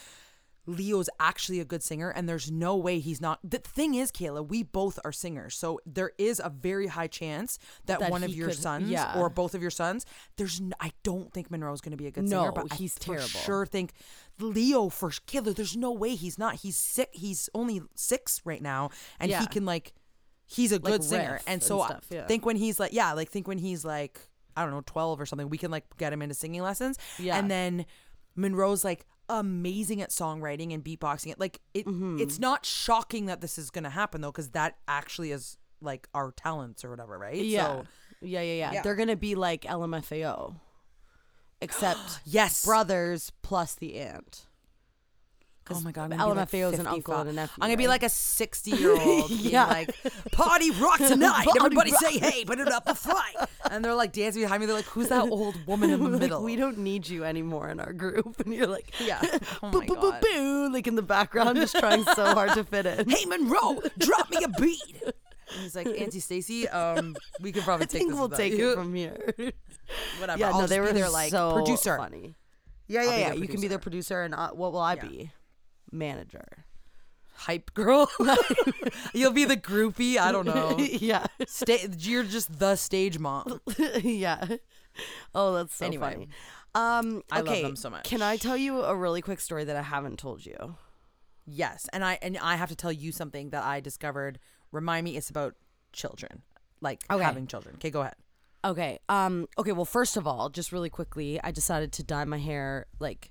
Leo's 0.70 1.10
actually 1.20 1.60
a 1.62 1.66
good 1.66 1.82
singer 1.82 2.10
and 2.10 2.28
there's 2.28 2.52
no 2.52 2.76
way 2.76 3.00
he's 3.00 3.22
not. 3.22 3.40
The 3.44 3.58
thing 3.60 3.96
is, 3.96 4.12
Kayla, 4.12 4.46
we 4.46 4.64
both 4.64 5.00
are 5.06 5.14
singers. 5.14 5.56
So 5.56 5.80
there 5.86 6.12
is 6.18 6.42
a 6.44 6.50
very 6.50 6.88
high 6.88 7.08
chance 7.08 7.58
that, 7.86 8.00
That 8.02 8.12
one 8.12 8.22
of 8.24 8.30
your 8.32 8.50
could- 8.50 8.58
sons 8.60 8.90
yeah. 8.90 9.18
or 9.18 9.30
both 9.30 9.56
of 9.56 9.62
your 9.62 9.72
sons, 9.72 10.06
there's 10.36 10.60
n- 10.60 10.74
I 10.82 10.92
don't 11.04 11.34
think 11.34 11.50
Monroe's 11.50 11.80
going 11.82 11.92
to 11.92 11.98
be 11.98 12.08
a 12.08 12.12
good 12.12 12.26
No, 12.26 12.42
singer, 12.42 12.52
but 12.52 12.74
he's 12.74 12.96
I 13.02 13.04
terrible. 13.06 13.28
sure 13.28 13.66
think 13.66 13.94
Leo 14.40 14.90
for 14.90 15.10
Kayla, 15.10 15.56
there's 15.56 15.78
no 15.78 15.92
way 15.92 16.16
he's 16.16 16.38
not. 16.38 16.56
He's 16.56 16.76
sick. 16.78 17.10
He's 17.14 17.50
only 17.56 17.82
6 17.96 18.42
right 18.44 18.62
now 18.62 18.90
and 19.20 19.32
Yeah. 19.32 19.40
he 19.40 19.48
can 19.48 19.66
like 19.66 19.94
he's 20.46 20.72
a 20.74 20.80
good 20.80 21.04
singer. 21.04 21.34
riff 21.34 21.44
And 21.48 21.54
and 21.56 21.64
so 21.64 21.84
stuff, 21.86 22.06
yeah. 22.10 22.26
think 22.28 22.46
when 22.46 22.56
he's 22.58 22.80
like 22.80 22.92
yeah, 22.94 23.14
like 23.14 23.30
think 23.30 23.48
when 23.48 23.58
he's 23.58 23.84
like 23.86 24.20
I 24.56 24.64
don't 24.64 24.72
know, 24.72 24.82
12 24.86 25.22
or 25.22 25.26
something, 25.26 25.50
we 25.50 25.58
can 25.58 25.72
like 25.72 25.86
get 25.98 26.12
him 26.12 26.22
into 26.22 26.34
singing 26.36 26.62
lessons. 26.62 26.98
Yeah. 27.20 27.38
And 27.38 27.50
then 27.50 27.86
Monroe's 28.36 28.84
like 28.84 29.06
amazing 29.30 30.02
at 30.02 30.10
songwriting 30.10 30.74
and 30.74 30.84
beatboxing. 30.84 31.32
It 31.32 31.40
like 31.40 31.60
it 31.74 31.86
Mm-hmm. 31.86 32.20
it's 32.20 32.40
not 32.40 32.66
shocking 32.66 33.26
that 33.28 33.42
this 33.42 33.58
is 33.58 33.70
going 33.70 33.84
to 33.84 33.90
happen 33.90 34.22
though 34.22 34.32
cuz 34.32 34.50
that 34.50 34.78
actually 34.88 35.32
is 35.32 35.58
like 35.82 36.08
our 36.14 36.32
talents 36.32 36.84
or 36.86 36.90
whatever, 36.90 37.18
right? 37.18 37.36
yeah 37.36 37.66
So 37.68 37.86
yeah 38.22 38.42
yeah 38.42 38.54
yeah 38.54 38.72
Yeah. 38.74 38.82
they're 38.82 38.96
gonna 38.96 39.16
be 39.16 39.36
like 39.36 39.62
lmfao 39.62 40.56
except 41.62 42.20
yes. 42.26 42.66
brothers 42.66 43.32
plus 43.42 43.76
the 43.76 43.96
aunt 44.00 44.48
Oh 45.70 45.82
my 45.82 45.92
god, 45.92 46.12
I'm 46.14 46.18
gonna 46.18 46.34
be 46.34 46.40
like 46.40 46.50
LMFAO 46.50 46.74
is 46.74 46.80
an 46.80 46.88
uncle 46.88 47.16
and 47.16 47.30
a 47.30 47.34
nephew, 47.34 47.54
I'm 47.62 47.68
gonna 47.70 47.78
be 47.78 47.88
like 47.88 48.04
a 48.04 48.10
60 48.10 48.72
year 48.72 49.00
old, 49.00 49.30
Yeah. 49.32 49.66
like 49.66 49.96
party 50.32 50.72
rock 50.72 50.98
tonight. 51.08 51.46
Party 51.46 51.60
Everybody 51.60 51.92
rock. 51.92 52.02
say 52.02 52.18
hey, 52.20 52.46
put 52.46 52.60
it 52.60 52.68
up 52.70 52.84
a 52.88 52.96
fight. 52.96 53.36
And 53.70 53.84
they're 53.84 53.96
like 53.96 54.14
dancing 54.14 54.42
behind 54.44 54.62
me. 54.62 54.66
They're 54.66 54.76
like, 54.76 54.86
who's 54.86 55.10
that 55.10 55.24
old 55.30 55.66
woman 55.68 55.90
in 55.90 56.04
the 56.04 56.10
Like, 56.10 56.20
middle? 56.22 56.44
we 56.44 56.56
don't 56.56 56.78
need 56.80 57.08
you 57.08 57.24
anymore 57.24 57.70
in 57.70 57.80
our 57.80 57.94
group 57.94 58.40
and 58.40 58.54
you're 58.54 58.68
like 58.68 58.94
Yeah. 59.00 59.22
Oh 59.62 59.72
boo, 59.72 59.80
my 59.80 59.86
boo, 59.86 59.96
boo, 59.96 60.12
God. 60.12 60.22
boo, 60.22 60.70
like 60.74 60.88
in 60.88 60.96
the 60.96 61.02
background 61.02 61.58
just 61.58 61.78
trying 61.78 62.04
so 62.04 62.34
hard 62.34 62.54
to 62.54 62.64
fit 62.64 62.86
in 62.86 63.10
hey 63.10 63.26
Monroe, 63.26 63.82
drop 63.98 64.30
me 64.30 64.44
a 64.44 64.48
beat. 64.50 65.02
And 65.04 65.62
he's 65.64 65.76
like, 65.76 65.88
Auntie 65.88 66.20
Stacy, 66.20 66.68
um, 66.68 67.16
we 67.40 67.52
could 67.54 67.64
probably 67.64 67.84
I 67.86 67.88
take 67.88 68.02
think 68.02 68.14
we'll 68.14 68.28
take 68.30 68.54
you. 68.54 68.72
it 68.72 68.76
from 68.76 68.94
here 68.94 69.34
whatever. 70.20 70.40
yeah 70.40 70.52
I'll 70.52 70.62
no 70.62 70.68
they 70.68 70.80
were 70.82 70.92
there 70.92 71.10
like 71.10 71.32
so 71.32 71.54
producer. 71.54 71.96
funny 71.98 72.36
yeah 72.90 73.04
yeah 73.04 73.18
yeah 73.18 73.34
you 73.34 73.48
can 73.48 73.62
be 73.62 73.68
their 73.68 73.80
producer. 73.80 74.16
producer 74.16 74.22
and 74.24 74.34
uh, 74.36 74.50
what 74.52 74.72
will 74.74 74.80
I 74.82 74.96
Yeah. 74.96 75.06
be 75.06 75.32
manager 75.92 76.66
hype 77.34 77.72
girl. 77.76 78.10
You'll 79.14 79.32
be 79.32 79.46
the 79.46 79.56
groupie. 79.58 80.18
I 80.18 80.32
don't 80.32 80.46
know. 80.48 80.76
yeah 80.80 81.28
Sta- 81.48 81.88
you're 82.00 82.24
just 82.24 82.58
the 82.58 82.76
stage 82.76 83.20
mom. 83.20 83.62
yeah 84.02 84.56
oh 85.36 85.54
that's 85.54 85.76
so 85.76 85.86
Anyway. 85.86 86.14
funny 86.14 86.28
um 86.74 87.22
I 87.32 87.38
love 87.42 87.50
okay, 87.50 87.62
them 87.62 87.76
so 87.76 87.90
much. 87.92 88.06
can 88.10 88.22
I 88.24 88.38
tell 88.38 88.58
you 88.58 88.82
a 88.82 88.96
really 88.96 89.22
quick 89.22 89.40
story 89.40 89.64
that 89.66 89.76
I 89.76 89.84
haven't 89.84 90.18
told 90.18 90.46
you 90.46 90.76
Yes, 91.50 91.88
and 91.94 92.04
I 92.04 92.20
and 92.22 92.38
I 92.40 92.56
have 92.58 92.68
to 92.70 92.76
tell 92.76 92.92
you 92.92 93.14
something 93.14 93.52
that 93.52 93.64
I 93.64 93.80
discovered. 93.80 94.38
Remind 94.74 95.06
me, 95.06 95.16
it's 95.16 95.30
about 95.30 95.56
children, 95.94 96.42
like 96.82 97.06
Okay. 97.10 97.24
having 97.24 97.48
children. 97.48 97.76
Okay, 97.76 97.90
go 97.90 98.02
ahead. 98.02 98.16
Okay. 98.66 99.00
Um. 99.08 99.48
Okay. 99.58 99.72
Well, 99.72 99.86
first 99.86 100.18
of 100.18 100.28
all, 100.28 100.50
just 100.50 100.74
really 100.74 100.90
quickly, 100.90 101.40
I 101.42 101.52
decided 101.52 101.94
to 101.94 102.04
dye 102.04 102.26
my 102.26 102.38
hair 102.38 102.88
like 103.00 103.30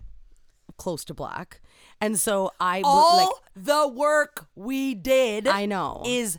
close 0.76 1.04
to 1.06 1.14
black, 1.14 1.60
and 2.00 2.18
so 2.18 2.50
I 2.60 2.82
All 2.84 3.16
like 3.18 3.64
the 3.64 3.88
work 3.88 4.46
we 4.54 4.94
did, 4.94 5.46
I 5.48 5.66
know. 5.66 6.02
is 6.06 6.38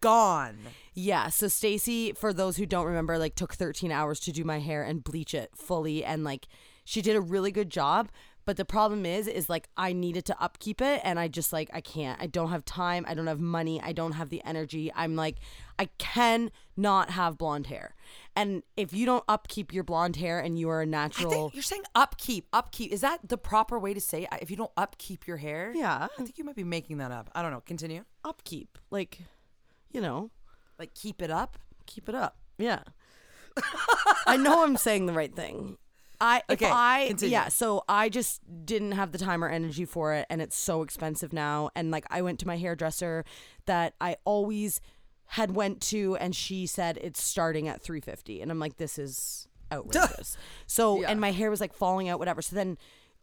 gone. 0.00 0.58
yeah. 0.94 1.28
So 1.28 1.48
Stacy, 1.48 2.12
for 2.12 2.32
those 2.32 2.56
who 2.56 2.66
don't 2.66 2.86
remember, 2.86 3.18
like 3.18 3.34
took 3.34 3.54
13 3.54 3.90
hours 3.90 4.20
to 4.20 4.32
do 4.32 4.44
my 4.44 4.58
hair 4.60 4.82
and 4.82 5.02
bleach 5.02 5.34
it 5.34 5.50
fully, 5.56 6.04
and 6.04 6.24
like 6.24 6.46
she 6.84 7.02
did 7.02 7.16
a 7.16 7.20
really 7.20 7.50
good 7.50 7.70
job. 7.70 8.08
But 8.48 8.56
the 8.56 8.64
problem 8.64 9.04
is, 9.04 9.26
is 9.28 9.50
like 9.50 9.68
I 9.76 9.92
needed 9.92 10.24
to 10.24 10.42
upkeep 10.42 10.80
it, 10.80 11.02
and 11.04 11.20
I 11.20 11.28
just 11.28 11.52
like 11.52 11.68
I 11.74 11.82
can't. 11.82 12.18
I 12.18 12.26
don't 12.26 12.48
have 12.48 12.64
time. 12.64 13.04
I 13.06 13.12
don't 13.12 13.26
have 13.26 13.40
money. 13.40 13.78
I 13.78 13.92
don't 13.92 14.12
have 14.12 14.30
the 14.30 14.42
energy. 14.42 14.90
I'm 14.96 15.16
like 15.16 15.36
I 15.78 15.90
can 15.98 16.50
not 16.74 17.10
have 17.10 17.36
blonde 17.36 17.66
hair. 17.66 17.94
And 18.34 18.62
if 18.74 18.94
you 18.94 19.04
don't 19.04 19.22
upkeep 19.28 19.74
your 19.74 19.84
blonde 19.84 20.16
hair 20.16 20.40
and 20.40 20.58
you 20.58 20.70
are 20.70 20.80
a 20.80 20.86
natural, 20.86 21.50
you're 21.52 21.62
saying 21.62 21.82
upkeep. 21.94 22.46
Upkeep 22.54 22.90
is 22.90 23.02
that 23.02 23.20
the 23.28 23.36
proper 23.36 23.78
way 23.78 23.92
to 23.92 24.00
say 24.00 24.22
it? 24.22 24.30
If 24.40 24.50
you 24.50 24.56
don't 24.56 24.72
upkeep 24.78 25.26
your 25.26 25.36
hair, 25.36 25.70
Yeah. 25.76 26.08
I 26.18 26.22
think 26.24 26.38
you 26.38 26.44
might 26.44 26.56
be 26.56 26.64
making 26.64 26.96
that 26.98 27.12
up. 27.12 27.28
I 27.34 27.42
don't 27.42 27.50
know. 27.50 27.60
Continue. 27.66 28.04
upkeep, 28.24 28.78
like, 28.90 29.18
you 29.92 30.00
know, 30.00 30.30
Like 30.78 30.94
keep 30.94 31.20
it 31.20 31.30
up. 31.30 31.58
keep 31.84 32.08
it 32.08 32.14
up. 32.14 32.38
Yeah. 32.56 32.80
I 34.26 34.38
know 34.38 34.64
I'm 34.64 34.78
saying 34.78 35.04
the 35.04 35.12
right 35.12 35.36
thing. 35.36 35.76
I 36.20 36.42
if 36.48 36.62
I 36.62 37.06
continue. 37.08 37.32
yeah, 37.32 37.48
so 37.48 37.84
I 37.88 38.08
just 38.08 38.40
didn't 38.64 38.92
have 38.92 39.12
the 39.12 39.18
time 39.18 39.42
or 39.44 39.48
energy 39.48 39.84
for 39.84 40.14
it 40.14 40.26
and 40.28 40.42
it's 40.42 40.56
so 40.58 40.82
expensive 40.82 41.32
now 41.32 41.70
and 41.76 41.90
like 41.90 42.06
I 42.10 42.22
went 42.22 42.38
to 42.40 42.46
my 42.46 42.56
hairdresser 42.56 43.24
that 43.66 43.94
I 44.00 44.16
always 44.24 44.80
had 45.32 45.54
went 45.54 45.80
to 45.82 46.16
and 46.16 46.34
she 46.34 46.66
said 46.66 46.98
it's 47.00 47.22
starting 47.22 47.68
at 47.68 47.80
350 47.82 48.40
and 48.42 48.50
I'm 48.50 48.58
like 48.58 48.78
this 48.78 48.98
is 48.98 49.46
outrageous. 49.72 50.36
so 50.66 51.02
Yeah. 51.02 51.10
and 51.10 51.20
my 51.20 51.30
hair 51.30 51.50
was 51.50 51.60
like 51.60 51.74
falling 51.74 52.08
out 52.08 52.18
whatever. 52.18 52.42
So 52.42 52.56
then 52.56 52.78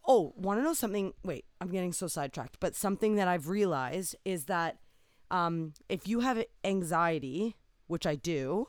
oh, 0.08 0.32
want 0.36 0.60
to 0.60 0.62
know 0.62 0.72
something? 0.72 1.12
Wait, 1.24 1.44
I'm 1.60 1.68
getting 1.68 1.92
so 1.92 2.06
sidetracked. 2.06 2.58
But 2.60 2.76
something 2.76 3.16
that 3.16 3.26
I've 3.26 3.48
realized 3.48 4.14
is 4.24 4.44
that 4.44 4.78
um, 5.32 5.72
if 5.88 6.06
you 6.06 6.20
have 6.20 6.44
anxiety, 6.62 7.56
which 7.88 8.06
I 8.06 8.14
do, 8.14 8.68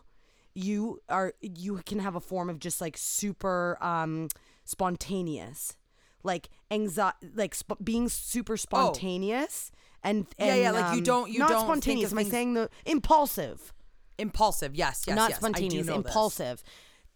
you 0.57 0.99
are 1.07 1.33
you 1.41 1.81
can 1.85 1.99
have 1.99 2.15
a 2.15 2.19
form 2.19 2.49
of 2.49 2.57
just 2.59 2.81
like 2.81 2.97
super 2.97 3.77
um, 3.79 4.27
spontaneous, 4.65 5.77
like 6.23 6.49
anxiety, 6.71 7.27
like 7.35 7.53
sp- 7.53 7.77
being 7.83 8.09
super 8.09 8.57
spontaneous. 8.57 9.71
And, 10.03 10.25
Oh. 10.39 10.45
Yeah, 10.45 10.53
and 10.53 10.61
yeah, 10.61 10.71
like 10.71 10.91
you 10.93 10.97
um, 10.99 11.03
don't- 11.03 11.31
you 11.31 11.39
not 11.39 11.49
don't 11.49 11.63
spontaneous. 11.65 12.11
Am 12.11 12.17
I 12.19 12.23
saying 12.23 12.53
the 12.53 12.69
impulsive? 12.85 13.73
Impulsive. 14.17 14.75
Yes. 14.75 15.03
Yes. 15.07 15.15
not 15.15 15.29
yes. 15.31 15.39
spontaneous, 15.39 15.73
I 15.73 15.77
do 15.77 15.83
know 15.97 16.01
this. 16.01 16.05
impulsive. 16.07 16.63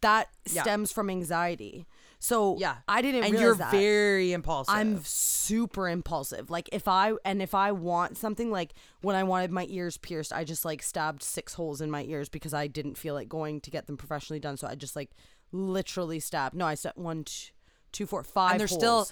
That 0.01 0.27
Yeah. 0.51 0.61
stems 0.63 0.91
from 0.91 1.09
anxiety. 1.09 1.85
So 2.21 2.55
Yeah. 2.59 2.77
I 2.87 3.01
didn't 3.01 3.23
And 3.23 3.33
you're 3.37 3.55
that. 3.55 3.71
very 3.71 4.31
impulsive. 4.31 4.73
I'm 4.73 5.03
super 5.03 5.89
impulsive. 5.89 6.51
Like 6.51 6.69
if 6.71 6.87
I 6.87 7.13
and 7.25 7.41
if 7.41 7.55
I 7.55 7.71
want 7.71 8.15
something 8.15 8.51
like 8.51 8.73
when 9.01 9.15
I 9.15 9.23
wanted 9.23 9.51
my 9.51 9.65
ears 9.69 9.97
pierced, 9.97 10.31
I 10.31 10.43
just 10.43 10.63
like 10.63 10.83
stabbed 10.83 11.23
six 11.23 11.55
holes 11.55 11.81
in 11.81 11.89
my 11.89 12.03
ears 12.03 12.29
because 12.29 12.53
I 12.53 12.67
didn't 12.67 12.95
feel 12.95 13.15
like 13.15 13.27
going 13.27 13.59
to 13.61 13.71
get 13.71 13.87
them 13.87 13.97
professionally 13.97 14.39
done. 14.39 14.55
So 14.55 14.67
I 14.67 14.75
just 14.75 14.95
like 14.95 15.09
literally 15.51 16.19
stabbed. 16.19 16.55
No, 16.55 16.67
I 16.67 16.75
stabbed 16.75 16.99
one, 16.99 17.23
two, 17.23 17.49
two, 17.91 18.05
four, 18.05 18.23
five. 18.23 18.51
and 18.51 18.59
they're 18.59 18.67
holes. 18.67 18.79
still 18.79 19.07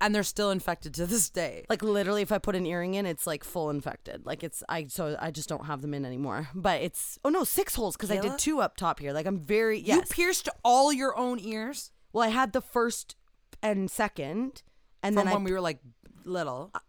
and 0.00 0.14
they're 0.14 0.22
still 0.22 0.50
infected 0.52 0.94
to 0.94 1.06
this 1.06 1.30
day. 1.30 1.64
like 1.68 1.82
literally 1.82 2.22
if 2.22 2.30
I 2.30 2.38
put 2.38 2.54
an 2.54 2.64
earring 2.64 2.94
in, 2.94 3.06
it's 3.06 3.26
like 3.26 3.42
full 3.42 3.70
infected. 3.70 4.24
Like 4.24 4.44
it's 4.44 4.62
I 4.68 4.86
so 4.86 5.16
I 5.20 5.32
just 5.32 5.48
don't 5.48 5.66
have 5.66 5.82
them 5.82 5.94
in 5.94 6.04
anymore. 6.04 6.48
But 6.54 6.80
it's 6.82 7.18
oh 7.24 7.28
no, 7.28 7.42
six 7.42 7.74
holes 7.74 7.96
because 7.96 8.12
I 8.12 8.20
did 8.20 8.38
two 8.38 8.60
up 8.60 8.76
top 8.76 9.00
here. 9.00 9.12
Like 9.12 9.26
I'm 9.26 9.40
very 9.40 9.80
You 9.80 10.02
pierced 10.02 10.48
all 10.62 10.92
your 10.92 11.18
own 11.18 11.40
ears 11.40 11.90
well, 12.12 12.24
I 12.24 12.30
had 12.30 12.52
the 12.52 12.60
first 12.60 13.16
and 13.62 13.90
second, 13.90 14.62
and 15.02 15.14
from 15.14 15.24
then 15.24 15.28
I 15.28 15.34
when 15.34 15.44
we 15.44 15.52
were 15.52 15.60
like 15.60 15.80
little. 16.24 16.70
Uh, 16.74 16.80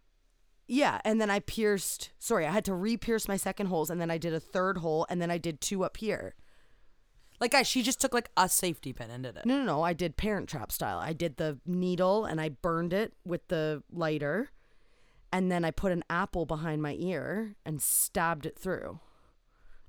yeah, 0.67 1.01
and 1.03 1.19
then 1.19 1.29
I 1.29 1.39
pierced. 1.39 2.11
Sorry, 2.19 2.45
I 2.45 2.51
had 2.51 2.65
to 2.65 2.73
re-pierce 2.73 3.27
my 3.27 3.37
second 3.37 3.67
holes, 3.67 3.89
and 3.89 3.99
then 3.99 4.09
I 4.11 4.17
did 4.17 4.33
a 4.33 4.39
third 4.39 4.77
hole, 4.77 5.05
and 5.09 5.21
then 5.21 5.29
I 5.29 5.37
did 5.37 5.61
two 5.61 5.83
up 5.83 5.97
here. 5.97 6.35
Like 7.39 7.51
guys, 7.51 7.67
she 7.67 7.83
just 7.83 7.99
took 7.99 8.13
like 8.13 8.29
a 8.37 8.47
safety 8.47 8.93
pin 8.93 9.11
and 9.11 9.23
did 9.23 9.35
it. 9.35 9.45
No, 9.45 9.57
no, 9.57 9.63
no. 9.63 9.81
I 9.81 9.93
did 9.93 10.15
Parent 10.15 10.47
Trap 10.47 10.71
style. 10.71 10.99
I 10.99 11.13
did 11.13 11.37
the 11.37 11.59
needle, 11.65 12.25
and 12.25 12.39
I 12.39 12.49
burned 12.49 12.93
it 12.93 13.13
with 13.25 13.47
the 13.49 13.83
lighter, 13.91 14.49
and 15.31 15.51
then 15.51 15.65
I 15.65 15.71
put 15.71 15.91
an 15.91 16.03
apple 16.09 16.45
behind 16.45 16.81
my 16.81 16.95
ear 16.97 17.55
and 17.65 17.81
stabbed 17.81 18.45
it 18.45 18.57
through. 18.57 18.99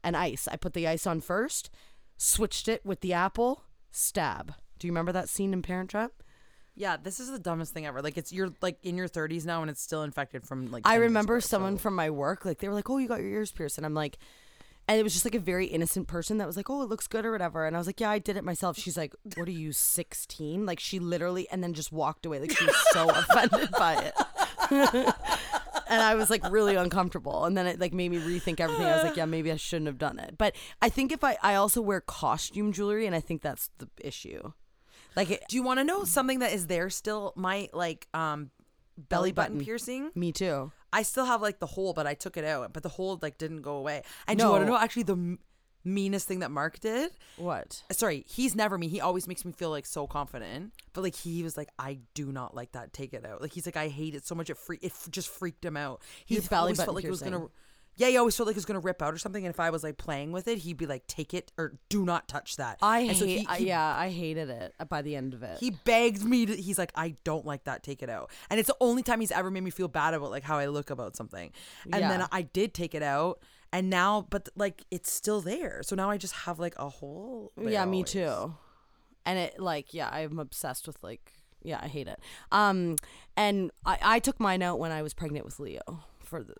And 0.02 0.16
ice. 0.16 0.48
I 0.48 0.56
put 0.56 0.74
the 0.74 0.88
ice 0.88 1.06
on 1.06 1.20
first, 1.20 1.70
switched 2.16 2.68
it 2.68 2.84
with 2.84 3.00
the 3.00 3.12
apple, 3.12 3.64
stab. 3.90 4.54
Do 4.78 4.86
you 4.86 4.92
remember 4.92 5.12
that 5.12 5.28
scene 5.28 5.52
in 5.52 5.62
Parent 5.62 5.90
Trap? 5.90 6.12
Yeah, 6.76 6.96
this 6.96 7.20
is 7.20 7.30
the 7.30 7.38
dumbest 7.38 7.72
thing 7.72 7.86
ever. 7.86 8.02
Like 8.02 8.16
it's 8.18 8.32
you're 8.32 8.50
like 8.60 8.78
in 8.82 8.96
your 8.96 9.08
30s 9.08 9.46
now 9.46 9.60
and 9.62 9.70
it's 9.70 9.80
still 9.80 10.02
infected 10.02 10.44
from 10.44 10.70
like. 10.72 10.82
I 10.86 10.96
remember 10.96 11.40
someone 11.40 11.76
so- 11.76 11.82
from 11.82 11.94
my 11.94 12.10
work, 12.10 12.44
like 12.44 12.58
they 12.58 12.68
were 12.68 12.74
like, 12.74 12.90
"Oh, 12.90 12.98
you 12.98 13.06
got 13.08 13.20
your 13.20 13.28
ears 13.30 13.52
pierced," 13.52 13.76
and 13.78 13.86
I'm 13.86 13.94
like, 13.94 14.18
and 14.88 14.98
it 14.98 15.02
was 15.04 15.12
just 15.12 15.24
like 15.24 15.36
a 15.36 15.40
very 15.40 15.66
innocent 15.66 16.08
person 16.08 16.38
that 16.38 16.46
was 16.48 16.56
like, 16.56 16.68
"Oh, 16.68 16.82
it 16.82 16.88
looks 16.88 17.06
good" 17.06 17.24
or 17.24 17.30
whatever, 17.30 17.64
and 17.64 17.76
I 17.76 17.78
was 17.78 17.86
like, 17.86 18.00
"Yeah, 18.00 18.10
I 18.10 18.18
did 18.18 18.36
it 18.36 18.42
myself." 18.44 18.76
She's 18.76 18.96
like, 18.96 19.14
"What 19.36 19.46
are 19.46 19.52
you, 19.52 19.72
16?" 19.72 20.66
Like 20.66 20.80
she 20.80 20.98
literally, 20.98 21.48
and 21.50 21.62
then 21.62 21.74
just 21.74 21.92
walked 21.92 22.26
away, 22.26 22.40
like 22.40 22.50
she 22.56 22.64
was 22.66 22.76
so 22.90 23.08
offended 23.14 23.70
by 23.78 23.94
it. 24.12 24.14
and 25.88 26.02
I 26.02 26.16
was 26.16 26.28
like 26.28 26.42
really 26.50 26.74
uncomfortable, 26.74 27.44
and 27.44 27.56
then 27.56 27.66
it 27.68 27.78
like 27.78 27.92
made 27.94 28.10
me 28.10 28.18
rethink 28.18 28.58
everything. 28.58 28.86
I 28.86 28.96
was 28.96 29.04
like, 29.04 29.16
"Yeah, 29.16 29.26
maybe 29.26 29.52
I 29.52 29.56
shouldn't 29.56 29.86
have 29.86 29.98
done 29.98 30.18
it." 30.18 30.36
But 30.36 30.56
I 30.82 30.88
think 30.88 31.12
if 31.12 31.22
I, 31.22 31.36
I 31.42 31.54
also 31.54 31.80
wear 31.80 32.00
costume 32.00 32.72
jewelry, 32.72 33.06
and 33.06 33.14
I 33.14 33.20
think 33.20 33.42
that's 33.42 33.70
the 33.78 33.88
issue. 34.00 34.52
Like, 35.16 35.44
Do 35.48 35.56
you 35.56 35.62
want 35.62 35.80
to 35.80 35.84
know 35.84 36.04
something 36.04 36.40
that 36.40 36.52
is 36.52 36.66
there 36.66 36.90
still? 36.90 37.32
My 37.36 37.68
like 37.72 38.08
um 38.14 38.50
belly 38.96 39.32
button, 39.32 39.54
button. 39.54 39.64
piercing. 39.64 40.10
me 40.14 40.32
too. 40.32 40.72
I 40.92 41.02
still 41.02 41.24
have 41.24 41.42
like 41.42 41.58
the 41.58 41.66
hole, 41.66 41.92
but 41.92 42.06
I 42.06 42.14
took 42.14 42.36
it 42.36 42.44
out. 42.44 42.72
But 42.72 42.82
the 42.82 42.88
hole 42.88 43.18
like 43.20 43.38
didn't 43.38 43.62
go 43.62 43.76
away. 43.76 44.02
And 44.28 44.38
do 44.38 44.44
you 44.44 44.50
want 44.50 44.62
to 44.62 44.66
know 44.70 44.76
actually 44.78 45.02
the 45.04 45.38
meanest 45.84 46.26
thing 46.28 46.38
that 46.38 46.50
Mark 46.50 46.80
did? 46.80 47.10
What? 47.36 47.82
Sorry, 47.92 48.24
he's 48.28 48.54
never 48.54 48.78
me. 48.78 48.88
He 48.88 49.00
always 49.00 49.26
makes 49.28 49.44
me 49.44 49.52
feel 49.52 49.70
like 49.70 49.86
so 49.86 50.06
confident. 50.06 50.72
But 50.92 51.02
like 51.02 51.16
he 51.16 51.42
was 51.42 51.56
like, 51.56 51.68
I 51.78 51.98
do 52.14 52.30
not 52.32 52.54
like 52.54 52.72
that. 52.72 52.92
Take 52.92 53.12
it 53.12 53.26
out. 53.26 53.42
Like 53.42 53.52
he's 53.52 53.66
like, 53.66 53.76
I 53.76 53.88
hate 53.88 54.14
it 54.14 54.26
so 54.26 54.34
much. 54.34 54.50
It 54.50 54.56
free. 54.56 54.78
It 54.80 54.92
f- 54.92 55.08
just 55.10 55.28
freaked 55.28 55.64
him 55.64 55.76
out. 55.76 56.00
He 56.24 56.36
Your 56.36 56.42
belly 56.48 56.60
always 56.60 56.76
button 56.78 56.86
felt 56.86 56.94
like 56.96 57.04
it 57.04 57.10
was 57.10 57.22
gonna. 57.22 57.46
Yeah, 57.96 58.08
he 58.08 58.16
always 58.16 58.36
felt 58.36 58.46
like 58.48 58.54
it 58.54 58.58
was 58.58 58.64
gonna 58.64 58.80
rip 58.80 59.00
out 59.02 59.14
or 59.14 59.18
something. 59.18 59.44
And 59.44 59.54
if 59.54 59.60
I 59.60 59.70
was 59.70 59.82
like 59.84 59.96
playing 59.98 60.32
with 60.32 60.48
it, 60.48 60.58
he'd 60.58 60.76
be 60.76 60.86
like, 60.86 61.06
"Take 61.06 61.32
it 61.34 61.52
or 61.56 61.78
do 61.88 62.04
not 62.04 62.26
touch 62.28 62.56
that." 62.56 62.78
I 62.82 63.00
And 63.00 63.10
hate. 63.10 63.16
so 63.18 63.26
he- 63.26 63.46
he 63.58 63.66
yeah, 63.68 63.96
I 63.96 64.08
hated 64.10 64.50
it 64.50 64.74
by 64.88 65.02
the 65.02 65.14
end 65.16 65.34
of 65.34 65.42
it. 65.42 65.58
he 65.58 65.70
begged 65.70 66.24
me 66.24 66.46
to 66.46 66.54
he's 66.56 66.78
like 66.78 66.92
i 66.96 67.14
don't 67.24 67.44
like 67.46 67.64
that 67.64 67.82
take 67.82 68.02
it 68.02 68.08
out 68.10 68.30
and 68.50 68.58
it's 68.60 68.66
the 68.66 68.76
only 68.80 69.02
time 69.02 69.20
he's 69.20 69.30
ever 69.32 69.50
made 69.50 69.62
me 69.62 69.70
feel 69.70 69.88
bad 69.88 70.14
about 70.14 70.30
like 70.30 70.42
how 70.42 70.58
i 70.58 70.66
look 70.66 70.90
about 70.90 71.16
something 71.16 71.50
and 71.92 72.00
Yeah. 72.02 72.08
then 72.08 72.28
i 72.32 72.42
did 72.42 72.74
take 72.74 72.94
it 72.94 73.02
out 73.02 73.38
and 73.72 73.88
now 73.90 74.26
but 74.30 74.48
like 74.56 74.84
it's 74.90 75.10
still 75.10 75.40
there 75.40 75.82
so 75.82 75.94
now 75.96 76.10
i 76.10 76.16
just 76.16 76.34
have 76.34 76.58
like 76.58 76.74
a 76.78 76.88
hole 76.88 77.52
yeah, 77.60 77.84
me 77.84 78.02
too. 78.02 78.54
And 79.26 79.38
it 79.38 79.58
like 79.58 79.94
yeah, 79.94 80.08
I'm 80.10 80.38
obsessed 80.38 80.86
with 80.86 81.02
like 81.02 81.32
yeah, 81.62 81.80
I 81.82 81.88
hate 81.88 82.08
it. 82.08 82.20
Um, 82.52 82.96
and 83.38 83.70
I 83.86 83.98
I 84.02 84.18
took 84.18 84.38
mine 84.38 84.62
out 84.62 84.78
when 84.78 84.92
I 84.92 85.00
was 85.02 85.14
pregnant 85.14 85.46
with 85.46 85.58
Leo 85.58 86.04
for 86.22 86.42
the. 86.42 86.54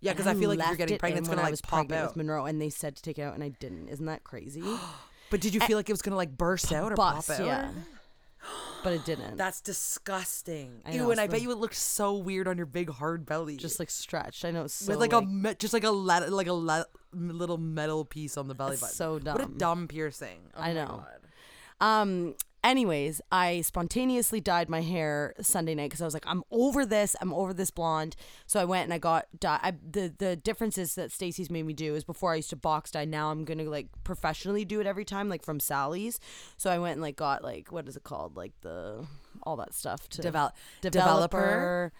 Yeah 0.00 0.12
because 0.12 0.26
i 0.26 0.34
feel 0.34 0.48
like 0.48 0.58
if 0.58 0.66
you're 0.66 0.76
getting 0.76 0.98
pregnant 0.98 1.20
it's 1.20 1.28
when 1.28 1.36
gonna 1.36 1.42
I 1.42 1.50
like 1.50 1.52
was 1.52 1.60
pop 1.60 1.78
pregnant 1.80 2.02
out 2.02 2.08
with 2.10 2.16
Monroe, 2.16 2.44
and 2.46 2.60
they 2.60 2.70
said 2.70 2.96
to 2.96 3.02
take 3.02 3.18
it 3.18 3.22
out, 3.22 3.34
and 3.34 3.42
I 3.44 3.48
didn't. 3.50 3.88
Isn't 3.88 4.06
that 4.06 4.24
crazy? 4.24 4.62
but 5.30 5.40
did 5.40 5.54
you 5.54 5.60
feel 5.60 5.76
like 5.76 5.88
it 5.88 5.92
was 5.92 6.02
gonna 6.02 6.16
like 6.16 6.36
burst 6.36 6.72
out 6.72 6.92
or 6.92 6.94
Bust, 6.96 7.28
pop 7.28 7.40
out 7.40 7.46
yeah. 7.46 7.70
But 8.84 8.92
it 8.92 9.04
didn't. 9.04 9.36
that's 9.36 9.60
disgusting 9.60 10.80
I 10.86 10.92
ew 10.92 11.10
and 11.10 11.20
i 11.20 11.26
bet 11.26 11.42
you 11.42 11.50
it 11.50 11.58
looked 11.58 11.74
so 11.74 12.14
weird 12.16 12.46
on 12.46 12.56
your 12.56 12.66
big 12.66 12.88
hard 12.88 13.26
belly 13.26 13.56
just 13.56 13.78
like 13.80 13.90
stretched. 13.90 14.44
I 14.44 14.52
know 14.52 14.62
it's 14.64 14.74
so 14.74 14.92
with 14.92 15.00
like, 15.00 15.12
like, 15.12 15.22
a 15.24 15.26
me- 15.26 15.54
just 15.58 15.74
like 15.74 15.82
a 15.84 15.90
le- 15.90 16.28
like 16.30 16.46
a 16.46 16.52
le- 16.52 16.86
little 17.12 17.58
metal 17.58 18.04
piece 18.04 18.36
on 18.36 18.46
the 18.46 18.54
belly 18.54 18.76
button 18.76 18.94
so 18.94 19.18
dumb. 19.18 19.34
what 19.38 19.48
a 19.48 19.52
dumb. 19.52 19.88
piercing 19.88 20.38
Oh 20.54 20.60
I 20.62 20.68
my 20.68 20.72
know. 20.74 21.04
God. 21.04 21.20
Um. 21.80 22.34
Anyways, 22.64 23.20
I 23.30 23.60
spontaneously 23.60 24.40
dyed 24.40 24.68
my 24.68 24.82
hair 24.82 25.32
Sunday 25.40 25.74
night 25.74 25.86
because 25.90 26.02
I 26.02 26.04
was 26.04 26.12
like, 26.12 26.26
I'm 26.26 26.42
over 26.50 26.84
this. 26.84 27.14
I'm 27.20 27.32
over 27.32 27.54
this 27.54 27.70
blonde. 27.70 28.16
So 28.46 28.60
I 28.60 28.64
went 28.64 28.84
and 28.84 28.92
I 28.92 28.98
got 28.98 29.26
dye. 29.38 29.60
I, 29.62 29.70
the 29.88 30.12
the 30.18 30.34
differences 30.36 30.94
that 30.96 31.12
Stacey's 31.12 31.50
made 31.50 31.64
me 31.66 31.72
do 31.72 31.94
is 31.94 32.02
before 32.04 32.32
I 32.32 32.36
used 32.36 32.50
to 32.50 32.56
box 32.56 32.90
dye. 32.90 33.04
Now 33.04 33.30
I'm 33.30 33.44
gonna 33.44 33.64
like 33.64 33.88
professionally 34.02 34.64
do 34.64 34.80
it 34.80 34.86
every 34.86 35.04
time, 35.04 35.28
like 35.28 35.44
from 35.44 35.60
Sally's. 35.60 36.18
So 36.56 36.68
I 36.70 36.78
went 36.78 36.94
and 36.94 37.02
like 37.02 37.16
got 37.16 37.44
like 37.44 37.70
what 37.70 37.86
is 37.88 37.96
it 37.96 38.02
called, 38.02 38.36
like 38.36 38.52
the 38.62 39.06
all 39.44 39.56
that 39.56 39.72
stuff 39.72 40.08
to 40.10 40.22
develop 40.22 40.54
developer. 40.80 41.92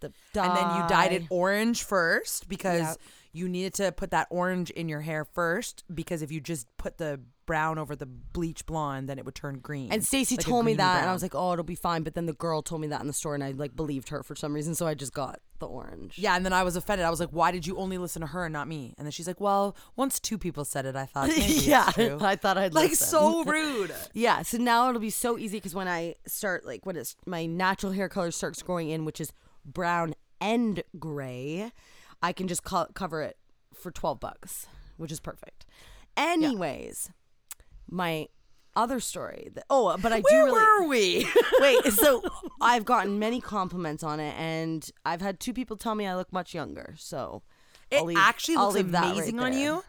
The 0.00 0.12
and 0.40 0.56
then 0.56 0.76
you 0.76 0.88
dyed 0.88 1.12
it 1.12 1.24
orange 1.28 1.82
first 1.82 2.48
because 2.48 2.80
Yep. 2.82 2.96
you 3.32 3.48
needed 3.48 3.74
to 3.74 3.90
put 3.90 4.12
that 4.12 4.28
orange 4.30 4.70
in 4.70 4.88
your 4.88 5.00
hair 5.00 5.24
first 5.24 5.82
because 5.92 6.22
if 6.22 6.30
you 6.30 6.40
just 6.40 6.68
put 6.76 6.98
the 6.98 7.20
brown 7.48 7.78
over 7.78 7.96
the 7.96 8.04
bleach 8.04 8.66
blonde 8.66 9.08
then 9.08 9.18
it 9.18 9.24
would 9.24 9.34
turn 9.34 9.58
green 9.58 9.90
And 9.90 10.04
Stacy 10.04 10.36
like 10.36 10.44
told 10.44 10.66
me 10.66 10.74
that, 10.74 11.00
and 11.00 11.08
I 11.08 11.14
was 11.14 11.22
like, 11.22 11.34
"Oh, 11.34 11.54
it'll 11.54 11.64
be 11.64 11.74
fine." 11.74 12.02
But 12.02 12.14
then 12.14 12.26
the 12.26 12.34
girl 12.34 12.60
told 12.60 12.82
me 12.82 12.88
that 12.88 13.00
in 13.00 13.06
the 13.06 13.14
store, 13.14 13.34
and 13.34 13.42
I 13.42 13.52
like 13.52 13.74
believed 13.74 14.10
her 14.10 14.22
for 14.22 14.36
some 14.36 14.52
reason, 14.52 14.74
so 14.74 14.86
I 14.86 14.92
just 14.92 15.14
got 15.14 15.40
the 15.58 15.66
orange. 15.66 16.18
Yeah, 16.18 16.36
and 16.36 16.44
then 16.44 16.52
I 16.52 16.62
was 16.62 16.76
offended. 16.76 17.06
I 17.06 17.10
was 17.10 17.20
like, 17.20 17.30
"Why 17.30 17.50
did 17.50 17.66
you 17.66 17.78
only 17.78 17.96
listen 17.96 18.20
to 18.20 18.26
her 18.28 18.44
and 18.44 18.52
not 18.52 18.68
me?" 18.68 18.94
And 18.98 19.06
then 19.06 19.12
she's 19.12 19.26
like, 19.26 19.40
"Well, 19.40 19.74
once 19.96 20.20
two 20.20 20.36
people 20.36 20.66
said 20.66 20.84
it, 20.84 20.94
I 20.94 21.06
thought 21.06 21.28
maybe 21.36 21.40
it's 21.40 21.66
yeah, 21.66 21.90
true." 21.90 22.18
I 22.20 22.36
thought 22.36 22.58
I'd 22.58 22.74
like 22.74 22.90
listen. 22.90 23.06
so 23.06 23.44
rude. 23.56 23.94
Yeah, 24.12 24.42
so 24.42 24.58
now 24.58 24.90
it'll 24.90 25.00
be 25.00 25.08
so 25.08 25.38
easy 25.38 25.56
because 25.56 25.74
when 25.74 25.88
I 25.88 26.16
start, 26.26 26.66
like, 26.66 26.84
when 26.84 26.96
it's 26.96 27.16
my 27.24 27.46
natural 27.46 27.92
hair 27.92 28.10
color 28.10 28.30
starts 28.30 28.62
growing 28.62 28.90
in, 28.90 29.06
which 29.06 29.22
is 29.22 29.32
brown 29.64 30.14
and 30.38 30.82
gray, 30.98 31.72
I 32.22 32.34
can 32.34 32.46
just 32.46 32.62
co- 32.62 32.88
cover 32.92 33.22
it 33.22 33.38
for 33.72 33.90
12 33.90 34.20
bucks, 34.20 34.66
which 34.98 35.10
is 35.10 35.20
perfect. 35.20 35.64
Anyways, 36.16 37.10
my 37.90 38.28
other 38.76 39.00
story. 39.00 39.50
That, 39.54 39.64
oh, 39.70 39.96
but 40.00 40.12
I 40.12 40.18
do 40.20 40.24
Where 40.30 40.44
really. 40.44 40.80
were 40.82 40.88
we? 40.88 41.28
Wait, 41.60 41.92
so 41.92 42.22
I've 42.60 42.84
gotten 42.84 43.18
many 43.18 43.40
compliments 43.40 44.02
on 44.02 44.20
it, 44.20 44.34
and 44.38 44.88
I've 45.04 45.20
had 45.20 45.40
two 45.40 45.52
people 45.52 45.76
tell 45.76 45.94
me 45.94 46.06
I 46.06 46.14
look 46.16 46.32
much 46.32 46.54
younger. 46.54 46.94
So 46.98 47.42
it 47.90 47.98
I'll 47.98 48.04
leave- 48.04 48.18
actually 48.18 48.56
I'll 48.56 48.64
looks 48.66 48.76
leave 48.76 48.92
that 48.92 49.02
right 49.02 49.12
amazing 49.14 49.40
on 49.40 49.50
there. 49.52 49.60
you. 49.60 49.84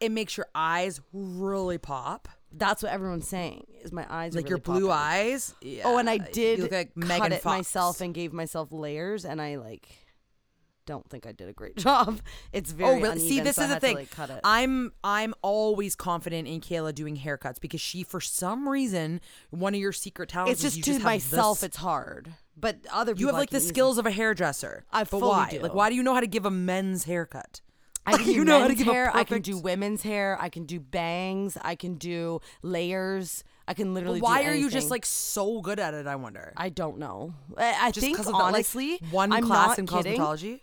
It 0.00 0.12
makes 0.12 0.36
your 0.36 0.46
eyes 0.54 1.00
really 1.12 1.76
pop, 1.76 2.26
That's 2.52 2.82
what 2.82 2.90
everyone's 2.90 3.28
saying. 3.28 3.66
Is 3.82 3.92
my 3.92 4.06
eyes 4.08 4.34
are 4.34 4.38
like 4.38 4.48
your 4.48 4.56
really 4.66 4.80
blue 4.80 4.88
popping. 4.88 5.06
eyes. 5.32 5.54
Oh, 5.84 5.98
and 5.98 6.08
I 6.08 6.14
Yeah, 6.14 6.26
did 6.32 6.58
look 6.60 6.72
like 6.72 6.94
cut 6.94 7.06
Megan 7.06 7.32
it 7.32 7.42
Fox. 7.42 7.56
myself 7.58 8.00
and 8.00 8.14
gave 8.14 8.32
myself 8.32 8.72
layers, 8.72 9.26
and 9.26 9.42
I 9.42 9.56
like 9.56 9.88
don't 10.86 11.08
think 11.08 11.26
I 11.26 11.32
did 11.32 11.48
a 11.48 11.52
great 11.52 11.76
job. 11.86 12.20
It's 12.52 12.72
oh, 12.72 12.76
very 12.76 12.98
Oh, 12.98 13.00
really? 13.00 13.18
See, 13.20 13.40
this 13.40 13.56
so 13.56 13.62
is 13.64 13.68
the 13.70 13.80
thing. 13.80 13.96
like, 13.96 14.10
cut 14.10 14.30
it. 14.30 14.40
I'm 14.44 14.92
I'm 15.04 15.34
always 15.42 15.94
confident 15.94 16.48
in 16.48 16.60
Kayla 16.60 16.94
doing 16.94 17.16
haircuts 17.18 17.60
because 17.60 17.80
she, 17.80 18.02
for 18.02 18.20
some 18.20 18.68
reason, 18.68 19.20
one 19.50 19.74
of 19.74 19.80
your 19.80 19.92
secret 19.92 20.28
talents. 20.30 20.52
it's 20.52 20.64
is 20.64 20.74
just 20.74 20.76
you 20.78 20.82
to 20.94 20.98
just 20.98 21.04
myself. 21.04 21.60
this- 21.60 21.68
It's 21.68 21.76
hard, 21.78 22.34
but 22.56 22.78
other 22.92 23.12
people 23.14 23.20
you 23.20 23.26
have 23.28 23.36
like 23.36 23.50
the 23.50 23.60
skills 23.60 23.98
of 23.98 24.06
a 24.06 24.10
hairdresser. 24.10 24.84
I 24.92 25.00
but 25.04 25.08
fully 25.10 25.28
why? 25.28 25.48
do. 25.50 25.60
Like, 25.60 25.74
why 25.74 25.88
do 25.90 25.94
you 25.96 26.02
know 26.02 26.14
how 26.14 26.20
to 26.20 26.26
give 26.26 26.44
a 26.46 26.50
men's 26.50 27.04
haircut? 27.04 27.60
I 28.06 28.16
can 28.16 28.24
do 28.24 28.32
you 28.32 28.44
know 28.44 28.54
how 28.54 28.62
to 28.62 28.68
men's 28.68 28.78
give 28.82 28.86
hair. 28.92 29.14
I 29.14 29.24
can 29.24 29.42
do 29.42 29.58
women's 29.58 30.02
hair. 30.02 30.36
I 30.40 30.48
can 30.48 30.64
do 30.64 30.80
bangs. 30.80 31.58
I 31.60 31.74
can 31.74 31.94
do 31.96 32.40
layers. 32.62 33.44
I 33.68 33.74
can 33.74 33.92
literally. 33.94 34.20
But 34.20 34.26
why 34.26 34.44
are 34.46 34.54
you 34.54 34.70
just 34.70 34.90
like 34.90 35.04
so 35.06 35.60
good 35.60 35.78
at 35.78 35.92
it? 35.94 36.06
I 36.06 36.16
wonder. 36.16 36.52
I 36.56 36.70
don't 36.70 36.98
know. 36.98 37.34
I, 37.56 37.76
I 37.88 37.90
just 37.90 38.04
think 38.04 38.16
that, 38.16 38.26
like, 38.26 38.42
honestly, 38.42 38.98
one 39.10 39.32
I'm 39.32 39.44
class 39.44 39.78
in 39.78 39.86
kidding. 39.86 40.18
cosmetology. 40.18 40.60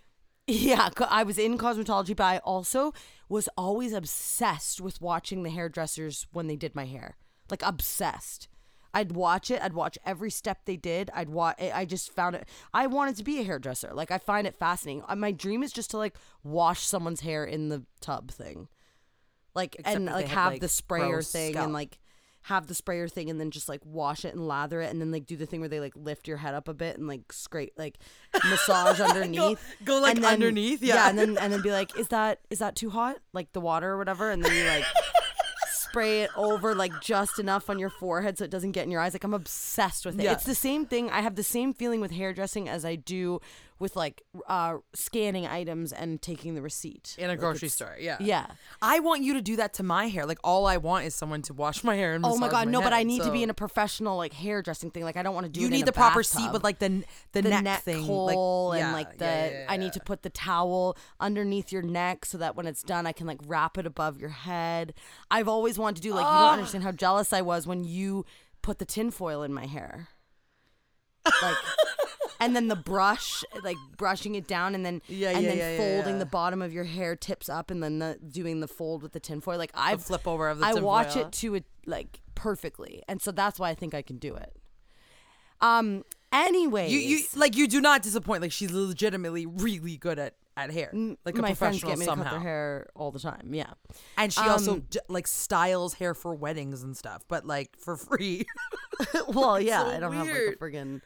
Yeah, 0.50 0.90
I 1.10 1.24
was 1.24 1.38
in 1.38 1.58
cosmetology, 1.58 2.16
but 2.16 2.24
I 2.24 2.38
also 2.40 2.94
was 3.28 3.50
always 3.58 3.92
obsessed 3.92 4.80
with 4.80 5.02
watching 5.02 5.44
the 5.44 5.50
hairdressers 5.50 6.26
when 6.32 6.48
they 6.48 6.56
did 6.56 6.74
my 6.74 6.86
hair. 6.86 7.18
Like 7.52 7.62
obsessed. 7.64 8.48
I'd 8.94 9.12
watch 9.12 9.52
it. 9.52 9.62
I'd 9.62 9.74
watch 9.74 9.98
every 10.06 10.32
step 10.32 10.60
they 10.66 10.78
did. 10.78 11.12
I'd 11.14 11.30
watch. 11.30 11.58
I 11.62 11.84
just 11.86 12.14
found 12.14 12.36
it. 12.38 12.48
I 12.74 12.88
wanted 12.88 13.18
to 13.18 13.24
be 13.24 13.40
a 13.40 13.44
hairdresser. 13.44 13.92
Like 13.94 14.10
I 14.10 14.18
find 14.18 14.48
it 14.48 14.56
fascinating. 14.56 15.04
Uh, 15.08 15.16
My 15.18 15.32
dream 15.32 15.64
is 15.64 15.74
just 15.74 15.92
to 15.92 15.98
like 15.98 16.16
wash 16.44 16.80
someone's 16.86 17.20
hair 17.22 17.44
in 17.44 17.68
the 17.70 17.84
tub 18.00 18.32
thing, 18.32 18.70
like 19.54 19.76
Except 19.76 19.96
and 19.98 20.06
like 20.06 20.28
have 20.30 20.54
like, 20.54 20.62
the 20.62 20.70
sprayer 20.70 21.22
thing 21.22 21.52
scalp. 21.54 21.66
and 21.66 21.74
like 21.74 22.00
have 22.48 22.68
the 22.68 22.74
sprayer 22.76 23.08
thing 23.08 23.30
and 23.30 23.40
then 23.40 23.52
just 23.52 23.68
like 23.68 23.82
wash 23.86 24.24
it 24.24 24.34
and 24.34 24.48
lather 24.48 24.80
it 24.82 24.90
and 24.90 25.02
then 25.02 25.12
like 25.12 25.26
do 25.26 25.36
the 25.36 25.46
thing 25.46 25.60
where 25.60 25.68
they 25.70 25.80
like 25.82 25.94
lift 25.96 26.28
your 26.28 26.38
head 26.38 26.54
up 26.54 26.68
a 26.68 26.74
bit 26.74 26.98
and 26.98 27.08
like 27.08 27.32
scrape 27.34 27.74
like 27.78 27.98
massage 28.50 29.00
underneath 29.10 29.60
go, 29.84 30.00
like, 30.00 30.16
And 30.16 30.24
then- 30.24 30.34
underneath, 30.34 30.82
yeah. 30.82 31.10
and 31.10 31.18
then 31.20 31.38
and 31.38 31.52
then 31.52 31.62
be 31.62 31.72
like 31.72 31.98
is 32.00 32.08
that 32.10 32.40
is 32.50 32.60
that 32.60 32.76
too 32.76 32.90
hot 32.90 33.18
like 33.34 33.52
the 33.54 33.60
water 33.62 33.90
or 33.92 33.98
whatever 33.98 34.32
and 34.32 34.44
then 34.44 34.54
you 34.56 34.64
like 34.66 34.86
spray 35.72 36.24
it 36.24 36.30
over 36.36 36.76
like 36.76 36.92
just 37.02 37.40
enough 37.40 37.70
on 37.70 37.80
your 37.80 37.90
forehead 37.90 38.38
so 38.38 38.44
it 38.44 38.52
doesn't 38.52 38.72
get 38.72 38.84
in 38.84 38.92
your 38.92 39.02
eyes 39.02 39.14
like 39.14 39.24
i'm 39.24 39.34
obsessed 39.34 40.06
with 40.06 40.20
it 40.20 40.24
Yeah. 40.24 40.34
it's 40.34 40.44
the 40.44 40.56
same 40.56 40.86
thing 40.86 41.10
i 41.10 41.22
have 41.22 41.36
the 41.36 41.44
same 41.44 41.74
feeling 41.74 42.02
with 42.02 42.12
hairdressing 42.12 42.68
as 42.70 42.84
i 42.86 42.96
do 42.96 43.40
with 43.80 43.96
like 43.96 44.24
uh 44.48 44.78
scanning 44.94 45.46
items 45.46 45.94
and 45.94 46.22
taking 46.22 46.56
the 46.56 46.62
receipt 46.62 47.16
in 47.18 47.26
a 47.26 47.30
Like, 47.30 47.40
grocery 47.40 47.70
store. 47.70 47.96
Yeah, 48.00 48.18
yeah 48.20 48.48
I 48.82 49.00
want 49.00 49.22
you 49.24 49.34
to 49.34 49.42
do 49.42 49.56
that 49.58 49.74
to 49.76 49.84
my 49.84 50.08
hair. 50.08 50.26
Like 50.26 50.40
all 50.44 50.66
I 50.66 50.78
want 50.78 51.06
is 51.06 51.16
someone 51.16 51.42
to 51.44 51.54
wash 51.54 51.84
my 51.84 51.96
hair 51.96 52.14
and 52.14 52.26
Oh 52.26 52.38
my 52.38 52.50
god, 52.50 52.68
no! 52.68 52.82
But 52.82 52.94
I 52.94 53.00
head, 53.00 53.08
need 53.08 53.22
to 53.24 53.32
be 53.32 53.44
in 53.44 53.50
a 53.50 53.54
professional 53.54 54.18
like 54.18 54.34
hairdressing 54.34 54.92
thing. 54.92 55.04
Like 55.04 55.18
I 55.18 55.24
don't 55.24 55.36
want 55.36 55.46
to 55.46 55.52
do 55.52 55.62
You 55.62 55.68
it 55.68 55.72
need 55.72 55.80
in 55.82 55.86
the 55.86 55.92
proper 55.94 56.24
seat 56.24 56.52
with 56.52 56.64
like 56.64 56.80
the 56.80 57.04
the, 57.34 57.42
the 57.42 57.50
neck, 57.50 57.64
neck 57.64 57.82
thing, 57.84 58.04
hole 58.04 58.70
like, 58.70 58.82
and 58.82 58.90
yeah, 58.90 58.94
like 58.94 59.18
the 59.18 59.26
yeah, 59.26 59.50
yeah, 59.52 59.66
I 59.70 59.78
need 59.78 59.94
to 59.94 60.00
put 60.00 60.24
the 60.24 60.30
towel 60.30 60.98
underneath 61.20 61.72
your 61.72 61.82
neck 61.82 62.26
so 62.26 62.38
that 62.40 62.56
when 62.56 62.66
it's 62.68 62.84
done 62.84 63.06
I 63.06 63.12
can 63.12 63.28
like 63.28 63.40
wrap 63.46 63.78
it 63.78 63.86
above 63.86 64.20
your 64.20 64.30
head. 64.30 64.94
I've 65.30 65.48
always 65.48 65.78
wanted 65.78 65.98
to 65.98 66.02
do 66.02 66.14
like 66.14 66.26
you 66.26 66.40
don't 66.40 66.54
understand 66.54 66.84
how 66.84 66.92
jealous 66.92 67.34
I 67.34 67.42
was 67.42 67.68
when 67.68 67.84
you 67.84 68.26
put 68.62 68.80
the 68.80 68.86
tinfoil 68.86 69.44
in 69.44 69.54
my 69.54 69.66
hair. 69.66 70.10
Like 71.42 71.58
and 72.40 72.56
then 72.56 72.68
the 72.68 72.76
brush 72.76 73.44
like 73.64 73.78
brushing 73.98 74.36
it 74.36 74.48
down 74.48 74.76
and 74.76 74.86
then 74.86 75.02
Yeah, 75.08 75.32
and 75.32 75.44
yeah, 75.44 75.50
then 75.50 75.58
yeah, 75.58 75.78
folding 75.78 76.14
yeah. 76.16 76.20
the 76.20 76.26
bottom 76.26 76.62
of 76.62 76.74
your 76.74 76.84
hair 76.84 77.16
tips 77.16 77.50
up 77.50 77.72
and 77.72 77.82
then 77.84 78.00
the 78.00 78.20
doing 78.32 78.60
the 78.60 78.68
fold 78.68 79.02
with 79.04 79.14
the 79.14 79.20
tinfoil. 79.20 79.58
Like 79.58 79.72
I 79.74 79.98
flip 79.98 80.28
over 80.28 80.50
of 80.50 80.60
the 80.60 80.66
I 80.66 80.74
watch 80.76 81.16
it 81.16 81.32
to 81.34 81.56
it 81.56 81.66
like 81.86 82.22
perfectly. 82.36 83.04
And 83.08 83.22
so 83.22 83.32
that's 83.32 83.60
why 83.60 83.70
I 83.70 83.76
think 83.76 83.94
I 83.94 84.02
can 84.02 84.18
do 84.18 84.36
it. 84.36 84.54
Um 85.62 86.04
anyways 86.32 86.92
You 86.92 87.00
you 87.00 87.20
like 87.36 87.56
you 87.56 87.68
do 87.68 87.82
not 87.82 88.04
disappoint. 88.04 88.42
Like 88.42 88.52
she's 88.52 88.72
legitimately 88.72 89.46
really 89.46 89.98
good 89.98 90.20
at 90.20 90.36
at 90.56 90.72
hair, 90.72 90.92
like 91.24 91.38
a 91.38 91.42
my 91.44 91.54
friends 91.54 91.80
professional 91.82 91.92
get 91.92 92.00
me 92.00 92.06
to 92.06 92.10
somehow. 92.10 92.24
cut 92.24 92.32
their 92.32 92.40
hair 92.40 92.90
all 92.96 93.12
the 93.12 93.20
time. 93.20 93.54
Yeah. 93.54 93.74
And 94.18 94.34
she 94.34 94.42
also 94.42 94.74
Um, 94.74 94.86
d- 94.90 95.00
like 95.08 95.28
styles 95.28 95.94
hair 95.94 96.16
for 96.16 96.34
weddings 96.34 96.82
and 96.82 96.98
stuff, 96.98 97.24
but 97.28 97.46
like 97.46 97.76
for 97.78 97.96
free. 97.96 98.44
well, 99.28 99.62
yeah, 99.62 99.84
so 99.84 99.90
I 99.96 100.00
don't 100.00 100.14
have 100.14 100.26
like 100.26 100.36
a 100.36 100.56
friggin' 100.58 101.02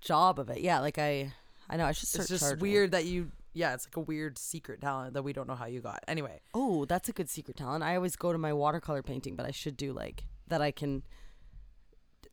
job 0.00 0.38
of 0.38 0.50
it. 0.50 0.60
Yeah, 0.60 0.80
like 0.80 0.98
I 0.98 1.32
I 1.68 1.76
know 1.76 1.84
I 1.86 1.92
should 1.92 2.08
start 2.08 2.22
it's 2.22 2.28
just 2.30 2.42
charging. 2.44 2.60
weird 2.60 2.90
that 2.92 3.04
you. 3.04 3.30
Yeah, 3.52 3.72
it's 3.72 3.86
like 3.86 3.96
a 3.96 4.00
weird 4.00 4.36
secret 4.36 4.82
talent 4.82 5.14
that 5.14 5.22
we 5.22 5.32
don't 5.32 5.48
know 5.48 5.54
how 5.54 5.64
you 5.66 5.80
got. 5.80 6.04
Anyway, 6.06 6.40
Oh, 6.52 6.84
that's 6.84 7.08
a 7.08 7.12
good 7.12 7.30
secret 7.30 7.56
talent. 7.56 7.82
I 7.82 7.96
always 7.96 8.14
go 8.14 8.30
to 8.30 8.36
my 8.38 8.52
watercolor 8.52 9.02
painting, 9.02 9.34
but 9.34 9.46
I 9.46 9.50
should 9.50 9.76
do 9.78 9.94
like 9.94 10.24
that 10.48 10.60
I 10.60 10.70
can 10.72 11.02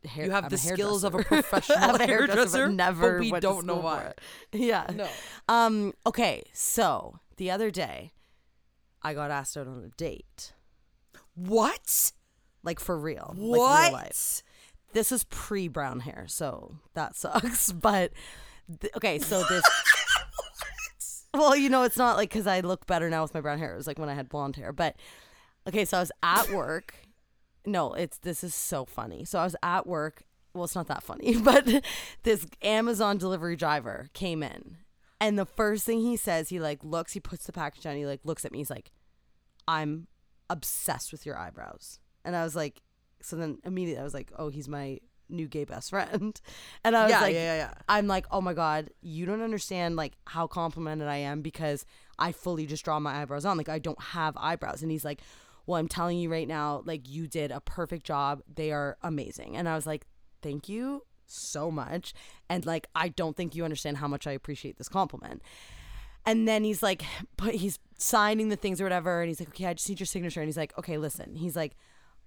hair, 0.06 0.26
you 0.26 0.32
have 0.32 0.44
I'm 0.44 0.50
the 0.50 0.58
skills 0.58 1.06
of 1.06 1.16
a 1.16 1.18
hairdresser. 1.24 1.42
professional 1.44 1.96
a 1.96 2.06
hairdresser, 2.06 2.08
hairdresser, 2.08 2.66
but 2.68 2.74
never 2.76 3.12
but 3.20 3.32
we 3.32 3.40
don't 3.40 3.66
know 3.66 3.78
why. 3.78 4.12
Yeah. 4.52 4.86
No. 4.94 5.08
Um. 5.48 5.94
Okay. 6.06 6.44
So 6.52 7.20
the 7.38 7.50
other 7.52 7.72
day, 7.72 8.12
I 9.02 9.14
got 9.14 9.32
asked 9.32 9.56
out 9.56 9.68
on 9.68 9.82
a 9.86 9.96
date, 9.98 10.52
What? 11.36 12.12
like 12.64 12.80
for 12.80 12.98
real, 13.00 13.34
What? 13.38 13.60
like 13.60 13.84
real 13.84 13.94
life. 13.94 14.44
This 14.94 15.12
is 15.12 15.24
pre 15.26 15.68
brown 15.68 16.02
hair, 16.02 16.26
so 16.28 16.78
that 16.94 17.16
sucks. 17.18 17.72
But 17.72 18.12
th- 18.80 18.94
okay, 18.96 19.20
so 19.20 19.44
this. 19.44 19.64
Well, 21.36 21.56
you 21.56 21.68
know, 21.68 21.82
it's 21.82 21.98
not 21.98 22.16
like 22.16 22.30
because 22.30 22.46
I 22.46 22.60
look 22.60 22.86
better 22.86 23.10
now 23.10 23.24
with 23.24 23.34
my 23.34 23.42
brown 23.42 23.58
hair. 23.58 23.74
It 23.74 23.78
was 23.78 23.88
like 23.88 23.98
when 23.98 24.08
I 24.10 24.14
had 24.14 24.30
blonde 24.30 24.56
hair. 24.56 24.72
But 24.72 24.96
okay, 25.68 25.84
so 25.84 25.98
I 25.98 26.02
was 26.02 26.12
at 26.22 26.52
work. 26.52 26.94
No, 27.66 27.94
it's 27.94 28.20
this 28.20 28.44
is 28.44 28.54
so 28.54 28.86
funny. 28.86 29.26
So 29.26 29.40
I 29.40 29.44
was 29.44 29.56
at 29.64 29.88
work. 29.88 30.24
Well, 30.54 30.66
it's 30.66 30.76
not 30.76 30.88
that 30.90 31.02
funny, 31.02 31.36
but 31.42 31.68
this 32.22 32.46
Amazon 32.62 33.18
delivery 33.18 33.56
driver 33.56 34.10
came 34.14 34.44
in, 34.44 34.78
and 35.20 35.40
the 35.40 35.46
first 35.48 35.86
thing 35.86 36.02
he 36.02 36.16
says, 36.16 36.50
he 36.50 36.60
like 36.60 36.84
looks, 36.84 37.14
he 37.14 37.20
puts 37.20 37.48
the 37.48 37.52
package 37.52 37.82
down, 37.82 37.96
he 37.96 38.06
like 38.06 38.22
looks 38.24 38.46
at 38.46 38.52
me, 38.52 38.60
he's 38.60 38.70
like, 38.70 38.92
"I'm 39.68 40.06
obsessed 40.52 41.12
with 41.12 41.26
your 41.26 41.36
eyebrows," 41.36 41.98
and 42.24 42.36
I 42.36 42.44
was 42.44 42.56
like, 42.56 42.84
so 43.24 43.36
then 43.36 43.60
immediately 43.64 44.00
I 44.02 44.04
was 44.04 44.14
like, 44.14 44.32
"Oh, 44.38 44.50
he's 44.50 44.68
my 44.68 45.00
new 45.30 45.48
gay 45.48 45.64
best 45.64 45.90
friend," 45.90 46.40
and 46.84 46.96
I 46.96 47.04
was 47.04 47.12
Yeah, 47.12 47.22
like, 47.22 47.34
yeah, 47.34 47.44
yeah, 47.44 47.56
yeah. 47.56 47.74
I'm 47.88 48.08
like, 48.08 48.26
oh 48.32 48.42
my 48.42 48.54
god, 48.54 48.90
you 49.02 49.26
don't 49.26 49.42
understand 49.42 49.96
like 49.96 50.14
how 50.28 50.48
complimented 50.48 51.08
I 51.08 51.18
am 51.18 51.42
because 51.42 51.86
I 52.20 52.32
fully 52.32 52.66
just 52.66 52.84
draw 52.86 53.00
my 53.00 53.22
eyebrows 53.22 53.46
on. 53.46 53.58
Like 53.58 53.70
I 53.70 53.80
don't 53.80 54.02
have 54.02 54.36
eyebrows, 54.38 54.82
and 54.82 54.92
he's 54.92 55.06
like, 55.06 55.22
well, 55.66 55.78
I'm 55.80 55.88
telling 55.88 56.18
you 56.20 56.30
right 56.32 56.48
now, 56.48 56.82
like 56.86 57.10
you 57.10 57.28
did 57.28 57.52
a 57.52 57.62
perfect 57.62 58.06
job. 58.06 58.42
They 58.54 58.72
are 58.72 58.98
amazing, 59.02 59.56
and 59.58 59.68
I 59.68 59.76
was 59.76 59.88
like, 59.88 60.06
thank 60.42 60.68
you 60.70 61.04
so 61.26 61.72
much, 61.72 62.14
and 62.50 62.66
like 62.66 62.88
I 62.96 63.08
don't 63.10 63.36
think 63.36 63.56
you 63.56 63.64
understand 63.64 63.98
how 63.98 64.08
much 64.08 64.28
I 64.28 64.32
appreciate 64.34 64.78
this 64.78 64.90
compliment. 64.90 65.42
And 66.26 66.48
then 66.48 66.64
he's 66.64 66.82
like, 66.82 67.04
but 67.36 67.56
he's 67.56 67.80
signing 67.98 68.48
the 68.50 68.56
things 68.56 68.80
or 68.80 68.86
whatever. 68.86 69.22
And 69.22 69.28
he's 69.28 69.42
like, 69.42 69.50
okay, 69.50 69.66
I 69.66 69.74
just 69.74 69.90
need 69.90 70.00
your 70.00 70.08
signature. 70.08 70.40
And 70.40 70.48
he's 70.48 70.56
like, 70.56 70.78
okay, 70.78 70.98
listen. 70.98 71.36
He's 71.36 71.56
like, 71.56 71.76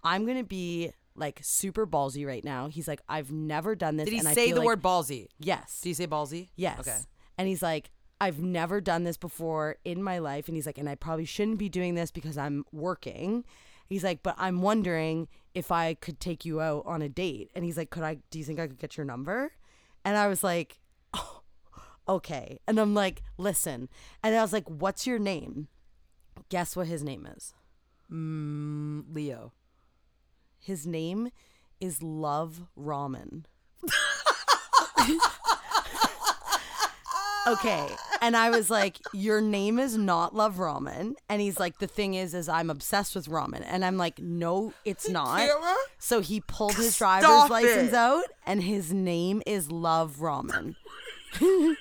I'm 0.03 0.24
going 0.24 0.38
to 0.38 0.44
be 0.44 0.92
like 1.14 1.40
super 1.42 1.86
ballsy 1.86 2.26
right 2.26 2.44
now. 2.44 2.68
He's 2.68 2.86
like, 2.88 3.01
I've 3.09 3.32
never 3.32 3.74
done 3.74 3.97
this. 3.97 4.05
Did 4.07 4.12
he 4.12 4.18
and 4.20 4.28
say 4.28 4.53
the 4.53 4.59
like- 4.59 4.66
word 4.66 4.82
ballsy? 4.82 5.28
Yes. 5.38 5.80
Did 5.80 5.90
he 5.90 5.94
say 5.94 6.07
ballsy? 6.07 6.49
Yes. 6.57 6.80
Okay. 6.80 6.99
And 7.38 7.49
he's 7.49 7.62
like, 7.62 7.90
I've 8.20 8.38
never 8.40 8.80
done 8.80 9.05
this 9.05 9.16
before 9.16 9.76
in 9.84 10.03
my 10.03 10.18
life. 10.18 10.49
And 10.49 10.57
he's 10.57 10.66
like, 10.66 10.78
and 10.78 10.88
I 10.88 10.94
probably 10.94 11.26
shouldn't 11.26 11.59
be 11.59 11.68
doing 11.68 11.94
this 11.94 12.11
because 12.11 12.38
I'm 12.38 12.64
working. 12.72 13.44
He's 13.88 14.05
like, 14.05 14.22
but 14.22 14.34
I'm 14.38 14.62
wondering 14.62 15.28
if 15.55 15.70
I 15.70 15.94
could 15.94 16.18
take 16.18 16.44
you 16.44 16.61
out 16.61 16.84
on 16.86 17.03
a 17.03 17.09
date. 17.09 17.51
And 17.55 17.64
he's 17.64 17.76
like, 17.76 17.90
could 17.90 18.03
I, 18.03 18.18
do 18.30 18.38
you 18.38 18.44
think 18.44 18.59
I 18.59 18.66
could 18.66 18.78
get 18.78 18.97
your 18.97 19.05
number? 19.05 19.53
And 20.05 20.16
I 20.16 20.28
was 20.28 20.42
like, 20.42 20.80
oh, 21.12 21.42
okay. 22.09 22.59
And 22.66 22.78
I'm 22.78 22.94
like, 22.94 23.22
listen. 23.36 23.88
And 24.22 24.34
I 24.34 24.40
was 24.40 24.53
like, 24.53 24.68
what's 24.68 25.07
your 25.07 25.18
name? 25.18 25.68
Guess 26.49 26.74
what 26.74 26.86
his 26.86 27.03
name 27.03 27.26
is? 27.36 27.55
Mm, 28.11 29.05
Leo. 29.14 29.53
His 30.66 30.84
name 30.84 31.30
is 31.80 32.02
Love 32.02 32.62
Ramen. 32.76 33.44
okay. 37.46 37.86
And 38.20 38.36
I 38.36 38.50
was 38.50 38.68
like, 38.68 38.98
Your 39.12 39.40
name 39.40 39.78
is 39.78 39.96
not 39.96 40.34
Love 40.34 40.56
Ramen. 40.56 41.14
And 41.28 41.40
he's 41.40 41.60
like, 41.60 41.78
The 41.78 41.86
thing 41.86 42.14
is, 42.14 42.34
is 42.34 42.48
I'm 42.48 42.68
obsessed 42.68 43.14
with 43.14 43.28
ramen. 43.28 43.62
And 43.64 43.84
I'm 43.84 43.96
like, 43.96 44.18
No, 44.18 44.72
it's 44.84 45.08
not. 45.08 45.38
So 46.00 46.20
he 46.20 46.40
pulled 46.40 46.74
his 46.74 46.98
driver's 46.98 47.28
Stop 47.28 47.50
license 47.50 47.90
it. 47.90 47.94
out 47.94 48.24
and 48.44 48.60
his 48.60 48.92
name 48.92 49.44
is 49.46 49.70
Love 49.70 50.16
Ramen. 50.16 50.74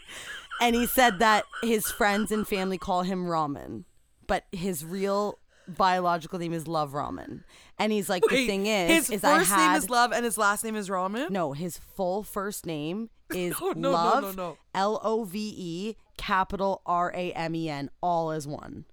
and 0.62 0.76
he 0.76 0.86
said 0.86 1.18
that 1.18 1.46
his 1.64 1.88
friends 1.88 2.32
and 2.32 2.48
family 2.48 2.78
call 2.78 3.02
him 3.02 3.26
Ramen, 3.26 3.86
but 4.28 4.44
his 4.52 4.86
real 4.86 5.40
biological 5.68 6.40
name 6.40 6.54
is 6.54 6.68
Love 6.68 6.92
Ramen. 6.94 7.44
And 7.80 7.92
he's 7.92 8.10
like, 8.10 8.24
the 8.24 8.46
thing 8.48 8.66
is, 8.68 8.90
his 9.08 9.10
is 9.10 9.22
first 9.22 9.52
I 9.52 9.56
had 9.56 9.68
name 9.74 9.78
is 9.78 9.90
Love 9.90 10.12
and 10.14 10.24
his 10.26 10.38
last 10.38 10.64
name 10.64 10.76
is 10.76 10.90
Ramen. 10.90 11.30
no, 11.30 11.54
his 11.54 11.78
full 11.78 12.24
first 12.24 12.66
name 12.66 13.10
is 13.34 13.60
No, 13.60 13.68
no, 13.72 13.74
no, 13.74 13.92
Love 13.92 14.24
no, 14.24 14.32
no. 14.50 14.58
L 14.74 15.00
O 15.04 15.24
V 15.24 15.54
E 15.58 15.96
capital 16.18 16.82
R 16.86 17.12
A 17.16 17.32
M 17.34 17.56
E 17.56 17.70
N 17.70 17.90
all 18.02 18.32
as 18.32 18.48
one. 18.48 18.86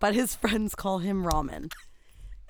But 0.00 0.14
his 0.14 0.34
friends 0.34 0.74
call 0.74 0.98
him 0.98 1.24
Ramen. 1.24 1.72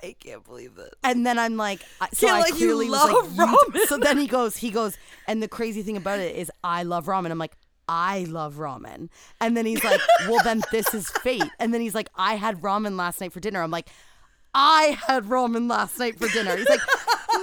I 0.02 0.14
can't 0.20 0.44
believe 0.44 0.74
this. 0.74 0.90
And 1.02 1.24
then 1.24 1.38
I'm 1.38 1.56
like, 1.56 1.80
I- 2.00 2.08
so 2.12 2.28
I 2.28 2.40
like 2.40 2.52
clearly 2.54 2.90
was 2.90 3.00
love 3.02 3.36
like, 3.38 3.48
ramen. 3.48 3.86
so 3.86 3.96
then 3.98 4.18
he 4.18 4.26
goes, 4.26 4.56
he 4.58 4.70
goes, 4.70 4.98
and 5.26 5.42
the 5.42 5.48
crazy 5.48 5.82
thing 5.82 5.96
about 5.96 6.18
it 6.18 6.36
is, 6.36 6.50
I 6.62 6.82
love 6.82 7.06
ramen. 7.06 7.30
I'm 7.30 7.38
like, 7.38 7.56
I 7.88 8.24
love 8.28 8.54
ramen. 8.54 9.08
And 9.40 9.56
then 9.56 9.66
he's 9.66 9.84
like, 9.84 10.00
well, 10.28 10.42
then 10.42 10.62
this 10.72 10.92
is 10.94 11.08
fate. 11.10 11.44
And 11.58 11.72
then 11.72 11.80
he's 11.80 11.94
like, 11.94 12.08
I 12.16 12.36
had 12.36 12.60
ramen 12.60 12.96
last 12.96 13.20
night 13.20 13.32
for 13.32 13.40
dinner. 13.40 13.62
I'm 13.62 13.70
like, 13.70 13.88
I 14.54 14.98
had 15.06 15.24
ramen 15.24 15.70
last 15.70 15.98
night 15.98 16.18
for 16.18 16.28
dinner. 16.28 16.56
He's 16.56 16.68
like, 16.68 16.80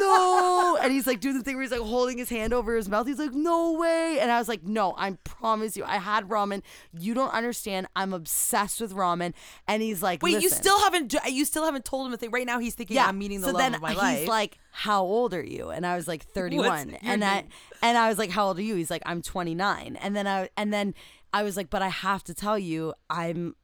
no. 0.03 0.77
And 0.81 0.91
he's 0.91 1.07
like 1.07 1.19
doing 1.19 1.37
the 1.37 1.43
thing 1.43 1.55
where 1.55 1.63
he's 1.63 1.71
like 1.71 1.81
holding 1.81 2.17
his 2.17 2.29
hand 2.29 2.53
over 2.53 2.75
his 2.75 2.89
mouth. 2.89 3.07
He's 3.07 3.19
like, 3.19 3.33
no 3.33 3.73
way. 3.73 4.17
And 4.19 4.31
I 4.31 4.37
was 4.37 4.47
like, 4.47 4.63
no, 4.63 4.93
I 4.97 5.11
promise 5.23 5.75
you, 5.77 5.83
I 5.83 5.97
had 5.97 6.29
ramen. 6.29 6.61
You 6.97 7.13
don't 7.13 7.33
understand. 7.33 7.87
I'm 7.95 8.13
obsessed 8.13 8.81
with 8.81 8.93
ramen. 8.93 9.33
And 9.67 9.81
he's 9.81 10.01
like, 10.01 10.21
Wait, 10.21 10.41
you 10.41 10.49
still 10.49 10.79
haven't 10.81 11.15
you 11.29 11.45
still 11.45 11.65
haven't 11.65 11.85
told 11.85 12.07
him 12.07 12.13
a 12.13 12.17
thing. 12.17 12.31
Right 12.31 12.45
now 12.45 12.59
he's 12.59 12.75
thinking 12.75 12.97
I'm 12.97 13.17
meeting 13.17 13.41
the 13.41 13.47
so 13.47 13.53
love 13.53 13.61
then 13.61 13.75
of 13.75 13.81
my 13.81 13.89
he's 13.89 13.97
life. 13.97 14.19
He's 14.19 14.27
like, 14.27 14.57
"How 14.71 15.03
old 15.03 15.33
are 15.33 15.43
you?" 15.43 15.69
And 15.69 15.85
I 15.85 15.95
was 15.95 16.07
like, 16.07 16.23
"31." 16.23 16.89
your 16.89 16.99
And 17.03 17.23
I 17.23 17.45
and 17.81 17.97
I 17.97 18.09
was 18.09 18.17
like, 18.17 18.29
"How 18.29 18.47
old 18.47 18.59
are 18.59 18.63
you?" 18.63 18.75
He's 18.75 18.91
like, 18.91 19.03
"I'm 19.05 19.21
29." 19.21 19.97
And 19.97 20.15
then 20.15 20.27
I 20.27 20.49
and 20.57 20.73
then 20.73 20.93
I 21.33 21.43
was 21.43 21.57
like, 21.57 21.69
"But 21.69 21.81
I 21.81 21.89
have 21.89 22.23
to 22.25 22.33
tell 22.33 22.57
you, 22.57 22.93
I'm." 23.09 23.55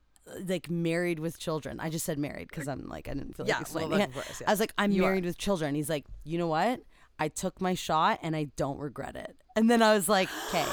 Like 0.47 0.69
married 0.69 1.19
with 1.19 1.39
children. 1.39 1.79
I 1.79 1.89
just 1.89 2.05
said 2.05 2.17
married 2.17 2.47
because 2.49 2.67
I'm 2.67 2.87
like 2.87 3.07
I 3.07 3.13
didn't 3.13 3.35
feel 3.35 3.45
like 3.45 3.49
Yeah, 3.49 3.55
well, 3.55 3.61
explaining 3.61 3.91
like, 3.91 4.09
it. 4.09 4.13
course, 4.13 4.41
yeah. 4.41 4.47
I 4.49 4.51
was 4.51 4.59
like 4.59 4.73
I'm 4.77 4.91
You 4.91 5.03
are. 5.03 5.07
married 5.09 5.25
with 5.25 5.37
children. 5.37 5.75
He's 5.75 5.89
like, 5.89 6.05
you 6.23 6.37
know 6.37 6.47
what? 6.47 6.81
I 7.19 7.27
took 7.27 7.59
my 7.61 7.73
shot 7.73 8.19
and 8.23 8.35
I 8.35 8.45
don't 8.55 8.79
regret 8.79 9.15
it. 9.15 9.35
And 9.55 9.69
then 9.69 9.81
I 9.81 9.93
was 9.93 10.07
like, 10.07 10.29
okay, 10.47 10.65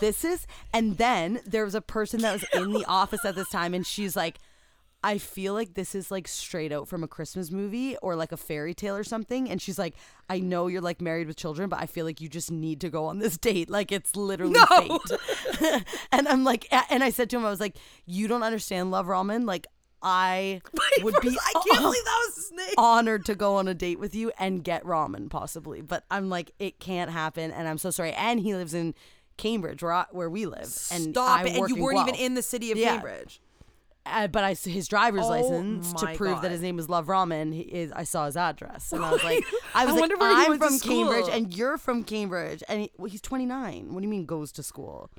this 0.00 0.24
is. 0.24 0.46
And 0.72 0.96
then 0.96 1.40
there 1.44 1.64
was 1.64 1.74
a 1.74 1.80
person 1.80 2.20
that 2.20 2.32
was 2.34 2.44
in 2.54 2.72
the 2.72 2.84
office 2.88 3.24
at 3.24 3.34
this 3.34 3.48
time, 3.48 3.74
and 3.74 3.84
she's 3.84 4.14
like, 4.14 4.38
I 5.04 5.18
feel 5.18 5.54
like 5.54 5.74
this 5.74 5.94
is 5.94 6.10
like 6.10 6.26
straight 6.26 6.72
out 6.72 6.88
from 6.88 7.04
a 7.04 7.08
Christmas 7.08 7.52
movie 7.52 7.96
or 7.98 8.16
like 8.16 8.32
a 8.32 8.36
fairy 8.36 8.74
tale 8.74 8.96
or 8.96 9.04
something. 9.04 9.48
And 9.48 9.62
she's 9.62 9.78
like, 9.78 9.94
I 10.28 10.40
know 10.40 10.66
you're 10.66 10.80
like 10.80 11.00
married 11.00 11.28
with 11.28 11.36
children, 11.36 11.68
but 11.68 11.78
I 11.80 11.86
feel 11.86 12.04
like 12.04 12.20
you 12.20 12.28
just 12.28 12.50
need 12.50 12.80
to 12.80 12.88
go 12.90 13.04
on 13.06 13.18
this 13.20 13.38
date. 13.48 13.70
Like 13.70 13.92
it's 13.92 14.16
literally 14.16 14.58
fate. 14.68 15.84
and 16.12 16.26
I'm 16.26 16.42
like, 16.42 16.66
and 16.90 17.04
I 17.04 17.10
said 17.10 17.30
to 17.30 17.36
him, 17.36 17.46
I 17.46 17.50
was 17.50 17.60
like, 17.60 17.76
you 18.06 18.26
don't 18.26 18.42
understand 18.42 18.90
love 18.90 19.06
ramen. 19.06 19.46
Like 19.46 19.68
I 20.02 20.60
would 21.02 21.14
be 21.22 21.28
I 21.30 21.52
can't 21.52 21.80
believe 21.80 22.04
that 22.04 22.24
was 22.26 22.34
his 22.36 22.52
name. 22.52 22.74
honored 22.76 23.24
to 23.26 23.34
go 23.36 23.54
on 23.56 23.68
a 23.68 23.74
date 23.74 24.00
with 24.00 24.14
you 24.16 24.32
and 24.38 24.64
get 24.64 24.82
ramen 24.84 25.30
possibly. 25.30 25.80
But 25.80 26.04
I'm 26.10 26.28
like, 26.28 26.50
it 26.58 26.80
can't 26.80 27.10
happen. 27.12 27.52
And 27.52 27.68
I'm 27.68 27.78
so 27.78 27.90
sorry. 27.90 28.12
And 28.14 28.40
he 28.40 28.54
lives 28.54 28.74
in 28.74 28.94
Cambridge 29.36 29.80
where, 29.82 29.92
I, 29.92 30.06
where 30.10 30.28
we 30.28 30.46
live. 30.46 30.62
And 30.90 31.10
Stop 31.14 31.40
I 31.40 31.44
it! 31.44 31.56
And 31.56 31.68
you 31.68 31.80
weren't 31.82 32.00
even 32.00 32.16
in 32.16 32.34
the 32.34 32.42
city 32.42 32.72
of 32.72 32.78
Yeah. 32.78 32.94
Cambridge. 32.94 33.40
Uh, 34.10 34.26
but 34.28 34.44
I 34.44 34.54
his 34.54 34.88
driver's 34.88 35.24
Oh 35.24 35.28
license 35.28 35.92
to 35.94 36.06
prove 36.14 36.34
God. 36.36 36.42
that 36.44 36.50
his 36.50 36.60
name 36.62 36.76
was 36.76 36.88
Love 36.88 37.06
Ramen 37.06 37.52
he 37.54 37.60
is 37.62 37.92
I 37.92 38.04
saw 38.04 38.26
his 38.26 38.36
address 38.36 38.92
and 38.92 39.04
I 39.04 39.12
was 39.12 39.22
like 39.24 39.44
I 39.74 39.82
I 39.82 39.86
was 39.86 39.94
like 40.00 40.18
where 40.20 40.30
he 40.30 40.46
I'm 40.52 40.58
from 40.58 40.78
Cambridge 40.80 41.26
and 41.30 41.54
you're 41.56 41.78
from 41.78 42.04
Cambridge 42.04 42.62
and 42.68 42.82
he, 42.82 42.90
well, 42.98 43.10
he's 43.10 43.20
29 43.20 43.92
what 43.92 44.00
do 44.00 44.04
you 44.04 44.08
mean 44.10 44.26
goes 44.26 44.52
to 44.52 44.62
school 44.62 45.10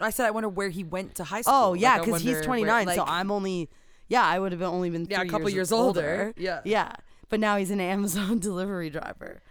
I 0.00 0.10
said 0.10 0.26
I 0.26 0.30
wonder 0.30 0.48
where 0.48 0.68
he 0.68 0.84
went 0.84 1.14
to 1.16 1.24
high 1.24 1.42
school. 1.42 1.54
oh 1.54 1.74
yeah 1.74 1.96
Like, 1.96 2.04
because 2.06 2.22
he's 2.22 2.40
29 2.42 2.86
where- 2.86 2.94
so 2.94 3.04
I'm 3.06 3.30
only 3.30 3.68
yeah 4.08 4.24
I 4.24 4.38
would 4.38 4.52
have 4.52 4.58
been 4.60 4.68
only 4.68 4.90
been 4.90 5.06
Yeah, 5.10 5.22
a 5.22 5.26
couple 5.26 5.48
years, 5.48 5.54
years 5.54 5.72
older. 5.72 6.32
Yeah. 6.36 6.60
yeah 6.64 6.92
but 7.28 7.40
now 7.40 7.56
he's 7.56 7.70
an 7.70 7.80
Amazon 7.80 8.38
delivery 8.48 8.90
driver 8.90 9.42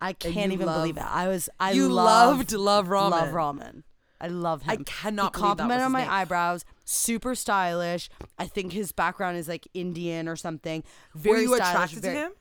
I 0.00 0.12
can't 0.12 0.52
even 0.52 0.66
believe 0.66 0.96
it 0.96 1.02
I 1.02 1.26
was 1.28 1.48
I 1.58 1.72
You 1.72 1.88
loved, 1.88 2.52
loved 2.52 2.52
Love 2.52 2.86
Ramen. 2.86 3.10
love 3.10 3.28
ramen 3.30 3.82
I 4.20 4.26
love 4.26 4.62
him. 4.62 4.70
I 4.70 4.76
cannot 4.84 5.36
He 5.36 5.40
believe 5.42 5.56
that 5.58 5.64
was 5.68 5.70
complimented 5.70 5.84
his 5.84 5.92
my 5.92 6.00
name. 6.00 6.10
eyebrows. 6.10 6.64
Super 6.90 7.34
stylish. 7.34 8.08
I 8.38 8.46
think 8.46 8.72
his 8.72 8.92
background 8.92 9.36
is 9.36 9.46
like 9.46 9.68
Indian 9.74 10.26
or 10.26 10.36
something. 10.36 10.82
Very 11.14 11.36
Were 11.36 11.42
you 11.42 11.56
stylish, 11.56 11.70
attracted 11.92 12.02
very- 12.02 12.14
to 12.14 12.20
him? 12.22 12.32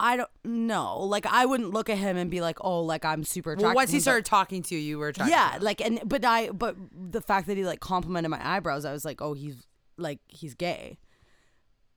I 0.00 0.16
don't 0.16 0.30
know. 0.44 1.00
Like 1.00 1.24
I 1.26 1.46
wouldn't 1.46 1.70
look 1.70 1.88
at 1.88 1.98
him 1.98 2.16
and 2.16 2.30
be 2.30 2.40
like, 2.40 2.58
oh, 2.60 2.80
like 2.80 3.04
I'm 3.04 3.24
super 3.24 3.52
attracted. 3.52 3.66
Well, 3.66 3.74
once 3.74 3.90
he 3.92 4.00
started 4.00 4.24
talking 4.24 4.62
to 4.64 4.74
you, 4.74 4.80
you 4.80 4.98
were 4.98 5.08
attracted. 5.08 5.30
yeah, 5.32 5.58
like 5.60 5.80
and 5.80 6.00
but 6.04 6.24
I 6.24 6.50
but 6.50 6.76
the 6.92 7.20
fact 7.20 7.46
that 7.46 7.56
he 7.56 7.64
like 7.64 7.80
complimented 7.80 8.30
my 8.30 8.40
eyebrows, 8.56 8.84
I 8.84 8.92
was 8.92 9.04
like, 9.04 9.22
oh, 9.22 9.32
he's 9.34 9.66
like 9.96 10.18
he's 10.28 10.54
gay. 10.54 10.98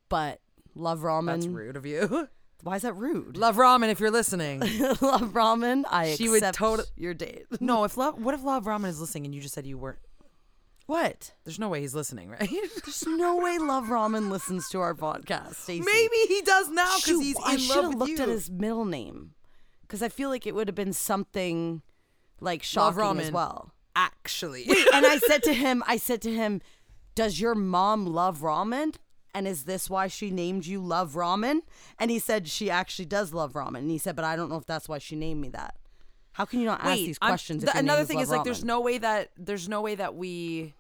But 0.10 0.42
love 0.76 1.00
ramen. 1.02 1.26
that's 1.28 1.48
rude 1.48 1.76
of 1.76 1.86
you. 1.86 2.30
Why 2.64 2.76
is 2.78 2.82
that 2.84 2.94
rude? 2.94 3.36
Love 3.38 3.58
ramen 3.58 3.90
if 3.90 4.00
you're 4.00 4.12
listening. 4.12 4.60
love 5.02 5.34
ramen. 5.34 5.84
I 5.90 6.16
She 6.16 6.30
would 6.30 6.38
accept 6.44 6.58
tot- 6.58 6.92
your 6.96 7.14
date. 7.14 7.46
no, 7.60 7.84
if 7.84 7.98
love, 7.98 8.20
what 8.24 8.34
if 8.34 8.44
Love 8.44 8.66
Ramen 8.66 8.88
is 8.88 9.00
listening 9.00 9.26
and 9.26 9.36
you 9.36 9.42
just 9.42 9.54
said 9.54 9.66
you 9.68 9.78
weren't? 9.78 10.00
What? 10.88 11.34
There's 11.44 11.60
no 11.60 11.70
way 11.70 11.82
he's 11.82 11.94
listening, 11.94 12.30
right? 12.30 12.50
There's 12.86 13.06
no 13.06 13.38
way 13.38 13.58
Love 13.60 13.86
Ramen 13.86 14.30
listens 14.32 14.68
to 14.70 14.80
our 14.80 14.94
podcast. 14.96 15.56
Stacey. 15.56 15.82
Maybe 15.86 16.16
he 16.28 16.42
does 16.42 16.70
now 16.70 16.86
because 16.96 17.04
Shoot, 17.04 17.20
he's 17.22 17.38
I 17.46 17.54
in 17.54 17.60
should 17.60 17.76
love 17.76 17.84
have 17.84 17.94
with 17.94 18.00
looked 18.00 18.12
you. 18.12 18.24
at 18.24 18.30
his 18.30 18.50
middle 18.50 18.86
name 18.86 19.36
because 19.82 20.02
I 20.02 20.10
feel 20.10 20.30
like 20.30 20.48
it 20.48 20.56
would 20.56 20.68
have 20.68 20.76
been 20.76 20.94
something 20.94 21.82
like 22.40 22.62
Love 22.76 22.96
shocking 22.96 23.20
as 23.22 23.30
ramen. 23.30 23.34
well. 23.34 23.72
Actually, 23.96 24.66
and 24.94 25.06
I 25.06 25.18
said 25.18 25.44
to 25.44 25.54
him, 25.54 25.84
I 25.88 25.98
said 25.98 26.22
to 26.22 26.32
him, 26.34 26.62
"Does 27.16 27.40
your 27.40 27.56
mom 27.56 28.06
love 28.06 28.40
ramen?" 28.40 28.96
And 29.34 29.48
is 29.48 29.66
this 29.66 29.90
why 29.90 30.08
she 30.08 30.32
named 30.32 30.66
you 30.66 30.80
Love 30.82 31.14
Ramen? 31.14 31.60
And 32.00 32.10
he 32.10 32.18
said 32.18 32.48
she 32.48 32.72
actually 32.72 33.06
does 33.06 33.36
love 33.36 33.54
ramen. 33.54 33.80
And 33.80 33.92
he 33.92 34.00
said, 34.00 34.16
but 34.16 34.26
I 34.26 34.36
don't 34.36 34.50
know 34.50 34.56
if 34.58 34.66
that's 34.66 34.90
why 34.90 34.98
she 34.98 35.16
named 35.16 35.42
me 35.42 35.50
that. 35.50 35.76
How 36.32 36.46
can 36.46 36.60
you 36.60 36.66
not 36.66 36.84
ask 36.84 36.98
these 36.98 37.20
questions? 37.20 37.64
if 37.64 37.72
your 37.72 37.80
another 37.80 38.02
is 38.02 38.08
thing 38.08 38.18
Love 38.18 38.24
is 38.24 38.30
like, 38.32 38.44
there's 38.46 38.62
Ramen? 38.62 38.66
no 38.66 38.82
way 38.82 38.98
that 38.98 39.30
there's 39.38 39.70
no 39.70 39.82
way 39.82 39.94
that 39.94 40.16
we. 40.16 40.74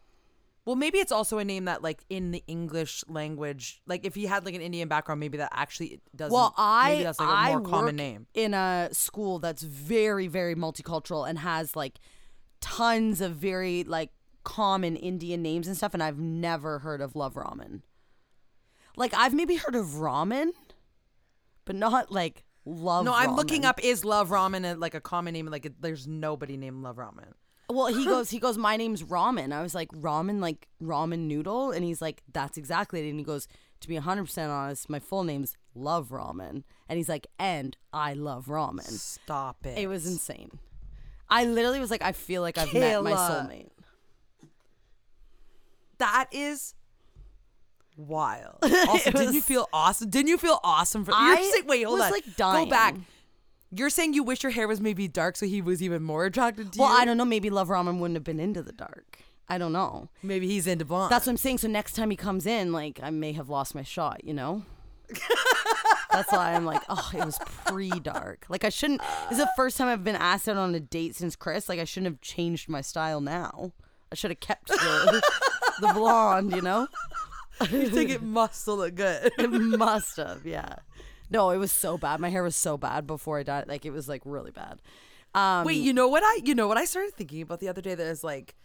Well, 0.67 0.75
maybe 0.75 0.97
it's 0.97 1.13
also 1.13 1.37
a 1.37 1.45
name 1.45 1.63
that, 1.63 1.81
like, 1.81 2.03
in 2.09 2.31
the 2.31 2.43
English 2.45 3.05
language, 3.07 3.81
like, 3.87 4.05
if 4.05 4.15
he 4.15 4.25
had 4.25 4.43
like 4.43 4.53
an 4.53 4.59
Indian 4.59 4.89
background, 4.89 5.21
maybe 5.21 5.37
that 5.37 5.49
actually 5.53 6.01
doesn't. 6.13 6.33
Well, 6.33 6.53
I 6.57 6.89
maybe 6.89 7.03
that's 7.05 7.19
like 7.21 7.29
a 7.29 7.31
I 7.31 7.49
more 7.51 7.61
common 7.61 7.95
name. 7.95 8.27
in 8.33 8.53
a 8.53 8.89
school 8.91 9.39
that's 9.39 9.61
very 9.61 10.27
very 10.27 10.55
multicultural 10.55 11.27
and 11.27 11.39
has 11.39 11.77
like 11.77 12.01
tons 12.59 13.21
of 13.21 13.35
very 13.35 13.85
like 13.85 14.11
common 14.43 14.97
Indian 14.97 15.41
names 15.41 15.67
and 15.67 15.77
stuff, 15.77 15.93
and 15.93 16.03
I've 16.03 16.19
never 16.19 16.79
heard 16.79 16.99
of 16.99 17.15
Love 17.15 17.35
Ramen. 17.35 17.83
Like 18.97 19.13
I've 19.13 19.33
maybe 19.33 19.55
heard 19.55 19.75
of 19.75 19.85
ramen, 19.85 20.49
but 21.63 21.77
not 21.77 22.11
like 22.11 22.43
love. 22.65 23.05
No, 23.05 23.13
I'm 23.13 23.37
looking 23.37 23.63
up 23.63 23.81
is 23.81 24.03
Love 24.03 24.31
Ramen 24.31 24.73
a, 24.73 24.75
like 24.75 24.95
a 24.95 25.01
common 25.01 25.31
name? 25.31 25.45
Like, 25.45 25.65
it, 25.65 25.81
there's 25.81 26.07
nobody 26.07 26.57
named 26.57 26.83
Love 26.83 26.97
Ramen. 26.97 27.31
Well, 27.69 27.87
he 27.87 28.05
goes, 28.13 28.29
he 28.29 28.39
goes, 28.39 28.57
my 28.57 28.77
name's 28.77 29.03
Ramen. 29.03 29.51
I 29.53 29.61
was 29.61 29.75
like, 29.75 29.89
ramen, 29.91 30.39
like 30.39 30.67
ramen 30.81 31.19
noodle? 31.27 31.71
And 31.71 31.83
he's 31.83 32.01
like, 32.01 32.23
that's 32.31 32.57
exactly 32.57 33.05
it. 33.05 33.09
And 33.09 33.19
he 33.19 33.25
goes, 33.25 33.47
to 33.81 33.87
be 33.87 33.95
100% 33.97 34.49
honest, 34.49 34.89
my 34.89 34.99
full 34.99 35.23
name's 35.23 35.55
Love 35.75 36.09
Ramen. 36.09 36.63
And 36.89 36.97
he's 36.97 37.09
like, 37.09 37.27
and 37.37 37.75
I 37.93 38.13
love 38.13 38.45
ramen. 38.47 38.81
Stop 38.83 39.65
it. 39.65 39.77
It 39.77 39.87
was 39.87 40.07
insane. 40.07 40.59
I 41.29 41.45
literally 41.45 41.79
was 41.79 41.91
like, 41.91 42.01
I 42.01 42.13
feel 42.13 42.41
like 42.41 42.57
I've 42.57 42.73
met 42.73 43.03
my 43.03 43.11
Kayla. 43.11 43.49
soulmate. 43.49 43.69
That 45.97 46.27
is 46.31 46.73
wild. 47.97 48.57
Also, 48.87 49.11
didn't 49.11 49.33
you 49.33 49.39
was- 49.39 49.43
feel 49.45 49.69
awesome? 49.73 50.09
Didn't 50.09 50.29
you 50.29 50.37
feel 50.37 50.59
awesome 50.63 51.03
for? 51.03 51.11
I 51.13 51.51
you're 51.53 51.65
wait, 51.65 51.83
hold 51.83 51.99
was, 51.99 52.05
on. 52.07 52.11
like, 52.11 52.37
Go 52.37 52.65
back. 52.65 52.95
You're 53.71 53.89
saying 53.89 54.13
you 54.13 54.23
wish 54.23 54.43
your 54.43 54.51
hair 54.51 54.67
was 54.67 54.79
maybe 54.79 55.07
dark, 55.07 55.35
so 55.35 55.45
he 55.45 55.61
was 55.61 55.83
even 55.83 56.01
more 56.03 56.25
attracted 56.25 56.71
to 56.73 56.79
Well, 56.79 56.87
you. 56.89 56.93
Well, 56.93 57.01
I 57.01 57.05
don't 57.05 57.17
know. 57.17 57.25
Maybe 57.25 57.49
Love 57.49 57.67
Ramen 57.67 57.99
wouldn't 57.99 58.15
have 58.15 58.23
been 58.23 58.39
into 58.39 58.63
the 58.63 58.71
dark. 58.71 59.19
I 59.49 59.57
don't 59.57 59.73
know. 59.73 60.09
Maybe 60.23 60.47
he's 60.47 60.67
into 60.67 60.85
blonde. 60.85 61.11
That's 61.11 61.25
what 61.25 61.31
I'm 61.31 61.37
saying. 61.37 61.59
So 61.59 61.67
next 61.67 61.93
time 61.93 62.09
he 62.09 62.17
comes 62.17 62.45
in, 62.45 62.71
like, 62.71 62.99
I 63.01 63.09
may 63.09 63.31
have 63.33 63.49
lost 63.49 63.75
my 63.75 63.83
shot, 63.83 64.23
you 64.23 64.33
know? 64.33 64.63
That's 66.11 66.31
why 66.31 66.53
I'm 66.53 66.65
like, 66.65 66.81
oh, 66.89 67.11
it 67.13 67.23
was 67.25 67.39
pre 67.65 67.89
dark. 67.89 68.45
Like, 68.49 68.63
I 68.63 68.69
shouldn't. 68.69 69.01
This 69.29 69.37
is 69.39 69.45
the 69.45 69.51
first 69.55 69.77
time 69.77 69.87
I've 69.87 70.03
been 70.03 70.15
asked 70.15 70.49
out 70.49 70.57
on 70.57 70.73
a 70.75 70.79
date 70.79 71.15
since 71.15 71.35
Chris. 71.35 71.69
Like, 71.69 71.79
I 71.79 71.85
shouldn't 71.85 72.11
have 72.11 72.21
changed 72.21 72.67
my 72.69 72.81
style 72.81 73.21
now. 73.21 73.71
I 74.11 74.15
should 74.15 74.31
have 74.31 74.39
kept 74.39 74.67
the, 74.67 75.21
the 75.81 75.93
blonde, 75.93 76.53
you 76.53 76.61
know? 76.61 76.87
you 77.69 77.89
think 77.89 78.09
it 78.09 78.21
must 78.21 78.67
look 78.67 78.95
good. 78.95 79.31
It 79.37 79.49
must 79.49 80.17
have, 80.17 80.45
yeah. 80.45 80.75
No, 81.29 81.49
it 81.49 81.57
was 81.57 81.71
so 81.71 81.97
bad. 81.97 82.19
My 82.19 82.29
hair 82.29 82.43
was 82.43 82.55
so 82.55 82.77
bad 82.77 83.05
before 83.07 83.39
I 83.39 83.43
died. 83.43 83.67
Like 83.67 83.85
it 83.85 83.91
was 83.91 84.07
like 84.07 84.21
really 84.25 84.51
bad. 84.51 84.81
Um, 85.35 85.65
Wait, 85.65 85.81
you 85.81 85.93
know 85.93 86.07
what 86.07 86.23
I 86.23 86.39
you 86.43 86.55
know 86.55 86.67
what 86.67 86.77
I 86.77 86.85
started 86.85 87.13
thinking 87.13 87.41
about 87.41 87.59
the 87.59 87.69
other 87.69 87.81
day 87.81 87.95
that 87.95 88.07
is 88.07 88.23
like 88.23 88.55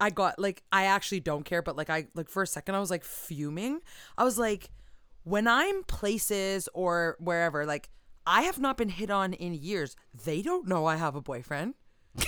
I 0.00 0.10
got 0.10 0.38
like 0.38 0.62
I 0.72 0.84
actually 0.84 1.20
don't 1.20 1.44
care, 1.44 1.62
but 1.62 1.76
like 1.76 1.90
I 1.90 2.06
like 2.14 2.28
for 2.28 2.42
a 2.42 2.46
second 2.46 2.74
I 2.74 2.80
was 2.80 2.90
like 2.90 3.04
fuming. 3.04 3.80
I 4.16 4.24
was 4.24 4.38
like, 4.38 4.70
when 5.24 5.48
I'm 5.48 5.82
places 5.84 6.68
or 6.74 7.16
wherever, 7.18 7.66
like 7.66 7.90
I 8.26 8.42
have 8.42 8.58
not 8.58 8.76
been 8.76 8.88
hit 8.88 9.10
on 9.10 9.32
in 9.32 9.54
years. 9.54 9.96
They 10.24 10.42
don't 10.42 10.66
know 10.66 10.86
I 10.86 10.96
have 10.96 11.14
a 11.16 11.20
boyfriend. 11.20 11.74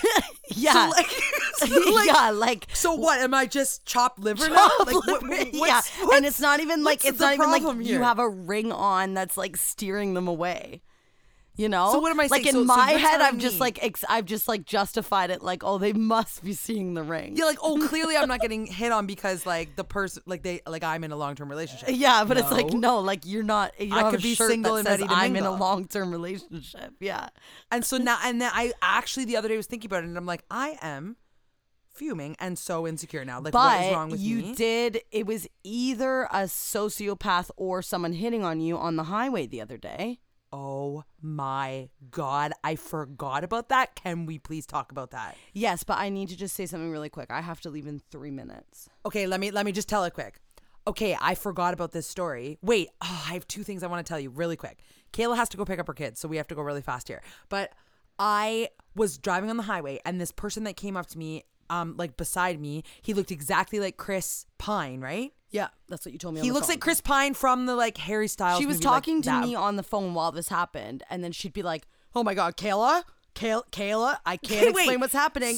yeah, 0.54 0.72
So 0.72 0.90
like, 0.90 1.06
like 1.94 2.06
yeah, 2.06 2.30
like 2.30 2.66
so 2.72 2.94
what? 2.94 3.20
Am 3.20 3.34
I 3.34 3.46
just 3.46 3.84
chopped 3.84 4.18
liver 4.18 4.48
now? 4.48 4.68
Like 4.80 4.94
what, 4.94 5.22
what's, 5.22 5.52
yeah, 5.52 5.58
what's- 5.60 5.98
and 6.16 6.26
it's 6.26 6.40
not 6.40 6.60
even 6.60 6.84
like 6.84 7.04
it's 7.04 7.20
not 7.20 7.34
even 7.34 7.50
like 7.50 7.62
problem 7.62 7.82
you 7.82 8.02
have 8.02 8.18
a 8.18 8.28
ring 8.28 8.72
on 8.72 9.14
that's 9.14 9.36
like 9.36 9.56
steering 9.56 10.14
them 10.14 10.28
away. 10.28 10.82
You 11.56 11.68
know. 11.68 11.90
So 11.90 11.98
what 11.98 12.12
am 12.12 12.20
I 12.20 12.28
Like 12.28 12.44
saying? 12.44 12.46
in 12.46 12.52
So- 12.52 12.60
so 12.60 12.64
my 12.66 12.90
you're 12.92 13.00
head, 13.00 13.16
telling 13.18 13.26
I've 13.34 13.38
just 13.38 13.58
like 13.58 13.82
ex- 13.84 14.04
I've 14.08 14.26
just 14.26 14.46
like 14.46 14.64
justified 14.64 15.30
it. 15.30 15.42
Like, 15.42 15.64
oh, 15.64 15.78
they 15.78 15.92
must 15.92 16.44
be 16.44 16.52
seeing 16.52 16.94
the 16.94 17.02
ring. 17.02 17.34
Yeah, 17.36 17.46
like 17.46 17.58
oh, 17.60 17.84
clearly 17.88 18.16
I'm 18.16 18.28
not 18.28 18.38
getting 18.38 18.64
hit 18.64 18.92
on 18.92 19.06
because 19.08 19.44
like 19.44 19.74
the 19.74 19.82
person, 19.82 20.22
like 20.24 20.44
they, 20.44 20.60
like 20.68 20.84
I'm 20.84 21.02
in 21.02 21.10
a 21.10 21.16
long 21.16 21.34
term 21.34 21.48
relationship. 21.50 21.88
Yeah, 21.90 22.22
but 22.22 22.36
it's 22.38 22.52
like 22.52 22.68
No. 22.72 22.78
no, 22.78 23.00
like 23.00 23.26
you're 23.26 23.42
not. 23.42 23.72
You 23.80 23.92
I 23.92 24.08
could 24.12 24.22
be 24.22 24.36
single 24.36 24.76
and 24.76 24.86
ready 24.86 25.04
to 25.08 25.12
I'm 25.12 25.34
in 25.34 25.42
a 25.42 25.50
long 25.50 25.88
term 25.88 26.12
relationship. 26.12 26.94
Yeah. 27.00 27.28
And 27.72 27.84
so 27.84 27.96
now, 27.98 28.20
and 28.22 28.40
then 28.40 28.52
I 28.54 28.72
actually 28.80 29.24
the 29.24 29.36
other 29.36 29.48
day 29.48 29.56
was 29.56 29.66
thinking 29.66 29.88
about 29.88 30.04
it, 30.04 30.06
and 30.06 30.16
I'm 30.16 30.26
like, 30.26 30.44
I 30.52 30.78
am 30.80 31.16
fuming 31.98 32.36
and 32.38 32.58
so 32.58 32.86
insecure 32.86 33.24
now. 33.24 33.40
Like, 33.40 33.54
what 33.54 33.84
is 33.84 33.92
wrong 33.92 34.10
with 34.10 34.20
you 34.20 34.36
me? 34.38 34.54
did. 34.54 35.00
It 35.10 35.26
was 35.26 35.46
either 35.64 36.22
a 36.24 36.44
sociopath 36.44 37.50
or 37.56 37.82
someone 37.82 38.12
hitting 38.12 38.44
on 38.44 38.60
you 38.60 38.76
on 38.78 38.96
the 38.96 39.04
highway 39.04 39.46
the 39.46 39.60
other 39.60 39.76
day. 39.76 40.20
oh 40.50 41.04
my 41.20 41.90
god, 42.10 42.52
I 42.64 42.76
forgot 42.76 43.44
about 43.44 43.68
that. 43.68 43.94
Can 43.96 44.24
we 44.24 44.38
please 44.38 44.64
talk 44.66 44.90
about 44.92 45.10
that? 45.10 45.36
Yes, 45.52 45.82
but 45.82 45.98
I 45.98 46.08
need 46.08 46.28
to 46.30 46.36
just 46.36 46.54
say 46.54 46.64
something 46.64 46.90
really 46.90 47.10
quick. 47.10 47.30
I 47.30 47.40
have 47.42 47.60
to 47.62 47.70
leave 47.70 47.86
in 47.86 48.00
three 48.10 48.30
minutes. 48.30 48.88
Okay, 49.04 49.26
let 49.26 49.40
me 49.40 49.50
let 49.50 49.66
me 49.66 49.72
just 49.72 49.88
tell 49.88 50.04
it 50.04 50.14
quick. 50.14 50.40
Okay, 50.86 51.14
I 51.20 51.34
forgot 51.34 51.74
about 51.74 51.92
this 51.92 52.06
story. 52.06 52.56
Wait, 52.62 52.88
oh, 53.02 53.24
I 53.28 53.34
have 53.34 53.46
two 53.46 53.62
things 53.62 53.82
I 53.82 53.88
want 53.88 54.06
to 54.06 54.08
tell 54.10 54.18
you 54.18 54.30
really 54.30 54.56
quick. 54.56 54.78
Kayla 55.12 55.36
has 55.36 55.50
to 55.50 55.58
go 55.58 55.66
pick 55.66 55.78
up 55.78 55.86
her 55.86 55.92
kids, 55.92 56.18
so 56.18 56.28
we 56.28 56.38
have 56.38 56.48
to 56.48 56.54
go 56.54 56.62
really 56.62 56.80
fast 56.80 57.08
here. 57.08 57.20
But 57.50 57.72
I 58.18 58.70
was 58.94 59.18
driving 59.18 59.50
on 59.50 59.58
the 59.58 59.64
highway, 59.64 60.00
and 60.06 60.18
this 60.18 60.32
person 60.32 60.64
that 60.64 60.76
came 60.76 60.96
up 60.96 61.06
to 61.08 61.18
me, 61.18 61.44
um, 61.70 61.94
like 61.96 62.16
beside 62.16 62.60
me, 62.60 62.82
he 63.02 63.14
looked 63.14 63.30
exactly 63.30 63.80
like 63.80 63.96
Chris 63.96 64.46
Pine, 64.58 65.00
right? 65.00 65.32
Yeah, 65.50 65.68
that's 65.88 66.04
what 66.04 66.12
you 66.12 66.18
told 66.18 66.34
me. 66.34 66.40
He 66.42 66.52
looks 66.52 66.68
like 66.68 66.80
Chris 66.80 67.00
Pine 67.00 67.34
from 67.34 67.66
the 67.66 67.74
like 67.74 67.96
Harry 67.98 68.28
Styles. 68.28 68.58
She 68.58 68.66
was 68.66 68.76
movie, 68.76 68.86
like 68.86 68.94
talking 68.94 69.22
to 69.22 69.30
that. 69.30 69.44
me 69.44 69.54
on 69.54 69.76
the 69.76 69.82
phone 69.82 70.14
while 70.14 70.32
this 70.32 70.48
happened, 70.48 71.02
and 71.08 71.24
then 71.24 71.32
she'd 71.32 71.52
be 71.54 71.62
like, 71.62 71.86
"Oh 72.14 72.22
my 72.22 72.34
god, 72.34 72.56
Kayla, 72.56 73.02
Kayla, 73.34 73.62
Kayla, 73.70 74.18
I 74.26 74.36
can't 74.36 74.74
wait. 74.74 74.82
explain 74.82 75.00
what's 75.00 75.14
happening." 75.14 75.56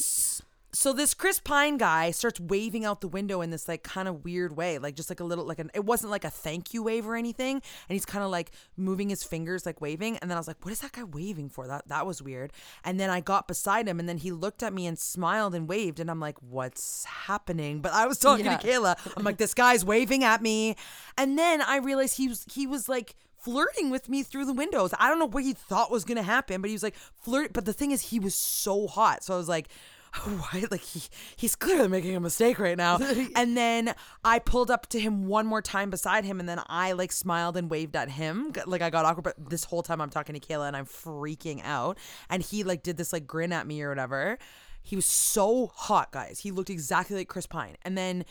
So 0.72 0.92
this 0.92 1.14
Chris 1.14 1.40
Pine 1.40 1.78
guy 1.78 2.12
starts 2.12 2.38
waving 2.38 2.84
out 2.84 3.00
the 3.00 3.08
window 3.08 3.40
in 3.40 3.50
this 3.50 3.66
like 3.66 3.82
kind 3.82 4.06
of 4.06 4.24
weird 4.24 4.56
way, 4.56 4.78
like 4.78 4.94
just 4.94 5.10
like 5.10 5.18
a 5.18 5.24
little 5.24 5.44
like 5.44 5.58
an 5.58 5.68
it 5.74 5.84
wasn't 5.84 6.12
like 6.12 6.24
a 6.24 6.30
thank 6.30 6.72
you 6.72 6.82
wave 6.84 7.08
or 7.08 7.16
anything, 7.16 7.54
and 7.56 7.62
he's 7.88 8.06
kind 8.06 8.22
of 8.22 8.30
like 8.30 8.52
moving 8.76 9.08
his 9.08 9.24
fingers 9.24 9.66
like 9.66 9.80
waving, 9.80 10.16
and 10.18 10.30
then 10.30 10.36
I 10.36 10.40
was 10.40 10.46
like, 10.46 10.64
what 10.64 10.70
is 10.70 10.78
that 10.80 10.92
guy 10.92 11.02
waving 11.02 11.48
for? 11.48 11.66
That 11.66 11.88
that 11.88 12.06
was 12.06 12.22
weird. 12.22 12.52
And 12.84 13.00
then 13.00 13.10
I 13.10 13.20
got 13.20 13.48
beside 13.48 13.88
him, 13.88 13.98
and 13.98 14.08
then 14.08 14.18
he 14.18 14.30
looked 14.30 14.62
at 14.62 14.72
me 14.72 14.86
and 14.86 14.96
smiled 14.96 15.56
and 15.56 15.68
waved, 15.68 15.98
and 15.98 16.08
I'm 16.08 16.20
like, 16.20 16.38
what's 16.40 17.04
happening? 17.04 17.80
But 17.80 17.92
I 17.92 18.06
was 18.06 18.18
talking 18.18 18.44
Yeah. 18.44 18.56
to 18.56 18.66
Kayla, 18.66 18.96
I'm 19.16 19.24
like, 19.24 19.38
this 19.38 19.54
guy's 19.54 19.84
waving 19.84 20.22
at 20.22 20.40
me, 20.40 20.76
and 21.18 21.36
then 21.36 21.62
I 21.62 21.78
realized 21.78 22.16
he 22.16 22.28
was 22.28 22.44
he 22.52 22.68
was 22.68 22.88
like 22.88 23.16
flirting 23.38 23.90
with 23.90 24.08
me 24.08 24.22
through 24.22 24.44
the 24.44 24.52
windows. 24.52 24.94
I 25.00 25.08
don't 25.08 25.18
know 25.18 25.26
what 25.26 25.42
he 25.42 25.52
thought 25.52 25.90
was 25.90 26.04
gonna 26.04 26.22
happen, 26.22 26.60
but 26.60 26.68
he 26.70 26.74
was 26.74 26.84
like 26.84 26.94
flirt. 26.94 27.52
But 27.52 27.64
the 27.64 27.72
thing 27.72 27.90
is, 27.90 28.02
he 28.02 28.20
was 28.20 28.36
so 28.36 28.86
hot, 28.86 29.24
so 29.24 29.34
I 29.34 29.36
was 29.36 29.48
like. 29.48 29.66
Why? 30.24 30.64
Like 30.70 30.82
he, 30.82 31.02
he's 31.36 31.54
clearly 31.54 31.88
making 31.88 32.16
a 32.16 32.20
mistake 32.20 32.58
right 32.58 32.76
now. 32.76 32.98
and 33.36 33.56
then 33.56 33.94
I 34.24 34.38
pulled 34.38 34.70
up 34.70 34.88
to 34.88 35.00
him 35.00 35.26
one 35.26 35.46
more 35.46 35.62
time 35.62 35.90
beside 35.90 36.24
him, 36.24 36.40
and 36.40 36.48
then 36.48 36.60
I 36.66 36.92
like 36.92 37.12
smiled 37.12 37.56
and 37.56 37.70
waved 37.70 37.96
at 37.96 38.10
him. 38.10 38.52
Like 38.66 38.82
I 38.82 38.90
got 38.90 39.04
awkward, 39.04 39.22
but 39.22 39.50
this 39.50 39.64
whole 39.64 39.82
time 39.82 40.00
I'm 40.00 40.10
talking 40.10 40.38
to 40.38 40.40
Kayla 40.40 40.68
and 40.68 40.76
I'm 40.76 40.86
freaking 40.86 41.60
out. 41.64 41.98
And 42.28 42.42
he 42.42 42.64
like 42.64 42.82
did 42.82 42.96
this 42.96 43.12
like 43.12 43.26
grin 43.26 43.52
at 43.52 43.66
me 43.66 43.82
or 43.82 43.88
whatever. 43.88 44.38
He 44.82 44.96
was 44.96 45.06
so 45.06 45.68
hot, 45.74 46.10
guys. 46.10 46.38
He 46.38 46.50
looked 46.50 46.70
exactly 46.70 47.16
like 47.16 47.28
Chris 47.28 47.46
Pine. 47.46 47.76
And 47.82 47.96
then 47.96 48.24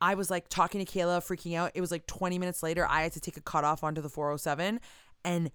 I 0.00 0.14
was 0.14 0.30
like 0.30 0.48
talking 0.48 0.84
to 0.84 0.90
Kayla, 0.90 1.18
freaking 1.18 1.56
out. 1.56 1.70
It 1.74 1.80
was 1.80 1.90
like 1.90 2.06
20 2.06 2.38
minutes 2.38 2.62
later. 2.62 2.86
I 2.88 3.02
had 3.02 3.12
to 3.12 3.20
take 3.20 3.36
a 3.36 3.40
cutoff 3.40 3.84
onto 3.84 4.00
the 4.00 4.08
407, 4.08 4.80
and 5.24 5.50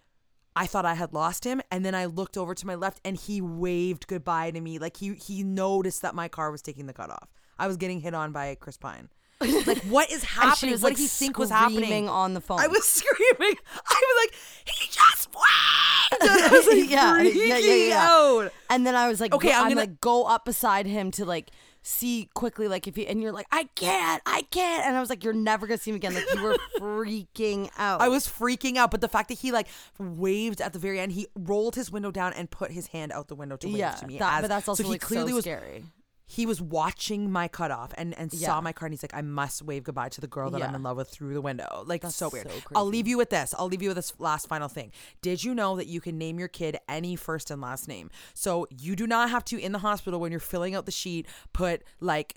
I 0.57 0.65
thought 0.67 0.85
I 0.85 0.93
had 0.95 1.13
lost 1.13 1.43
him. 1.43 1.61
And 1.71 1.85
then 1.85 1.93
I 1.95 2.05
looked 2.05 2.37
over 2.37 2.53
to 2.55 2.67
my 2.67 2.75
left, 2.75 2.99
and 3.05 3.15
he 3.17 3.41
waved 3.41 4.07
goodbye 4.07 4.51
to 4.51 4.59
me. 4.61 4.79
Like 4.79 4.97
he 4.97 5.13
he 5.15 5.43
noticed 5.43 6.01
that 6.01 6.15
my 6.15 6.27
car 6.27 6.51
was 6.51 6.61
taking 6.61 6.85
the 6.87 6.93
cutoff. 6.93 7.29
I 7.59 7.67
was 7.67 7.77
getting 7.77 8.01
hit 8.01 8.13
on 8.13 8.31
by 8.31 8.55
Chris 8.55 8.77
Pine. 8.77 9.09
Like 9.39 9.77
what 9.89 10.11
is 10.11 10.23
happening? 10.23 10.71
was 10.71 10.81
what 10.81 10.89
like 10.89 10.97
did 10.97 11.03
he 11.03 11.07
think 11.07 11.37
was 11.37 11.49
screaming 11.49 11.81
happening 11.81 12.09
on 12.09 12.33
the 12.33 12.41
phone. 12.41 12.59
I 12.59 12.67
was 12.67 12.85
screaming. 12.99 13.55
I 13.87 14.01
was 14.07 14.25
like, 14.25 14.35
he 14.65 14.87
just 14.91 15.29
waved. 15.33 16.23
I 16.23 16.49
was 16.51 16.67
like 16.73 16.89
yeah, 16.89 17.21
yeah, 17.21 17.57
yeah, 17.57 17.75
yeah. 17.89 18.07
out. 18.09 18.51
And 18.69 18.85
then 18.87 18.95
I 18.95 19.07
was 19.07 19.19
like, 19.21 19.33
Okay, 19.35 19.49
go, 19.49 19.53
I'm 19.55 19.63
I'm, 19.63 19.69
gonna- 19.69 19.81
like, 19.81 20.01
go 20.01 20.23
up 20.25 20.45
beside 20.45 20.85
him 20.87 21.11
to 21.11 21.25
like 21.25 21.51
see 21.81 22.29
quickly, 22.33 22.67
like 22.67 22.87
if 22.87 22.97
you, 22.97 23.05
and 23.05 23.21
you're 23.21 23.31
like, 23.31 23.47
I 23.51 23.65
can't, 23.75 24.21
I 24.25 24.41
can't, 24.51 24.85
and 24.85 24.95
I 24.95 24.99
was 24.99 25.09
like, 25.09 25.23
you're 25.23 25.33
never 25.33 25.67
gonna 25.67 25.77
see 25.77 25.91
him 25.91 25.95
again. 25.95 26.13
Like 26.13 26.25
you 26.33 26.41
were 26.43 26.57
freaking 26.79 27.69
out. 27.77 28.01
I 28.01 28.09
was 28.09 28.27
freaking 28.27 28.77
out, 28.77 28.91
but 28.91 29.01
the 29.01 29.07
fact 29.07 29.29
that 29.29 29.39
he 29.39 29.51
like 29.51 29.67
waved 29.99 30.61
at 30.61 30.73
the 30.73 30.79
very 30.79 30.99
end, 30.99 31.11
he 31.13 31.27
rolled 31.35 31.75
his 31.75 31.91
window 31.91 32.11
down 32.11 32.33
and 32.33 32.49
put 32.49 32.71
his 32.71 32.87
hand 32.87 33.11
out 33.11 33.27
the 33.27 33.35
window 33.35 33.55
to 33.57 33.67
wave 33.67 33.77
yeah, 33.77 33.91
to 33.91 34.07
me. 34.07 34.17
that- 34.19 34.35
as- 34.37 34.41
but 34.41 34.47
that's 34.49 34.67
also 34.67 34.83
so 34.83 34.91
he 34.91 34.97
clearly 34.97 35.29
so 35.31 35.35
was 35.35 35.43
scary. 35.43 35.83
He 36.29 36.45
was 36.45 36.61
watching 36.61 37.31
my 37.31 37.47
cutoff 37.47 37.93
and 37.97 38.13
and 38.17 38.33
Yeah. 38.33 38.47
saw 38.47 38.61
my 38.61 38.73
car 38.73 38.87
and 38.87 38.93
he's 38.93 39.01
like, 39.01 39.13
I 39.15 39.21
must 39.21 39.61
wave 39.63 39.83
goodbye 39.85 40.09
to 40.09 40.19
the 40.21 40.27
girl 40.27 40.51
that 40.51 40.61
I'm 40.61 40.75
in 40.75 40.83
love 40.83 40.97
with 40.97 41.09
through 41.09 41.33
the 41.33 41.41
window. 41.41 41.83
Like 41.85 42.01
That's 42.01 42.15
so 42.17 42.27
weird. 42.29 42.51
so 42.51 42.57
I'll 42.75 42.85
leave 42.85 43.07
you 43.07 43.17
with 43.17 43.29
this. 43.29 43.53
I'll 43.57 43.67
leave 43.67 43.81
you 43.81 43.89
with 43.89 43.95
this 43.97 44.13
last 44.19 44.47
final 44.47 44.67
thing. 44.67 44.91
Did 45.21 45.43
you 45.43 45.55
know 45.55 45.77
that 45.77 45.87
you 45.87 46.01
can 46.01 46.17
name 46.17 46.37
your 46.37 46.49
kid 46.49 46.77
any 46.89 47.15
first 47.15 47.49
and 47.49 47.61
last 47.61 47.87
name? 47.87 48.09
So 48.33 48.67
you 48.77 48.95
do 48.95 49.07
not 49.07 49.29
have 49.29 49.45
to 49.45 49.59
in 49.59 49.71
the 49.71 49.79
hospital 49.79 50.19
when 50.19 50.31
you're 50.31 50.39
filling 50.41 50.75
out 50.75 50.85
the 50.85 50.91
sheet 50.91 51.27
put 51.53 51.83
like 52.01 52.35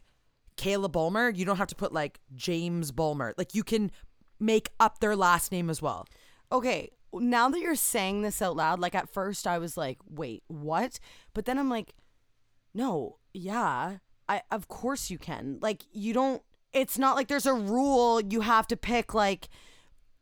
Kayla 0.57 0.91
Bulmer. 0.93 1.29
You 1.31 1.45
don't 1.45 1.57
have 1.57 1.69
to 1.69 1.75
put 1.77 1.93
like 1.93 2.21
James 2.35 2.93
Bulmer. 2.93 3.35
Like 3.37 3.55
you 3.55 3.65
can 3.65 3.91
make 4.39 4.71
up 4.79 5.01
their 5.01 5.17
last 5.17 5.51
name 5.51 5.69
as 5.69 5.83
well. 5.83 6.07
Okay, 6.53 6.91
now 7.13 7.49
that 7.49 7.61
you're 7.61 7.75
saying 7.75 8.23
this 8.23 8.41
out 8.41 8.55
loud, 8.57 8.79
like 8.79 8.95
at 8.95 9.09
first 9.13 9.47
I 9.47 9.59
was 9.59 9.77
like, 9.77 9.99
wait, 10.09 10.45
what? 10.47 11.01
But 11.35 11.45
then 11.45 11.59
I'm 11.59 11.69
like, 11.69 11.95
no, 12.75 13.19
yeah, 13.33 13.99
I 14.29 14.43
of 14.51 14.69
course 14.69 15.11
you 15.11 15.19
can. 15.19 15.59
Like 15.61 15.85
you 15.93 16.13
don't. 16.13 16.43
It's 16.73 16.99
not 16.99 17.17
like 17.17 17.29
there's 17.29 17.47
a 17.47 17.55
rule 17.55 18.21
you 18.21 18.43
have 18.43 18.67
to 18.69 18.77
pick 18.77 19.13
like 19.13 19.49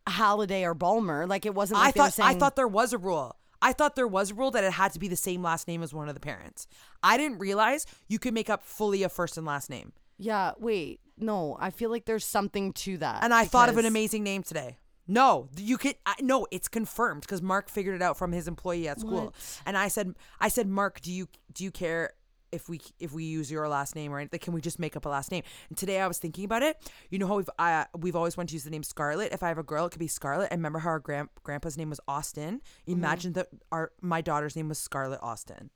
Halliday 0.06 0.64
or 0.64 0.74
Balmer. 0.74 1.26
Like 1.26 1.46
it 1.46 1.54
wasn't. 1.54 1.80
Like 1.80 1.96
I 1.96 2.08
thought 2.08 2.20
I 2.20 2.34
thought 2.34 2.56
there 2.56 2.68
was 2.68 2.92
a 2.92 2.98
rule. 2.98 3.36
I 3.60 3.72
thought 3.72 3.96
there 3.96 4.06
was 4.06 4.30
a 4.30 4.34
rule 4.34 4.50
that 4.52 4.62
it 4.64 4.72
had 4.72 4.92
to 4.92 5.00
be 5.00 5.08
the 5.08 5.16
same 5.16 5.42
last 5.42 5.66
name 5.66 5.82
as 5.82 5.92
one 5.92 6.08
of 6.08 6.14
the 6.14 6.20
parents. 6.20 6.66
I 7.02 7.16
didn't 7.16 7.38
realize 7.38 7.86
you 8.06 8.18
could 8.18 8.32
make 8.32 8.48
up 8.48 8.62
fully 8.62 9.02
a 9.02 9.08
first 9.08 9.36
and 9.36 9.46
last 9.46 9.68
name. 9.68 9.92
Yeah, 10.16 10.52
wait, 10.58 11.00
no, 11.16 11.56
I 11.60 11.70
feel 11.70 11.90
like 11.90 12.04
there's 12.04 12.24
something 12.24 12.72
to 12.74 12.98
that. 12.98 13.22
And 13.22 13.34
I 13.34 13.44
thought 13.44 13.68
of 13.68 13.78
an 13.78 13.84
amazing 13.84 14.22
name 14.22 14.42
today. 14.42 14.78
No, 15.10 15.48
you 15.56 15.78
could. 15.78 15.96
I, 16.04 16.14
no, 16.20 16.46
it's 16.50 16.68
confirmed 16.68 17.22
because 17.22 17.40
Mark 17.40 17.70
figured 17.70 17.94
it 17.94 18.02
out 18.02 18.18
from 18.18 18.32
his 18.32 18.46
employee 18.46 18.88
at 18.88 19.00
school. 19.00 19.26
What? 19.26 19.62
And 19.64 19.76
I 19.76 19.88
said, 19.88 20.14
I 20.38 20.48
said, 20.48 20.68
Mark, 20.68 21.00
do 21.00 21.10
you 21.10 21.28
do 21.52 21.64
you 21.64 21.70
care 21.70 22.12
if 22.52 22.68
we 22.68 22.80
if 22.98 23.12
we 23.12 23.24
use 23.24 23.50
your 23.50 23.68
last 23.68 23.94
name 23.94 24.12
or 24.12 24.18
anything? 24.18 24.40
Can 24.40 24.52
we 24.52 24.60
just 24.60 24.78
make 24.78 24.96
up 24.96 25.04
a 25.06 25.08
last 25.08 25.30
name? 25.30 25.42
And 25.68 25.76
today 25.78 26.00
I 26.00 26.06
was 26.08 26.18
thinking 26.18 26.44
about 26.44 26.62
it. 26.62 26.76
You 27.10 27.18
know 27.18 27.26
how 27.26 27.36
we've 27.36 27.50
uh, 27.58 27.84
we've 27.98 28.16
always 28.16 28.36
wanted 28.36 28.48
to 28.48 28.54
use 28.54 28.64
the 28.64 28.70
name 28.70 28.82
Scarlett. 28.82 29.32
If 29.32 29.42
I 29.42 29.48
have 29.48 29.58
a 29.58 29.62
girl, 29.62 29.86
it 29.86 29.90
could 29.90 29.98
be 29.98 30.06
Scarlett. 30.08 30.48
And 30.50 30.58
remember 30.60 30.78
how 30.80 30.90
our 30.90 30.98
grand, 30.98 31.28
grandpa's 31.42 31.76
name 31.76 31.90
was 31.90 32.00
Austin? 32.08 32.60
Mm-hmm. 32.82 32.92
Imagine 32.92 33.32
that 33.34 33.48
our 33.72 33.92
my 34.00 34.20
daughter's 34.20 34.56
name 34.56 34.68
was 34.68 34.78
Scarlett 34.78 35.20
Austin. 35.22 35.70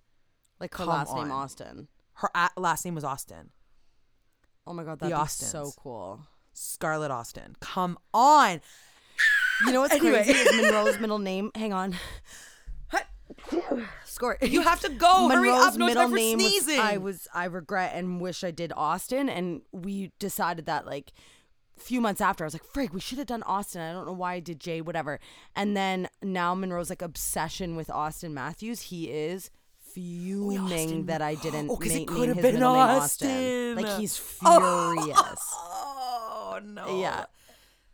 like 0.61 0.73
her 0.75 0.79
come 0.85 0.89
last 0.89 1.15
name. 1.15 1.31
Austin. 1.31 1.89
Her 2.15 2.31
a- 2.35 2.51
last 2.61 2.85
name 2.85 2.95
was 2.95 3.05
Austin. 3.05 3.51
Oh 4.67 4.73
my 4.73 4.85
god, 4.85 4.99
The 5.01 5.07
that'd 5.07 5.17
be 5.17 5.21
Austins. 5.21 5.51
so 5.51 5.73
cool. 5.77 6.21
Scarlett 6.53 7.11
Austin. 7.11 7.57
Come 7.61 7.99
on. 8.15 8.61
You 9.67 9.73
know 9.73 9.81
what's 9.81 9.95
Anyway. 9.97 10.23
crazy 10.25 10.33
is 10.39 10.63
Monroe's 10.63 10.99
middle 11.01 11.19
name. 11.19 11.51
Hang 11.55 11.73
on. 11.73 11.97
Score. 14.13 14.37
You 14.43 14.61
have 14.63 14.81
to 14.81 14.89
go. 15.07 15.29
Hurry 15.29 15.51
up. 15.51 15.75
No 15.77 15.93
time 15.93 16.11
for 16.11 16.17
sneezing. 16.19 16.77
Was, 16.79 16.85
I 16.87 16.97
was. 16.99 17.29
I 17.35 17.45
regret 17.47 17.93
and 17.95 18.21
wish 18.21 18.45
I 18.45 18.51
did 18.51 18.73
Austin, 18.77 19.29
and 19.29 19.63
we 19.73 20.13
decided 20.19 20.67
that 20.67 20.87
like 20.87 21.13
a 21.79 21.81
few 21.81 22.01
months 22.01 22.21
after. 22.21 22.45
I 22.45 22.47
was 22.47 22.55
like, 22.55 22.67
"Frig, 22.73 22.93
we 22.93 23.01
should 23.01 23.19
have 23.19 23.27
done 23.27 23.43
Austin." 23.45 23.81
I 23.81 23.93
don't 23.93 24.07
know 24.07 24.13
why 24.13 24.35
I 24.35 24.41
did 24.41 24.61
Jay, 24.61 24.81
whatever. 24.81 25.19
And 25.57 25.77
then 25.77 26.09
now 26.23 26.55
Monroe's 26.55 26.91
like 26.91 27.01
obsession 27.03 27.75
with 27.75 27.89
Auston 27.89 28.33
Matthews. 28.33 28.83
He 28.83 29.11
is 29.11 29.51
fuming 29.95 30.59
Austin- 30.59 31.07
that 31.07 31.23
I 31.23 31.35
didn't 31.35 31.71
Oh, 31.71 31.77
name 31.77 32.09
have 32.09 32.37
his 32.37 32.43
been 32.43 32.55
middle 32.55 32.73
name 32.75 32.81
Austin. 32.83 33.29
Austin. 33.31 33.77
Like 33.77 33.99
he's 33.99 34.21
Oh. 34.45 34.95
furious. 34.95 35.55
Oh 36.55 36.61
no. 36.63 37.01
Yeah. 37.01 37.25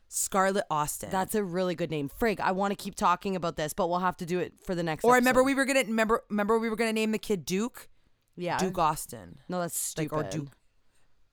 Scarlett 0.09 0.65
Austin. 0.71 1.11
That's 1.11 1.35
a 1.35 1.45
really 1.45 1.75
good 1.75 1.91
name. 1.91 2.09
Frig, 2.09 2.41
I 2.41 2.53
want 2.53 2.73
to 2.73 2.77
keep 2.77 2.95
talking 2.95 3.37
about 3.37 3.57
this, 3.57 3.73
but 3.73 3.89
we'll 3.89 3.99
have 4.01 4.17
to 4.19 4.27
do 4.27 4.39
it 4.39 4.55
for 4.65 4.75
the 4.75 4.83
next 4.83 5.05
or 5.05 5.13
I 5.15 5.19
remember 5.19 5.43
we 5.45 5.55
were 5.55 5.65
gonna 5.65 5.85
remember 5.85 6.25
remember 6.31 6.59
we 6.59 6.71
were 6.71 6.77
gonna 6.77 6.93
name 6.93 7.13
the 7.13 7.19
kid 7.19 7.45
Duke. 7.45 7.89
Yeah. 8.37 8.57
Duke 8.59 8.79
Austin. 8.79 9.39
No, 9.49 9.61
that's 9.61 9.97
Like 9.99 10.09
stupid. 10.09 10.27
or 10.27 10.31
Duke. 10.31 10.49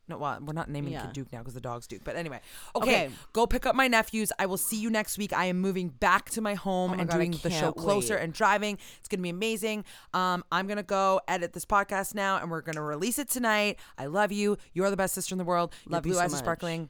No, 0.08 0.20
well, 0.20 0.38
we're 0.40 0.54
not 0.54 0.70
naming 0.70 0.92
the 0.94 1.00
Yeah. 1.00 1.06
kid 1.06 1.14
Duke 1.14 1.32
now 1.34 1.40
because 1.40 1.56
the 1.56 1.62
dog's 1.62 1.88
Duke. 1.88 2.02
But 2.04 2.16
anyway, 2.16 2.40
okay, 2.76 3.06
Okay. 3.06 3.14
go 3.34 3.48
pick 3.48 3.66
up 3.66 3.76
my 3.76 3.88
nephews. 3.88 4.32
I 4.38 4.46
will 4.46 4.58
see 4.58 4.76
you 4.80 4.92
next 4.92 5.18
week. 5.18 5.34
I 5.34 5.46
am 5.46 5.60
moving 5.62 5.90
back 5.90 6.30
to 6.32 6.42
my 6.42 6.54
home 6.54 6.92
Oh 6.92 6.96
my 6.96 7.02
and 7.02 7.10
God, 7.10 7.16
doing 7.18 7.32
the 7.32 7.50
show 7.50 7.72
can't 7.72 7.78
closer 7.78 8.16
and 8.16 8.32
driving. 8.34 8.78
It's 9.00 9.08
gonna 9.08 9.24
be 9.24 9.30
amazing. 9.30 9.84
Um, 10.14 10.44
I'm 10.52 10.68
gonna 10.68 10.84
go 10.84 11.22
edit 11.28 11.54
this 11.54 11.66
podcast 11.66 12.14
now, 12.14 12.38
and 12.38 12.52
we're 12.52 12.62
gonna 12.62 12.84
release 12.84 13.18
it 13.18 13.30
tonight. 13.32 13.80
I 13.98 14.06
love 14.06 14.32
you. 14.32 14.58
You 14.74 14.84
are 14.84 14.92
the 14.92 14.98
best 14.98 15.16
sister 15.16 15.34
in 15.34 15.38
the 15.40 15.44
world. 15.46 15.74
Your 15.86 15.94
Love 15.94 16.06
you 16.06 16.12
blue 16.12 16.20
so 16.20 16.24
eyes 16.26 16.32
are 16.34 16.36
much. 16.36 16.44
sparkling. 16.44 16.90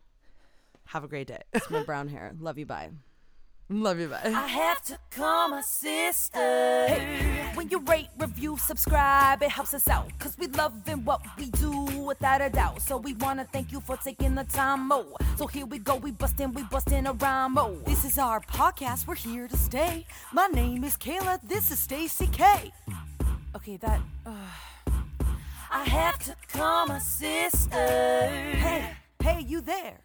Have 0.86 1.04
a 1.04 1.08
great 1.08 1.28
day. 1.28 1.42
It's 1.54 1.70
my 1.70 1.84
brown 1.84 2.08
hair. 2.08 2.34
Love 2.40 2.58
you. 2.58 2.66
Bye. 2.66 2.90
love 3.70 4.00
you. 4.00 4.08
Bye. 4.08 4.22
I 4.24 4.48
have 4.48 4.82
to 4.84 4.98
call 5.10 5.50
my 5.50 5.62
sister. 5.62 6.38
Hey, 6.38 7.52
when 7.56 7.70
you 7.70 7.80
rate, 7.80 8.10
review, 8.18 8.58
subscribe, 8.58 9.42
it 9.42 9.50
helps 9.50 9.74
us 9.74 9.88
out. 9.88 10.08
Cause 10.20 10.38
we 10.38 10.48
loving 10.48 11.04
what 11.04 11.22
we 11.38 11.50
do 11.50 11.72
without 12.12 12.42
a 12.42 12.50
doubt. 12.50 12.82
So 12.82 12.98
we 12.98 13.14
wanna 13.16 13.48
thank 13.52 13.72
you 13.72 13.80
for 13.82 13.98
taking 13.98 14.36
the 14.36 14.44
time, 14.44 14.88
mo. 14.88 15.06
So 15.38 15.48
here 15.48 15.66
we 15.66 15.80
go, 15.80 15.96
we 15.96 16.12
bustin', 16.12 16.54
we 16.54 16.64
bustin' 16.64 17.08
a 17.08 17.14
rhyme, 17.14 17.54
mo. 17.54 17.78
This 17.86 18.06
is 18.06 18.18
our 18.18 18.40
podcast. 18.42 19.08
We're 19.08 19.16
here 19.16 19.48
to 19.48 19.58
stay. 19.58 20.06
My 20.32 20.48
name 20.48 20.84
is 20.84 20.96
Kayla. 20.98 21.40
This 21.42 21.72
is 21.72 21.80
Stacy 21.80 22.28
K. 22.28 22.72
Okay, 23.56 23.78
that. 23.78 24.00
Uh... 24.26 24.32
I 25.72 25.84
have 25.84 26.20
to 26.20 26.36
call 26.54 26.88
my 26.88 27.00
sister. 27.00 27.76
Hey, 27.76 28.92
hey, 29.22 29.42
you 29.42 29.60
there? 29.60 30.05